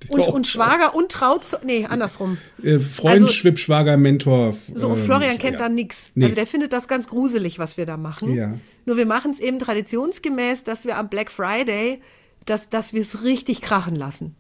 Und, 0.10 0.19
und 0.27 0.45
Schwager 0.45 0.93
und 0.93 1.12
Trauz, 1.12 1.55
nee, 1.65 1.86
andersrum. 1.86 2.38
Äh, 2.62 2.77
Freund, 2.79 3.15
Also- 3.23 3.29
Schwibschwager, 3.29 3.97
Mentor. 3.97 4.55
So, 4.71 4.91
ähm, 4.91 4.97
Florian 5.03 5.39
kennt 5.39 5.53
ja. 5.53 5.63
da 5.63 5.69
nix. 5.69 6.12
Nee. 6.13 6.25
Also 6.25 6.36
der 6.36 6.45
findet 6.45 6.71
das 6.71 6.88
ganz 6.88 7.07
gruselig, 7.07 7.57
was 7.57 7.77
wir 7.77 7.88
da 7.88 7.97
machen. 7.97 8.36
Ja. 8.36 8.53
Nur 8.86 8.97
wir 8.97 9.07
machen 9.07 9.31
es 9.31 9.39
eben 9.39 9.57
traditionsgemäß, 9.57 10.63
dass 10.63 10.86
wir 10.86 10.97
am 10.99 11.10
Black 11.10 11.31
Friday, 11.31 11.99
dass, 12.45 12.69
dass 12.69 12.93
wir 12.93 13.01
es 13.01 13.23
richtig 13.23 13.62
krachen 13.62 13.95
lassen. 13.95 14.36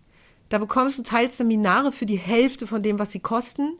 Da 0.49 0.57
bekommst 0.59 0.97
du 0.97 1.03
teils 1.03 1.37
Seminare 1.37 1.91
für 1.91 2.05
die 2.05 2.17
Hälfte 2.17 2.67
von 2.67 2.81
dem, 2.83 2.99
was 2.99 3.11
sie 3.11 3.19
kosten. 3.19 3.73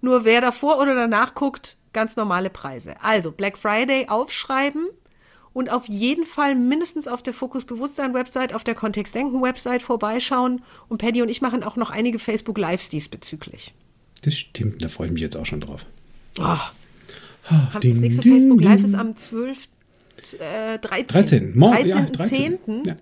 Nur 0.00 0.24
wer 0.24 0.40
davor 0.40 0.78
oder 0.80 0.94
danach 0.94 1.34
guckt, 1.34 1.76
ganz 1.92 2.16
normale 2.16 2.50
Preise. 2.50 2.94
Also 3.02 3.32
Black 3.32 3.56
Friday 3.58 4.06
aufschreiben 4.08 4.86
und 5.52 5.70
auf 5.72 5.86
jeden 5.88 6.24
Fall 6.24 6.54
mindestens 6.54 7.08
auf 7.08 7.22
der 7.22 7.32
Fokus 7.34 7.64
Bewusstsein 7.64 8.12
Website, 8.14 8.52
auf 8.54 8.62
der 8.62 8.74
Kontextdenken 8.74 9.40
Website 9.42 9.82
vorbeischauen. 9.82 10.62
Und 10.88 10.98
Paddy 10.98 11.22
und 11.22 11.30
ich 11.30 11.40
machen 11.40 11.62
auch 11.64 11.76
noch 11.76 11.90
einige 11.90 12.18
Facebook 12.18 12.58
Lives 12.58 12.88
diesbezüglich. 12.90 13.74
Das 14.22 14.34
stimmt, 14.34 14.82
da 14.84 14.88
freue 14.88 15.06
ich 15.06 15.12
mich 15.14 15.22
jetzt 15.22 15.36
auch 15.36 15.46
schon 15.46 15.60
drauf. 15.60 15.86
Oh, 16.38 16.56
Ah, 17.48 17.70
das 17.72 17.80
ding, 17.80 18.00
nächste 18.00 18.22
ding, 18.22 18.32
Facebook 18.32 18.60
Live 18.60 18.76
ding. 18.78 18.84
ist 18.86 18.94
am 18.94 19.16
12. 19.16 19.68
Äh, 20.40 20.78
13. 20.80 21.06
13. 21.06 21.58
Morgen, 21.58 21.86
ja, 21.86 21.96
13. 22.00 22.12
13. 22.12 22.58
10.. 22.66 22.82
Ja, 22.86 22.96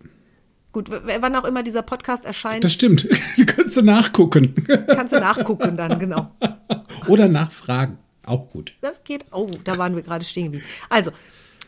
Gut, 0.75 0.91
wann 0.91 1.37
auch 1.37 1.45
immer 1.45 1.63
dieser 1.63 1.83
Podcast 1.83 2.25
erscheint, 2.25 2.65
das 2.65 2.73
stimmt. 2.73 3.09
Du 3.37 3.47
kannst 3.47 3.77
du 3.77 3.83
nachgucken. 3.83 4.55
kannst 4.89 5.13
du 5.13 5.21
nachgucken 5.21 5.77
dann, 5.77 6.01
genau. 6.01 6.33
Oder 7.07 7.29
nachfragen. 7.29 7.99
Auch 8.27 8.51
gut. 8.51 8.75
Das 8.81 9.05
geht. 9.05 9.25
Oh, 9.31 9.47
da 9.63 9.79
waren 9.79 9.95
wir 9.95 10.03
gerade 10.03 10.25
stehen 10.25 10.47
geblieben. 10.47 10.65
Also, 10.89 11.13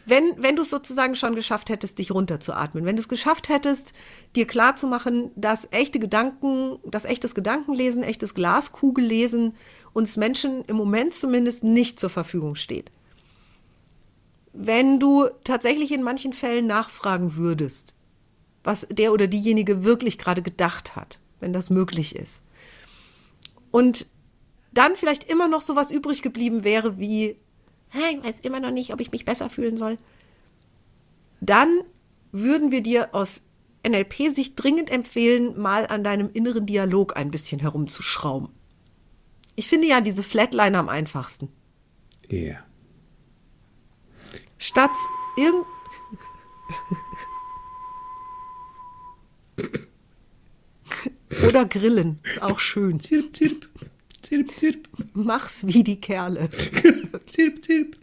wenn, 0.07 0.25
wenn 0.39 0.57
du 0.57 0.63
es 0.63 0.71
sozusagen 0.71 1.15
schon 1.15 1.37
geschafft 1.37 1.69
hättest, 1.69 1.99
dich 1.99 2.11
runterzuatmen, 2.11 2.85
wenn 2.85 2.97
du 2.97 3.01
es 3.01 3.09
geschafft 3.09 3.49
hättest, 3.49 3.93
dir 4.35 4.47
klarzumachen, 4.47 5.31
dass 5.37 5.69
echte 5.71 6.01
Gedanken, 6.01 6.79
dass 6.85 7.05
echtes 7.05 7.37
Gedankenlesen, 7.37 8.03
echtes 8.03 8.35
Glaskugellesen 8.35 9.55
uns 9.93 10.17
Menschen 10.17 10.65
im 10.65 10.75
Moment 10.75 11.15
zumindest 11.15 11.63
nicht 11.63 12.01
zur 12.01 12.11
Verfügung 12.11 12.57
steht. 12.57 12.91
Wenn 14.53 14.99
du 14.99 15.29
tatsächlich 15.45 15.93
in 15.93 16.03
manchen 16.03 16.33
Fällen 16.33 16.67
nachfragen 16.67 17.37
würdest, 17.37 17.96
was 18.67 18.87
der 18.91 19.13
oder 19.13 19.29
diejenige 19.29 19.85
wirklich 19.85 20.19
gerade 20.19 20.43
gedacht 20.43 20.97
hat, 20.97 21.21
wenn 21.41 21.53
das 21.53 21.71
möglich 21.71 22.17
ist. 22.17 22.43
Und 23.71 24.07
dann 24.73 24.97
vielleicht 24.97 25.25
immer 25.25 25.49
noch 25.49 25.63
sowas 25.63 25.91
übrig 25.91 26.21
geblieben 26.21 26.65
wäre 26.65 26.99
wie, 26.99 27.37
"Hä, 27.91 28.17
ich 28.19 28.25
weiß 28.25 28.41
immer 28.41 28.61
noch 28.61 28.73
nicht, 28.73 28.93
ob 28.93 29.01
ich 29.01 29.13
mich 29.13 29.25
besser 29.25 29.49
fühlen 29.49 29.77
soll. 29.77 29.97
Dann 31.41 31.81
würden 32.33 32.73
wir 32.73 32.83
dir 32.83 33.15
aus 33.15 33.43
NLP-Sicht 33.87 34.55
dringend 34.57 34.91
empfehlen, 34.91 35.59
mal 35.61 35.87
an 35.87 36.03
deinem 36.03 36.31
inneren 36.33 36.67
Dialog 36.67 37.17
ein 37.17 37.31
bisschen 37.31 37.61
herumzuschrauben. 37.61 38.49
Ich 39.55 39.69
finde 39.69 39.87
ja 39.87 40.01
diese 40.01 40.25
Flatliner 40.25 40.81
am 40.81 40.89
einfachsten. 40.89 41.49
Ja. 42.29 42.57
Statt 44.59 44.91
irgend. 45.37 45.65
Oder 51.47 51.65
grillen, 51.67 52.19
ist 52.25 52.43
auch 52.43 52.59
schön. 52.59 53.01
Zirp, 53.01 53.35
zirp. 53.35 53.69
Zirp, 54.23 54.51
zirp. 54.59 54.89
Mach's 55.15 55.67
wie 55.67 55.85
die 55.85 56.01
Kerle. 56.01 56.49
Zirp, 57.27 57.65
zirp. 57.65 57.97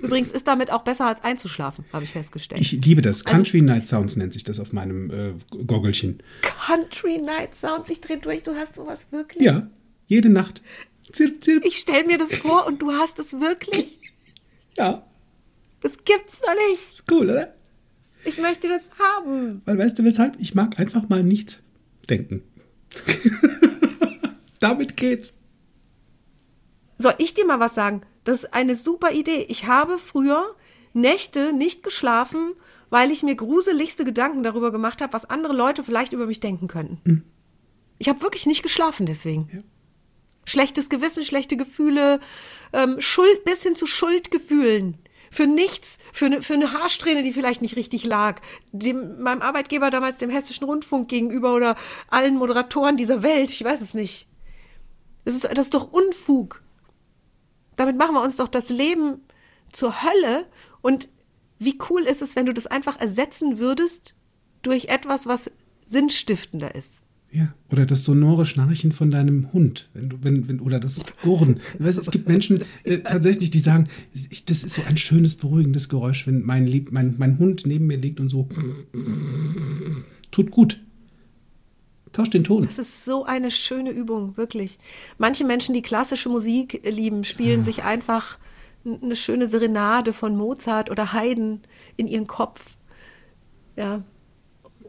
Übrigens 0.00 0.30
ist 0.30 0.46
damit 0.46 0.70
auch 0.70 0.82
besser 0.82 1.06
als 1.06 1.22
einzuschlafen, 1.24 1.84
habe 1.92 2.04
ich 2.04 2.10
festgestellt. 2.10 2.60
Ich 2.60 2.72
liebe 2.72 3.02
das. 3.02 3.24
Also- 3.26 3.36
Country 3.36 3.60
Night 3.60 3.88
Sounds 3.88 4.16
nennt 4.16 4.32
sich 4.32 4.44
das 4.44 4.60
auf 4.60 4.72
meinem 4.72 5.10
äh, 5.10 5.32
Goggelchen. 5.66 6.22
Country 6.42 7.18
Night 7.18 7.54
Sounds, 7.60 7.90
ich 7.90 8.00
dreh 8.00 8.16
durch, 8.16 8.42
du 8.44 8.54
hast 8.54 8.76
sowas 8.76 9.08
wirklich? 9.10 9.44
Ja, 9.44 9.68
jede 10.06 10.28
Nacht. 10.28 10.62
Zirp, 11.12 11.42
zirp. 11.42 11.64
Ich 11.64 11.78
stell 11.78 12.04
mir 12.06 12.18
das 12.18 12.34
vor 12.36 12.66
und 12.66 12.80
du 12.80 12.92
hast 12.92 13.18
es 13.18 13.32
wirklich? 13.32 13.98
Ja, 14.76 15.04
Das 15.80 15.92
gibt's 16.04 16.38
doch 16.40 16.54
nicht. 16.70 16.80
ist 16.98 17.04
cool, 17.10 17.30
oder? 17.30 17.54
Ich 18.24 18.38
möchte 18.38 18.68
das 18.68 18.82
haben. 18.98 19.60
Weil 19.64 19.78
weißt 19.78 19.98
du 19.98 20.04
weshalb? 20.04 20.36
Ich 20.40 20.54
mag 20.54 20.78
einfach 20.78 21.08
mal 21.08 21.22
nichts 21.22 21.58
denken. 22.08 22.42
Damit 24.60 24.96
geht's. 24.96 25.34
Soll 26.98 27.14
ich 27.18 27.34
dir 27.34 27.44
mal 27.44 27.60
was 27.60 27.74
sagen? 27.74 28.02
Das 28.24 28.44
ist 28.44 28.54
eine 28.54 28.76
super 28.76 29.12
Idee. 29.12 29.46
Ich 29.48 29.66
habe 29.66 29.98
früher 29.98 30.54
Nächte 30.94 31.52
nicht 31.52 31.82
geschlafen, 31.82 32.54
weil 32.88 33.10
ich 33.10 33.22
mir 33.22 33.34
gruseligste 33.34 34.04
Gedanken 34.04 34.42
darüber 34.42 34.70
gemacht 34.70 35.02
habe, 35.02 35.12
was 35.12 35.28
andere 35.28 35.52
Leute 35.52 35.82
vielleicht 35.84 36.12
über 36.12 36.26
mich 36.26 36.40
denken 36.40 36.68
könnten. 36.68 37.24
Ich 37.98 38.08
habe 38.08 38.22
wirklich 38.22 38.46
nicht 38.46 38.62
geschlafen 38.62 39.06
deswegen. 39.06 39.48
Ja. 39.52 39.60
Schlechtes 40.46 40.88
Gewissen, 40.88 41.24
schlechte 41.24 41.56
Gefühle, 41.56 42.20
ähm, 42.72 43.00
Schuld, 43.00 43.44
bis 43.44 43.62
hin 43.62 43.74
zu 43.74 43.86
Schuldgefühlen. 43.86 44.98
Für 45.34 45.48
nichts, 45.48 45.98
für 46.12 46.26
eine, 46.26 46.42
für 46.42 46.54
eine 46.54 46.72
Haarsträhne, 46.72 47.24
die 47.24 47.32
vielleicht 47.32 47.60
nicht 47.60 47.74
richtig 47.74 48.04
lag. 48.04 48.40
Dem, 48.70 49.20
meinem 49.20 49.42
Arbeitgeber 49.42 49.90
damals, 49.90 50.18
dem 50.18 50.30
Hessischen 50.30 50.64
Rundfunk 50.64 51.08
gegenüber 51.08 51.56
oder 51.56 51.74
allen 52.06 52.36
Moderatoren 52.36 52.96
dieser 52.96 53.24
Welt, 53.24 53.50
ich 53.50 53.64
weiß 53.64 53.80
es 53.80 53.94
nicht. 53.94 54.28
Das 55.24 55.34
ist, 55.34 55.42
das 55.42 55.58
ist 55.58 55.74
doch 55.74 55.90
Unfug. 55.90 56.62
Damit 57.74 57.96
machen 57.96 58.14
wir 58.14 58.22
uns 58.22 58.36
doch 58.36 58.46
das 58.46 58.68
Leben 58.68 59.26
zur 59.72 60.04
Hölle. 60.04 60.46
Und 60.82 61.08
wie 61.58 61.80
cool 61.90 62.02
ist 62.02 62.22
es, 62.22 62.36
wenn 62.36 62.46
du 62.46 62.54
das 62.54 62.68
einfach 62.68 63.00
ersetzen 63.00 63.58
würdest 63.58 64.14
durch 64.62 64.84
etwas, 64.84 65.26
was 65.26 65.50
sinnstiftender 65.84 66.76
ist. 66.76 67.02
Ja, 67.36 67.52
oder 67.72 67.84
das 67.84 68.04
sonore 68.04 68.46
Schnarchen 68.46 68.92
von 68.92 69.10
deinem 69.10 69.52
Hund, 69.52 69.88
wenn 69.92 70.08
du, 70.08 70.18
wenn, 70.22 70.46
wenn, 70.46 70.60
oder 70.60 70.78
das 70.78 71.00
Gurren. 71.20 71.58
Weißt, 71.80 71.98
es 71.98 72.12
gibt 72.12 72.28
Menschen 72.28 72.60
äh, 72.84 72.98
tatsächlich, 72.98 73.50
die 73.50 73.58
sagen, 73.58 73.88
ich, 74.12 74.44
das 74.44 74.62
ist 74.62 74.76
so 74.76 74.82
ein 74.86 74.96
schönes, 74.96 75.34
beruhigendes 75.34 75.88
Geräusch, 75.88 76.28
wenn 76.28 76.42
mein, 76.42 76.64
Lieb, 76.64 76.92
mein, 76.92 77.16
mein 77.18 77.40
Hund 77.40 77.66
neben 77.66 77.88
mir 77.88 77.96
liegt 77.96 78.20
und 78.20 78.28
so 78.28 78.48
tut 80.30 80.52
gut. 80.52 80.80
Tausch 82.12 82.30
den 82.30 82.44
Ton. 82.44 82.62
Das 82.66 82.78
ist 82.78 83.04
so 83.04 83.24
eine 83.24 83.50
schöne 83.50 83.90
Übung, 83.90 84.36
wirklich. 84.36 84.78
Manche 85.18 85.44
Menschen, 85.44 85.74
die 85.74 85.82
klassische 85.82 86.28
Musik 86.28 86.82
lieben, 86.88 87.24
spielen 87.24 87.62
Ah. 87.62 87.64
sich 87.64 87.82
einfach 87.82 88.38
eine 88.84 89.16
schöne 89.16 89.48
Serenade 89.48 90.12
von 90.12 90.36
Mozart 90.36 90.88
oder 90.88 91.12
Haydn 91.12 91.62
in 91.96 92.06
ihren 92.06 92.28
Kopf. 92.28 92.76
Ja. 93.76 94.04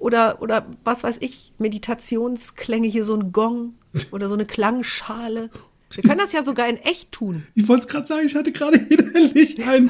Oder, 0.06 0.40
oder 0.40 0.68
was 0.84 1.04
weiß 1.04 1.18
ich, 1.22 1.52
Meditationsklänge, 1.58 2.88
hier 2.88 3.04
so 3.04 3.16
ein 3.16 3.32
Gong 3.32 3.74
oder 4.12 4.28
so 4.28 4.36
eine 4.36 4.46
Klangschale. 4.46 5.50
Wir 5.90 6.04
können 6.04 6.20
das 6.20 6.32
ja 6.32 6.44
sogar 6.44 6.68
in 6.68 6.78
echt 6.78 7.12
tun. 7.12 7.48
Ich 7.56 7.68
wollte 7.68 7.88
es 7.88 7.92
gerade 7.92 8.06
sagen, 8.06 8.28
ich 8.28 8.36
hatte 8.36 8.52
gerade 8.52 8.78
innerlich 8.90 9.66
ein. 9.66 9.90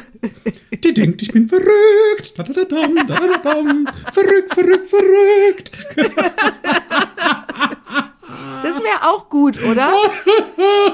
Die 0.82 0.94
denkt, 0.94 1.22
ich 1.22 1.34
bin 1.34 1.50
verrückt. 1.50 2.40
Dadadadam, 2.40 2.96
dadadadam. 2.96 3.88
Verrückt, 4.14 4.54
verrückt, 4.54 4.88
verrückt. 4.88 5.72
Das 8.64 8.82
wäre 8.84 9.10
auch 9.10 9.30
gut, 9.30 9.62
oder? 9.66 9.92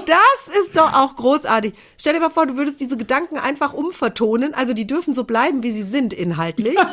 Das 0.08 0.56
ist 0.64 0.76
doch 0.76 0.94
auch 0.94 1.16
großartig. 1.16 1.74
Stell 1.96 2.14
dir 2.14 2.22
mal 2.22 2.32
vor, 2.32 2.48
du 2.48 2.58
würdest 2.58 2.82
diese 2.82 2.98
Gedanken 2.98 3.38
einfach 3.38 3.74
umvertonen. 3.74 4.56
Also 4.56 4.74
die 4.74 4.88
dürfen 4.88 5.14
so 5.14 5.26
bleiben, 5.26 5.62
wie 5.62 5.72
sie 5.72 5.84
sind 5.84 6.12
inhaltlich. 6.12 6.76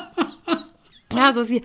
Ja, 1.10 1.32
so 1.32 1.48
wie, 1.48 1.62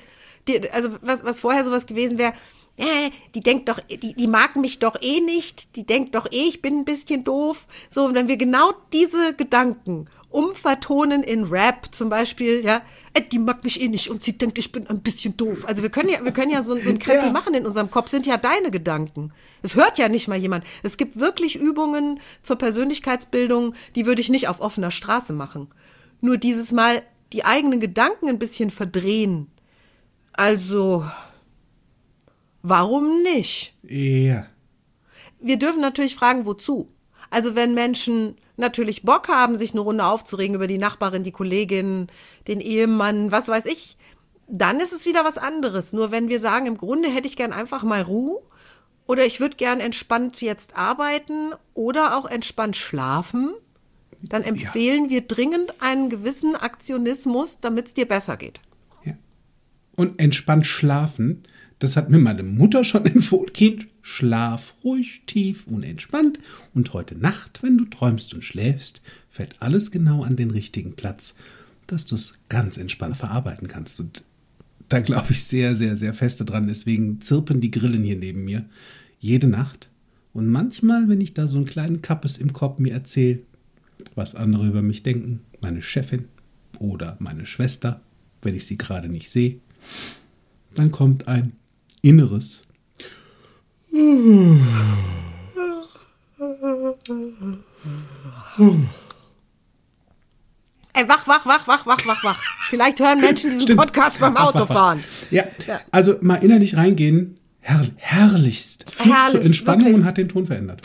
die, 0.47 0.69
also 0.71 0.89
was, 1.01 1.23
was 1.23 1.39
vorher 1.39 1.63
sowas 1.63 1.85
gewesen 1.85 2.17
wäre, 2.17 2.33
äh, 2.77 3.11
die 3.35 3.41
denkt 3.41 3.69
doch, 3.69 3.79
die, 3.81 4.13
die 4.13 4.27
mag 4.27 4.55
mich 4.55 4.79
doch 4.79 4.95
eh 5.01 5.19
nicht, 5.19 5.75
die 5.75 5.85
denkt 5.85 6.15
doch 6.15 6.25
eh, 6.31 6.47
ich 6.47 6.61
bin 6.61 6.79
ein 6.79 6.85
bisschen 6.85 7.23
doof. 7.23 7.67
So, 7.89 8.05
und 8.05 8.15
wenn 8.15 8.27
wir 8.27 8.37
genau 8.37 8.73
diese 8.91 9.33
Gedanken 9.33 10.07
umvertonen 10.33 11.21
in 11.21 11.43
Rap 11.43 11.89
zum 11.91 12.09
Beispiel, 12.09 12.65
ja, 12.65 12.81
äh, 13.13 13.21
die 13.21 13.37
mag 13.37 13.63
mich 13.63 13.79
eh 13.79 13.87
nicht 13.87 14.09
und 14.09 14.23
sie 14.23 14.35
denkt, 14.35 14.57
ich 14.57 14.71
bin 14.71 14.87
ein 14.87 15.01
bisschen 15.01 15.37
doof. 15.37 15.65
Also 15.67 15.83
wir 15.83 15.91
können 15.91 16.09
ja, 16.09 16.23
wir 16.23 16.31
können 16.31 16.49
ja 16.49 16.63
so, 16.63 16.75
so 16.75 16.89
ein 16.89 16.97
Krempel 16.99 17.27
Ja. 17.27 17.31
machen 17.31 17.53
in 17.53 17.67
unserem 17.67 17.91
Kopf, 17.91 18.09
sind 18.09 18.25
ja 18.25 18.37
deine 18.37 18.71
Gedanken. 18.71 19.31
Es 19.61 19.75
hört 19.75 19.99
ja 19.99 20.09
nicht 20.09 20.27
mal 20.27 20.39
jemand. 20.39 20.65
Es 20.81 20.97
gibt 20.97 21.19
wirklich 21.19 21.55
Übungen 21.55 22.19
zur 22.41 22.55
Persönlichkeitsbildung, 22.57 23.75
die 23.95 24.07
würde 24.07 24.21
ich 24.21 24.29
nicht 24.29 24.47
auf 24.47 24.59
offener 24.59 24.89
Straße 24.89 25.33
machen. 25.33 25.67
Nur 26.21 26.37
dieses 26.37 26.71
Mal 26.71 27.03
die 27.33 27.45
eigenen 27.45 27.79
Gedanken 27.79 28.27
ein 28.27 28.39
bisschen 28.39 28.71
verdrehen. 28.71 29.51
Also, 30.34 31.05
warum 32.61 33.21
nicht? 33.23 33.75
Ja. 33.84 34.47
Wir 35.39 35.57
dürfen 35.57 35.81
natürlich 35.81 36.15
fragen, 36.15 36.45
wozu. 36.45 36.89
Also 37.29 37.55
wenn 37.55 37.73
Menschen 37.73 38.36
natürlich 38.57 39.03
Bock 39.03 39.27
haben, 39.27 39.55
sich 39.55 39.71
eine 39.71 39.81
Runde 39.81 40.05
aufzuregen 40.05 40.55
über 40.55 40.67
die 40.67 40.77
Nachbarin, 40.77 41.23
die 41.23 41.31
Kollegin, 41.31 42.07
den 42.47 42.59
Ehemann, 42.59 43.31
was 43.31 43.47
weiß 43.47 43.65
ich, 43.65 43.97
dann 44.47 44.79
ist 44.79 44.93
es 44.93 45.05
wieder 45.05 45.25
was 45.25 45.38
anderes. 45.38 45.93
Nur 45.93 46.11
wenn 46.11 46.29
wir 46.29 46.39
sagen, 46.39 46.67
im 46.67 46.77
Grunde 46.77 47.09
hätte 47.09 47.27
ich 47.27 47.36
gern 47.36 47.53
einfach 47.53 47.84
mal 47.84 48.01
Ruhe 48.01 48.41
oder 49.07 49.25
ich 49.25 49.39
würde 49.39 49.55
gern 49.57 49.79
entspannt 49.79 50.41
jetzt 50.41 50.77
arbeiten 50.77 51.53
oder 51.73 52.17
auch 52.17 52.25
entspannt 52.25 52.75
schlafen, 52.75 53.53
dann 54.21 54.43
empfehlen 54.43 55.09
wir 55.09 55.21
dringend 55.21 55.81
einen 55.81 56.09
gewissen 56.09 56.55
Aktionismus, 56.55 57.59
damit 57.59 57.88
es 57.88 57.93
dir 57.93 58.07
besser 58.07 58.38
geht. 58.38 58.61
Und 59.95 60.19
entspannt 60.19 60.65
schlafen, 60.65 61.43
das 61.79 61.97
hat 61.97 62.09
mir 62.09 62.17
meine 62.17 62.43
Mutter 62.43 62.83
schon 62.83 63.05
empfohlen. 63.07 63.51
Kind, 63.53 63.87
schlaf 64.01 64.73
ruhig, 64.83 65.23
tief 65.27 65.67
und 65.67 65.83
entspannt. 65.83 66.39
Und 66.73 66.93
heute 66.93 67.15
Nacht, 67.15 67.61
wenn 67.61 67.77
du 67.77 67.85
träumst 67.85 68.33
und 68.33 68.43
schläfst, 68.43 69.01
fällt 69.29 69.61
alles 69.61 69.91
genau 69.91 70.23
an 70.23 70.35
den 70.35 70.51
richtigen 70.51 70.93
Platz, 70.93 71.35
dass 71.87 72.05
du 72.05 72.15
es 72.15 72.33
ganz 72.49 72.77
entspannt 72.77 73.17
verarbeiten 73.17 73.67
kannst. 73.67 73.99
Und 73.99 74.23
da 74.89 74.99
glaube 74.99 75.31
ich 75.31 75.43
sehr, 75.43 75.75
sehr, 75.75 75.97
sehr 75.97 76.13
feste 76.13 76.45
dran. 76.45 76.67
Deswegen 76.67 77.19
zirpen 77.21 77.61
die 77.61 77.71
Grillen 77.71 78.03
hier 78.03 78.17
neben 78.17 78.45
mir 78.45 78.65
jede 79.19 79.47
Nacht. 79.47 79.89
Und 80.33 80.47
manchmal, 80.47 81.09
wenn 81.09 81.21
ich 81.21 81.33
da 81.33 81.47
so 81.47 81.57
einen 81.57 81.67
kleinen 81.67 82.01
Kappes 82.01 82.37
im 82.37 82.53
Kopf 82.53 82.79
mir 82.79 82.93
erzähle, 82.93 83.39
was 84.15 84.35
andere 84.35 84.67
über 84.67 84.81
mich 84.81 85.03
denken, 85.03 85.41
meine 85.61 85.81
Chefin 85.81 86.25
oder 86.79 87.17
meine 87.19 87.45
Schwester, 87.45 88.01
wenn 88.41 88.55
ich 88.55 88.65
sie 88.65 88.77
gerade 88.77 89.09
nicht 89.09 89.29
sehe, 89.29 89.59
dann 90.75 90.91
kommt 90.91 91.27
ein 91.27 91.53
inneres. 92.01 92.63
Ey, 100.95 101.07
wach, 101.09 101.27
wach, 101.27 101.45
wach, 101.45 101.67
wach, 101.67 101.86
wach, 101.88 102.05
wach, 102.05 102.23
wach. 102.23 102.41
Vielleicht 102.69 102.99
hören 102.99 103.19
Menschen 103.19 103.49
diesen 103.49 103.63
Stimmt. 103.63 103.79
Podcast 103.79 104.19
beim 104.19 104.36
Wach, 104.36 104.45
wach, 104.47 104.53
wach. 104.53 104.61
Autofahren. 104.61 105.03
Ja, 105.31 105.45
also 105.91 106.15
mal 106.21 106.36
innerlich 106.36 106.77
reingehen, 106.77 107.39
herr, 107.59 107.88
herrlichst. 107.95 108.86
Führt 108.89 109.07
zur 109.07 109.15
Herrlich, 109.15 109.45
Entspannung 109.45 109.81
wirklich. 109.81 109.95
und 110.01 110.05
hat 110.05 110.17
den 110.17 110.29
Ton 110.29 110.45
verändert. 110.45 110.81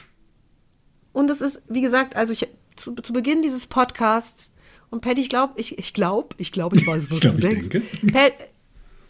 Und 1.12 1.30
es 1.30 1.40
ist, 1.42 1.62
wie 1.68 1.82
gesagt, 1.82 2.16
also 2.16 2.32
ich, 2.32 2.48
zu, 2.76 2.94
zu 2.94 3.12
Beginn 3.12 3.42
dieses 3.42 3.66
Podcasts, 3.66 4.50
und 4.90 5.02
Patty, 5.02 5.20
ich 5.20 5.28
glaube, 5.28 5.52
ich, 5.56 5.78
ich 5.78 5.92
glaube, 5.92 6.34
ich 6.38 6.50
glaube, 6.50 6.76
ich 6.76 6.86
weiß, 6.86 7.10
was 7.10 7.16
Ich 7.16 7.20
glaub, 7.20 7.36
du 7.38 7.46
ich 7.46 7.68
denkst. 7.68 7.68
denke. 7.68 8.12
Pat, 8.12 8.32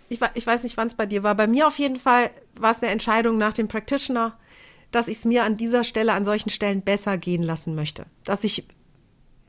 ich, 0.08 0.20
ich 0.34 0.46
weiß 0.46 0.62
nicht, 0.62 0.76
wann 0.76 0.88
es 0.88 0.94
bei 0.94 1.06
dir 1.06 1.22
war. 1.22 1.34
Bei 1.34 1.46
mir 1.46 1.66
auf 1.66 1.78
jeden 1.78 1.96
Fall 1.96 2.30
war 2.56 2.72
es 2.72 2.82
eine 2.82 2.90
Entscheidung 2.90 3.38
nach 3.38 3.52
dem 3.52 3.68
Practitioner, 3.68 4.38
dass 4.90 5.08
ich 5.08 5.18
es 5.18 5.24
mir 5.24 5.44
an 5.44 5.56
dieser 5.56 5.84
Stelle, 5.84 6.12
an 6.12 6.24
solchen 6.24 6.50
Stellen 6.50 6.82
besser 6.82 7.18
gehen 7.18 7.42
lassen 7.42 7.74
möchte. 7.74 8.06
Dass 8.24 8.44
ich, 8.44 8.66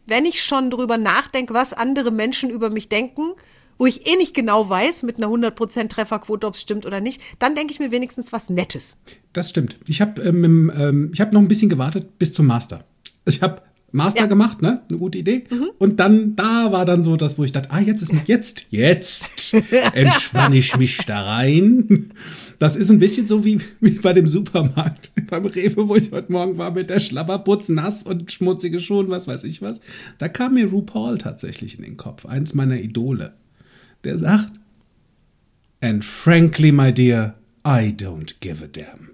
wenn 0.05 0.26
ich 0.26 0.43
schon 0.43 0.70
drüber 0.70 0.97
nachdenke, 0.97 1.53
was 1.53 1.74
andere 1.74 2.12
Menschen 2.12 2.49
über 2.49 2.70
mich 2.70 2.89
denken, 2.89 3.34
wo 3.78 3.86
ich 3.86 4.05
eh 4.12 4.18
nicht 4.18 4.34
genau 4.34 4.70
weiß, 4.70 5.03
mit 5.03 5.18
einer 5.18 5.28
100% 5.28 5.88
Trefferquote, 5.88 6.45
ob 6.45 6.55
es 6.55 6.62
stimmt 6.62 6.86
oder 6.86 6.99
nicht, 6.99 7.22
dann 7.39 7.55
denke 7.55 7.72
ich 7.72 7.80
mir 7.80 7.91
wenigstens 7.91 8.34
was 8.34 8.49
Nettes. 8.49 8.97
Das 9.32 9.49
stimmt. 9.49 9.80
Ich 9.88 10.01
habe 10.01 10.22
ähm, 10.22 10.43
im, 10.43 10.72
ähm, 10.76 11.12
ich 11.14 11.22
hab 11.22 11.32
noch 11.32 11.39
ein 11.39 11.47
bisschen 11.47 11.70
gewartet 11.70 12.20
bis 12.20 12.34
zum 12.34 12.45
Master. 12.45 12.84
Ich 13.26 13.41
habe 13.41 13.62
Master 13.92 14.22
Ja. 14.22 14.26
gemacht, 14.28 14.62
ne? 14.62 14.82
Eine 14.88 14.98
gute 14.98 15.18
Idee. 15.18 15.44
Und 15.78 16.00
dann, 16.00 16.36
da 16.36 16.72
war 16.72 16.86
dann 16.86 17.04
so 17.04 17.16
das, 17.16 17.38
wo 17.38 17.44
ich 17.44 17.52
dachte, 17.52 17.72
ah, 17.72 17.80
jetzt 17.80 18.02
ist 18.02 18.12
jetzt, 18.26 18.68
jetzt 18.70 19.54
entspanne 19.94 20.58
ich 20.58 20.78
mich 20.78 20.98
da 21.06 21.22
rein. 21.24 22.12
Das 22.60 22.76
ist 22.76 22.90
ein 22.90 23.00
bisschen 23.00 23.26
so 23.28 23.46
wie, 23.46 23.60
wie 23.80 23.92
bei 23.92 24.14
dem 24.14 24.28
Supermarkt, 24.28 25.12
beim 25.30 25.46
Rewe, 25.46 25.88
wo 25.88 25.96
ich 25.96 26.12
heute 26.12 26.32
Morgen 26.32 26.58
war 26.58 26.72
mit 26.72 26.90
der 26.90 27.00
Schlapperputz 27.00 27.70
nass 27.70 28.04
und 28.04 28.32
schmutzige 28.32 28.80
Schuhe 28.80 29.00
und 29.00 29.10
was 29.10 29.28
weiß 29.28 29.44
ich 29.46 29.62
was. 29.62 29.80
Da 30.18 30.28
kam 30.28 30.56
mir 30.56 30.68
RuPaul 30.70 31.18
tatsächlich 31.18 31.78
in 31.78 31.84
den 31.84 31.98
Kopf, 31.98 32.26
eins 32.26 32.54
meiner 32.54 32.80
Idole. 32.80 33.34
Der 34.04 34.18
sagt, 34.18 34.54
and 35.82 36.04
frankly, 36.06 36.72
my 36.72 36.94
dear, 36.94 37.36
I 37.66 37.94
don't 37.96 38.36
give 38.40 38.64
a 38.64 38.68
damn. 38.68 39.10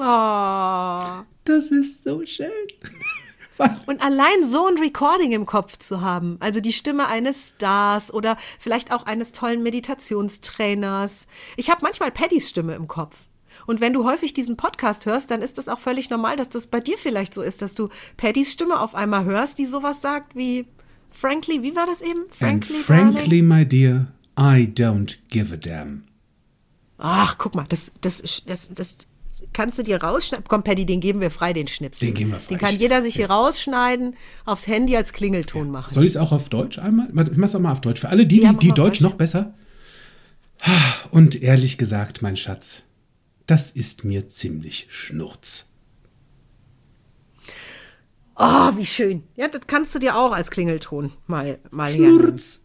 Oh. 0.00 1.24
Das 1.44 1.70
ist 1.70 2.04
so 2.04 2.24
schön. 2.26 2.48
Und 3.86 4.02
allein 4.02 4.44
so 4.44 4.66
ein 4.66 4.78
Recording 4.78 5.32
im 5.32 5.46
Kopf 5.46 5.78
zu 5.78 6.00
haben, 6.00 6.36
also 6.40 6.60
die 6.60 6.72
Stimme 6.72 7.08
eines 7.08 7.48
Stars 7.56 8.12
oder 8.12 8.36
vielleicht 8.58 8.92
auch 8.92 9.04
eines 9.04 9.32
tollen 9.32 9.62
Meditationstrainers. 9.62 11.26
Ich 11.56 11.70
habe 11.70 11.80
manchmal 11.82 12.10
Paddys 12.10 12.48
Stimme 12.48 12.74
im 12.74 12.88
Kopf. 12.88 13.16
Und 13.66 13.80
wenn 13.80 13.92
du 13.92 14.04
häufig 14.04 14.34
diesen 14.34 14.56
Podcast 14.56 15.06
hörst, 15.06 15.30
dann 15.30 15.42
ist 15.42 15.58
das 15.58 15.68
auch 15.68 15.78
völlig 15.78 16.10
normal, 16.10 16.36
dass 16.36 16.48
das 16.48 16.66
bei 16.68 16.80
dir 16.80 16.96
vielleicht 16.98 17.34
so 17.34 17.42
ist, 17.42 17.62
dass 17.62 17.74
du 17.74 17.88
Paddys 18.16 18.52
Stimme 18.52 18.80
auf 18.80 18.94
einmal 18.94 19.24
hörst, 19.24 19.58
die 19.58 19.66
sowas 19.66 20.00
sagt 20.00 20.36
wie 20.36 20.66
Frankly, 21.10 21.62
wie 21.62 21.74
war 21.74 21.86
das 21.86 22.00
eben? 22.00 22.20
And 22.20 22.34
Frankly, 22.34 22.76
frankly, 22.76 23.22
darling? 23.22 23.48
my 23.48 23.64
dear, 23.64 24.12
I 24.38 24.70
don't 24.72 25.16
give 25.30 25.52
a 25.52 25.56
damn. 25.56 26.04
Ach, 26.98 27.38
guck 27.38 27.54
mal, 27.54 27.64
das, 27.68 27.92
das, 28.00 28.22
das, 28.46 28.68
das 28.68 28.98
kannst 29.52 29.78
du 29.78 29.82
dir 29.82 30.02
rausschneiden. 30.02 30.44
Komm, 30.48 30.62
Paddy, 30.62 30.86
den 30.86 31.00
geben 31.00 31.20
wir 31.20 31.30
frei, 31.30 31.52
den 31.52 31.66
Schnips. 31.66 32.00
Den 32.00 32.14
geben 32.14 32.32
wir 32.32 32.38
frei. 32.40 32.54
Den 32.54 32.58
kann 32.58 32.76
jeder 32.76 33.02
sich 33.02 33.14
hier 33.14 33.30
rausschneiden, 33.30 34.16
aufs 34.44 34.66
Handy 34.66 34.96
als 34.96 35.12
Klingelton 35.12 35.70
machen. 35.70 35.92
Soll 35.94 36.04
ich 36.04 36.10
es 36.12 36.16
auch 36.16 36.32
auf 36.32 36.48
Deutsch 36.48 36.78
einmal? 36.78 37.08
Ich 37.30 37.36
mach's 37.36 37.54
auch 37.54 37.60
mal 37.60 37.72
auf 37.72 37.80
Deutsch. 37.80 38.00
Für 38.00 38.08
alle 38.08 38.26
die, 38.26 38.40
Ja, 38.40 38.52
die, 38.52 38.58
die 38.58 38.70
auf 38.70 38.74
Deutsch 38.76 38.86
Deutsch. 38.86 39.00
noch 39.02 39.14
besser. 39.14 39.54
Und 41.10 41.40
ehrlich 41.42 41.78
gesagt, 41.78 42.20
mein 42.22 42.36
Schatz, 42.36 42.82
das 43.46 43.70
ist 43.70 44.04
mir 44.04 44.28
ziemlich 44.28 44.86
schnurz. 44.90 45.66
Oh, 48.36 48.70
wie 48.76 48.86
schön. 48.86 49.24
Ja, 49.36 49.48
das 49.48 49.62
kannst 49.66 49.94
du 49.94 49.98
dir 49.98 50.16
auch 50.16 50.32
als 50.32 50.50
Klingelton 50.50 51.12
mal, 51.26 51.58
mal 51.70 51.90
hernehmen. 51.90 52.20
Schnurz. 52.20 52.62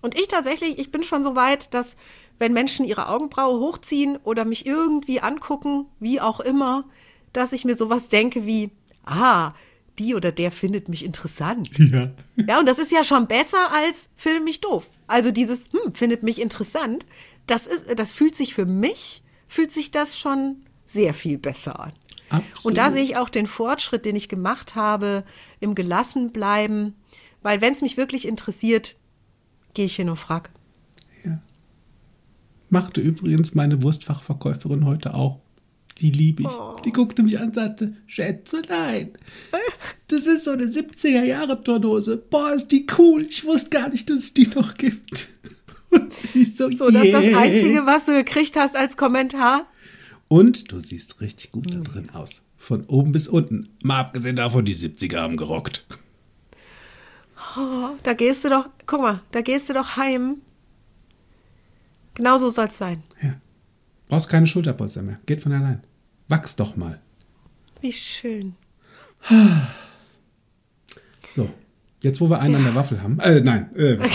Und 0.00 0.18
ich 0.18 0.28
tatsächlich, 0.28 0.78
ich 0.78 0.90
bin 0.90 1.02
schon 1.02 1.22
so 1.22 1.36
weit, 1.36 1.72
dass 1.74 1.96
wenn 2.40 2.52
Menschen 2.52 2.84
ihre 2.84 3.08
Augenbraue 3.08 3.60
hochziehen 3.60 4.16
oder 4.24 4.44
mich 4.44 4.66
irgendwie 4.66 5.20
angucken, 5.20 5.86
wie 6.00 6.20
auch 6.20 6.40
immer, 6.40 6.84
dass 7.32 7.52
ich 7.52 7.64
mir 7.64 7.76
sowas 7.76 8.08
denke 8.08 8.46
wie, 8.46 8.70
ah, 9.04 9.52
die 9.98 10.14
oder 10.14 10.32
der 10.32 10.50
findet 10.50 10.88
mich 10.88 11.04
interessant. 11.04 11.70
Ja. 11.78 12.10
Ja, 12.36 12.58
und 12.58 12.66
das 12.66 12.78
ist 12.78 12.90
ja 12.90 13.04
schon 13.04 13.26
besser 13.26 13.72
als 13.72 14.08
findet 14.16 14.44
mich 14.44 14.60
doof. 14.60 14.88
Also 15.06 15.30
dieses, 15.30 15.70
hm, 15.72 15.92
findet 15.94 16.22
mich 16.22 16.40
interessant, 16.40 17.04
das 17.46 17.66
ist, 17.66 17.84
das 17.98 18.12
fühlt 18.12 18.34
sich 18.34 18.54
für 18.54 18.64
mich, 18.64 19.22
fühlt 19.46 19.70
sich 19.70 19.90
das 19.90 20.18
schon 20.18 20.64
sehr 20.86 21.12
viel 21.12 21.36
besser 21.36 21.78
an. 21.78 21.92
Absolut. 22.30 22.64
Und 22.64 22.78
da 22.78 22.90
sehe 22.90 23.02
ich 23.02 23.16
auch 23.16 23.28
den 23.28 23.46
Fortschritt, 23.46 24.04
den 24.04 24.16
ich 24.16 24.28
gemacht 24.28 24.76
habe, 24.76 25.24
im 25.58 25.74
Gelassenbleiben. 25.74 26.94
Weil 27.42 27.60
wenn 27.60 27.72
es 27.72 27.82
mich 27.82 27.96
wirklich 27.96 28.26
interessiert, 28.26 28.96
gehe 29.74 29.86
ich 29.86 29.96
hin 29.96 30.08
und 30.08 30.16
frag. 30.16 30.50
Machte 32.70 33.00
übrigens 33.00 33.54
meine 33.54 33.82
Wurstfachverkäuferin 33.82 34.86
heute 34.86 35.14
auch. 35.14 35.40
Die 35.98 36.10
liebe 36.10 36.44
ich. 36.44 36.82
Die 36.84 36.92
guckte 36.92 37.22
mich 37.22 37.38
an 37.38 37.48
und 37.48 37.56
sagte, 37.56 37.94
Schätzelein, 38.06 39.10
das 40.06 40.26
ist 40.26 40.44
so 40.44 40.52
eine 40.52 40.64
70er-Jahre-Turnhose. 40.64 42.16
Boah, 42.16 42.54
ist 42.54 42.68
die 42.68 42.86
cool. 42.96 43.26
Ich 43.28 43.44
wusste 43.44 43.70
gar 43.70 43.90
nicht, 43.90 44.08
dass 44.08 44.16
es 44.18 44.34
die 44.34 44.48
noch 44.54 44.76
gibt. 44.76 45.28
Und 45.90 46.12
ich 46.34 46.56
so, 46.56 46.70
So, 46.70 46.90
das 46.90 47.04
ist 47.04 47.12
das 47.12 47.24
yeah. 47.24 47.40
Einzige, 47.40 47.84
was 47.84 48.06
du 48.06 48.12
gekriegt 48.12 48.56
hast 48.56 48.76
als 48.76 48.96
Kommentar. 48.96 49.66
Und 50.28 50.70
du 50.70 50.80
siehst 50.80 51.20
richtig 51.20 51.50
gut 51.50 51.74
da 51.74 51.80
drin 51.80 52.10
aus. 52.10 52.42
Von 52.56 52.86
oben 52.86 53.10
bis 53.10 53.26
unten. 53.26 53.68
Mal 53.82 53.98
abgesehen 53.98 54.36
davon, 54.36 54.64
die 54.64 54.76
70er 54.76 55.18
haben 55.18 55.36
gerockt. 55.36 55.84
Oh, 57.56 57.90
da 58.04 58.14
gehst 58.14 58.44
du 58.44 58.48
doch, 58.48 58.68
guck 58.86 59.00
mal, 59.00 59.22
da 59.32 59.40
gehst 59.40 59.68
du 59.68 59.72
doch 59.72 59.96
heim. 59.96 60.36
Genau 62.14 62.38
so 62.38 62.48
soll 62.48 62.66
es 62.66 62.78
sein. 62.78 63.02
Ja. 63.22 63.34
Brauchst 64.08 64.28
keine 64.28 64.46
Schulterpolster 64.46 65.02
mehr. 65.02 65.18
Geht 65.26 65.40
von 65.40 65.52
allein. 65.52 65.82
Wachs 66.28 66.56
doch 66.56 66.76
mal. 66.76 67.00
Wie 67.80 67.92
schön. 67.92 68.54
So. 71.32 71.48
Jetzt, 72.00 72.20
wo 72.20 72.28
wir 72.28 72.40
einen 72.40 72.56
an 72.56 72.64
der 72.64 72.74
Waffel 72.74 73.00
haben. 73.00 73.20
Äh, 73.20 73.40
nein. 73.40 73.70
Äh, 73.76 73.98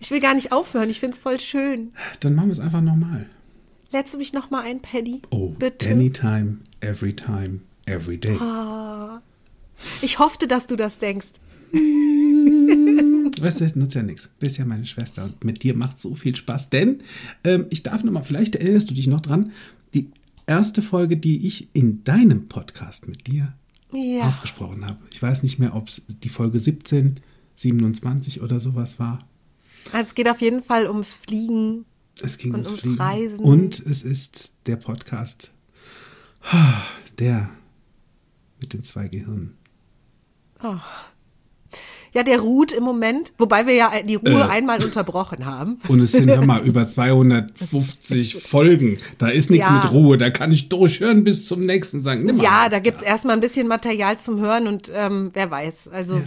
Ich 0.00 0.10
will 0.12 0.20
gar 0.20 0.34
nicht 0.34 0.52
aufhören, 0.52 0.88
ich 0.88 1.00
finde 1.00 1.16
es 1.16 1.22
voll 1.22 1.40
schön. 1.40 1.92
dann 2.20 2.34
machen 2.34 2.48
wir 2.48 2.52
es 2.52 2.60
einfach 2.60 2.80
nochmal. 2.80 3.26
Lädst 3.90 4.14
du 4.14 4.18
mich 4.18 4.32
noch 4.32 4.50
mal 4.50 4.62
ein, 4.64 4.80
Paddy? 4.80 5.22
Oh, 5.30 5.48
Bitte. 5.50 5.90
anytime, 5.90 6.58
every 6.80 7.14
time, 7.14 7.60
every 7.86 8.16
day. 8.16 8.38
Ich 10.02 10.18
hoffte, 10.18 10.46
dass 10.46 10.66
du 10.66 10.76
das 10.76 10.98
denkst. 10.98 11.28
Weißt 13.42 13.60
du, 13.60 13.78
nutzt 13.78 13.94
ja 13.94 14.02
nichts. 14.02 14.28
Bist 14.38 14.58
ja 14.58 14.64
meine 14.64 14.86
Schwester 14.86 15.24
und 15.24 15.44
mit 15.44 15.62
dir 15.62 15.74
macht 15.76 15.98
so 16.00 16.14
viel 16.14 16.34
Spaß. 16.36 16.70
Denn 16.70 17.02
ähm, 17.44 17.66
ich 17.70 17.82
darf 17.82 18.04
nochmal, 18.04 18.24
vielleicht 18.24 18.56
erinnerst 18.56 18.90
du 18.90 18.94
dich 18.94 19.06
noch 19.06 19.20
dran, 19.20 19.52
die 19.94 20.10
erste 20.46 20.82
Folge, 20.82 21.16
die 21.16 21.46
ich 21.46 21.68
in 21.74 22.02
deinem 22.04 22.48
Podcast 22.48 23.06
mit 23.08 23.26
dir 23.26 23.54
Ja. 23.92 24.28
aufgesprochen 24.28 24.86
habe. 24.86 24.98
Ich 25.12 25.20
weiß 25.22 25.42
nicht 25.42 25.58
mehr, 25.58 25.74
ob 25.74 25.88
es 25.88 26.02
die 26.22 26.28
Folge 26.28 26.58
17, 26.58 27.14
27 27.54 28.40
oder 28.42 28.60
sowas 28.60 28.98
war. 28.98 29.26
Also 29.92 30.08
es 30.08 30.14
geht 30.14 30.28
auf 30.28 30.40
jeden 30.40 30.62
Fall 30.62 30.86
ums 30.88 31.14
Fliegen. 31.14 31.84
Es 32.20 32.36
ging 32.38 32.52
Und 32.54 32.66
ums 32.66 32.68
ums 32.70 32.80
Fliegen. 32.82 32.98
Reisen. 33.00 33.38
Und 33.40 33.78
es 33.86 34.02
ist 34.02 34.52
der 34.66 34.76
Podcast, 34.76 35.50
der 37.18 37.48
mit 38.60 38.72
den 38.72 38.84
zwei 38.84 39.08
Gehirnen. 39.08 39.54
Ja, 42.14 42.22
der 42.22 42.40
ruht 42.40 42.72
im 42.72 42.84
Moment, 42.84 43.32
wobei 43.38 43.66
wir 43.66 43.74
ja 43.74 43.90
die 44.02 44.14
Ruhe 44.16 44.40
Äh. 44.40 44.50
einmal 44.50 44.82
unterbrochen 44.82 45.44
haben. 45.46 45.78
Und 45.88 46.00
es 46.00 46.12
sind, 46.12 46.28
hör 46.30 46.44
mal, 46.44 46.62
über 46.64 46.86
250 46.88 48.36
Folgen. 48.36 48.98
Da 49.18 49.28
ist 49.28 49.50
nichts 49.50 49.66
Ja. 49.66 49.74
mit 49.82 49.90
Ruhe. 49.92 50.18
Da 50.18 50.30
kann 50.30 50.50
ich 50.52 50.68
durchhören 50.68 51.24
bis 51.24 51.44
zum 51.46 51.60
nächsten 51.66 52.00
sagen. 52.00 52.24
Nimm 52.24 52.36
mal 52.38 52.42
Ja, 52.44 52.68
da 52.68 52.78
gibt's 52.78 53.02
erstmal 53.02 53.36
ein 53.36 53.40
bisschen 53.40 53.68
Material 53.68 54.18
zum 54.18 54.40
Hören 54.40 54.66
und 54.66 54.90
ähm, 54.94 55.30
wer 55.34 55.50
weiß. 55.50 55.88
Also 55.88 56.20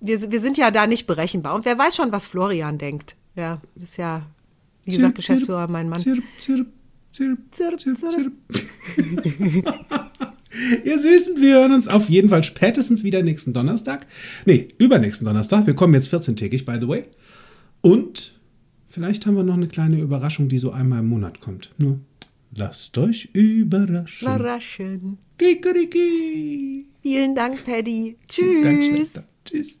wir, 0.00 0.30
wir 0.30 0.40
sind 0.40 0.56
ja 0.56 0.70
da 0.70 0.86
nicht 0.86 1.06
berechenbar. 1.06 1.54
Und 1.54 1.64
wer 1.64 1.78
weiß 1.78 1.96
schon, 1.96 2.12
was 2.12 2.26
Florian 2.26 2.78
denkt. 2.78 3.16
Ja, 3.36 3.60
ist 3.80 3.98
ja, 3.98 4.22
wie 4.84 4.96
gesagt, 4.96 5.14
Geschäftsführer, 5.16 5.68
mein 5.68 5.88
Mann. 5.88 6.00
Zirp, 6.00 6.22
zirp, 6.40 6.66
zirp, 7.12 7.38
Zirp, 7.52 7.78
zirp, 7.80 7.98
zirp. 8.10 8.32
Ihr 10.84 10.98
Süßen, 10.98 11.40
wir 11.40 11.56
hören 11.56 11.72
uns 11.72 11.88
auf 11.88 12.08
jeden 12.08 12.30
Fall 12.30 12.42
spätestens 12.42 13.04
wieder 13.04 13.22
nächsten 13.22 13.52
Donnerstag. 13.52 14.06
Nee, 14.46 14.68
übernächsten 14.78 15.26
Donnerstag. 15.26 15.66
Wir 15.66 15.74
kommen 15.74 15.94
jetzt 15.94 16.12
14-tägig, 16.12 16.64
by 16.64 16.78
the 16.80 16.88
way. 16.88 17.04
Und 17.80 18.38
vielleicht 18.88 19.26
haben 19.26 19.36
wir 19.36 19.42
noch 19.42 19.54
eine 19.54 19.68
kleine 19.68 20.00
Überraschung, 20.00 20.48
die 20.48 20.58
so 20.58 20.70
einmal 20.70 21.00
im 21.00 21.08
Monat 21.08 21.40
kommt. 21.40 21.74
Nur 21.78 22.00
lasst 22.54 22.96
euch 22.98 23.28
überraschen. 23.34 24.26
Überraschen. 24.26 25.18
Kikeriki. 25.38 26.86
Vielen 27.02 27.34
Dank, 27.34 27.64
Paddy. 27.64 28.16
Tschüss. 28.26 28.86
Schwester. 28.86 29.24
Tschüss. 29.44 29.80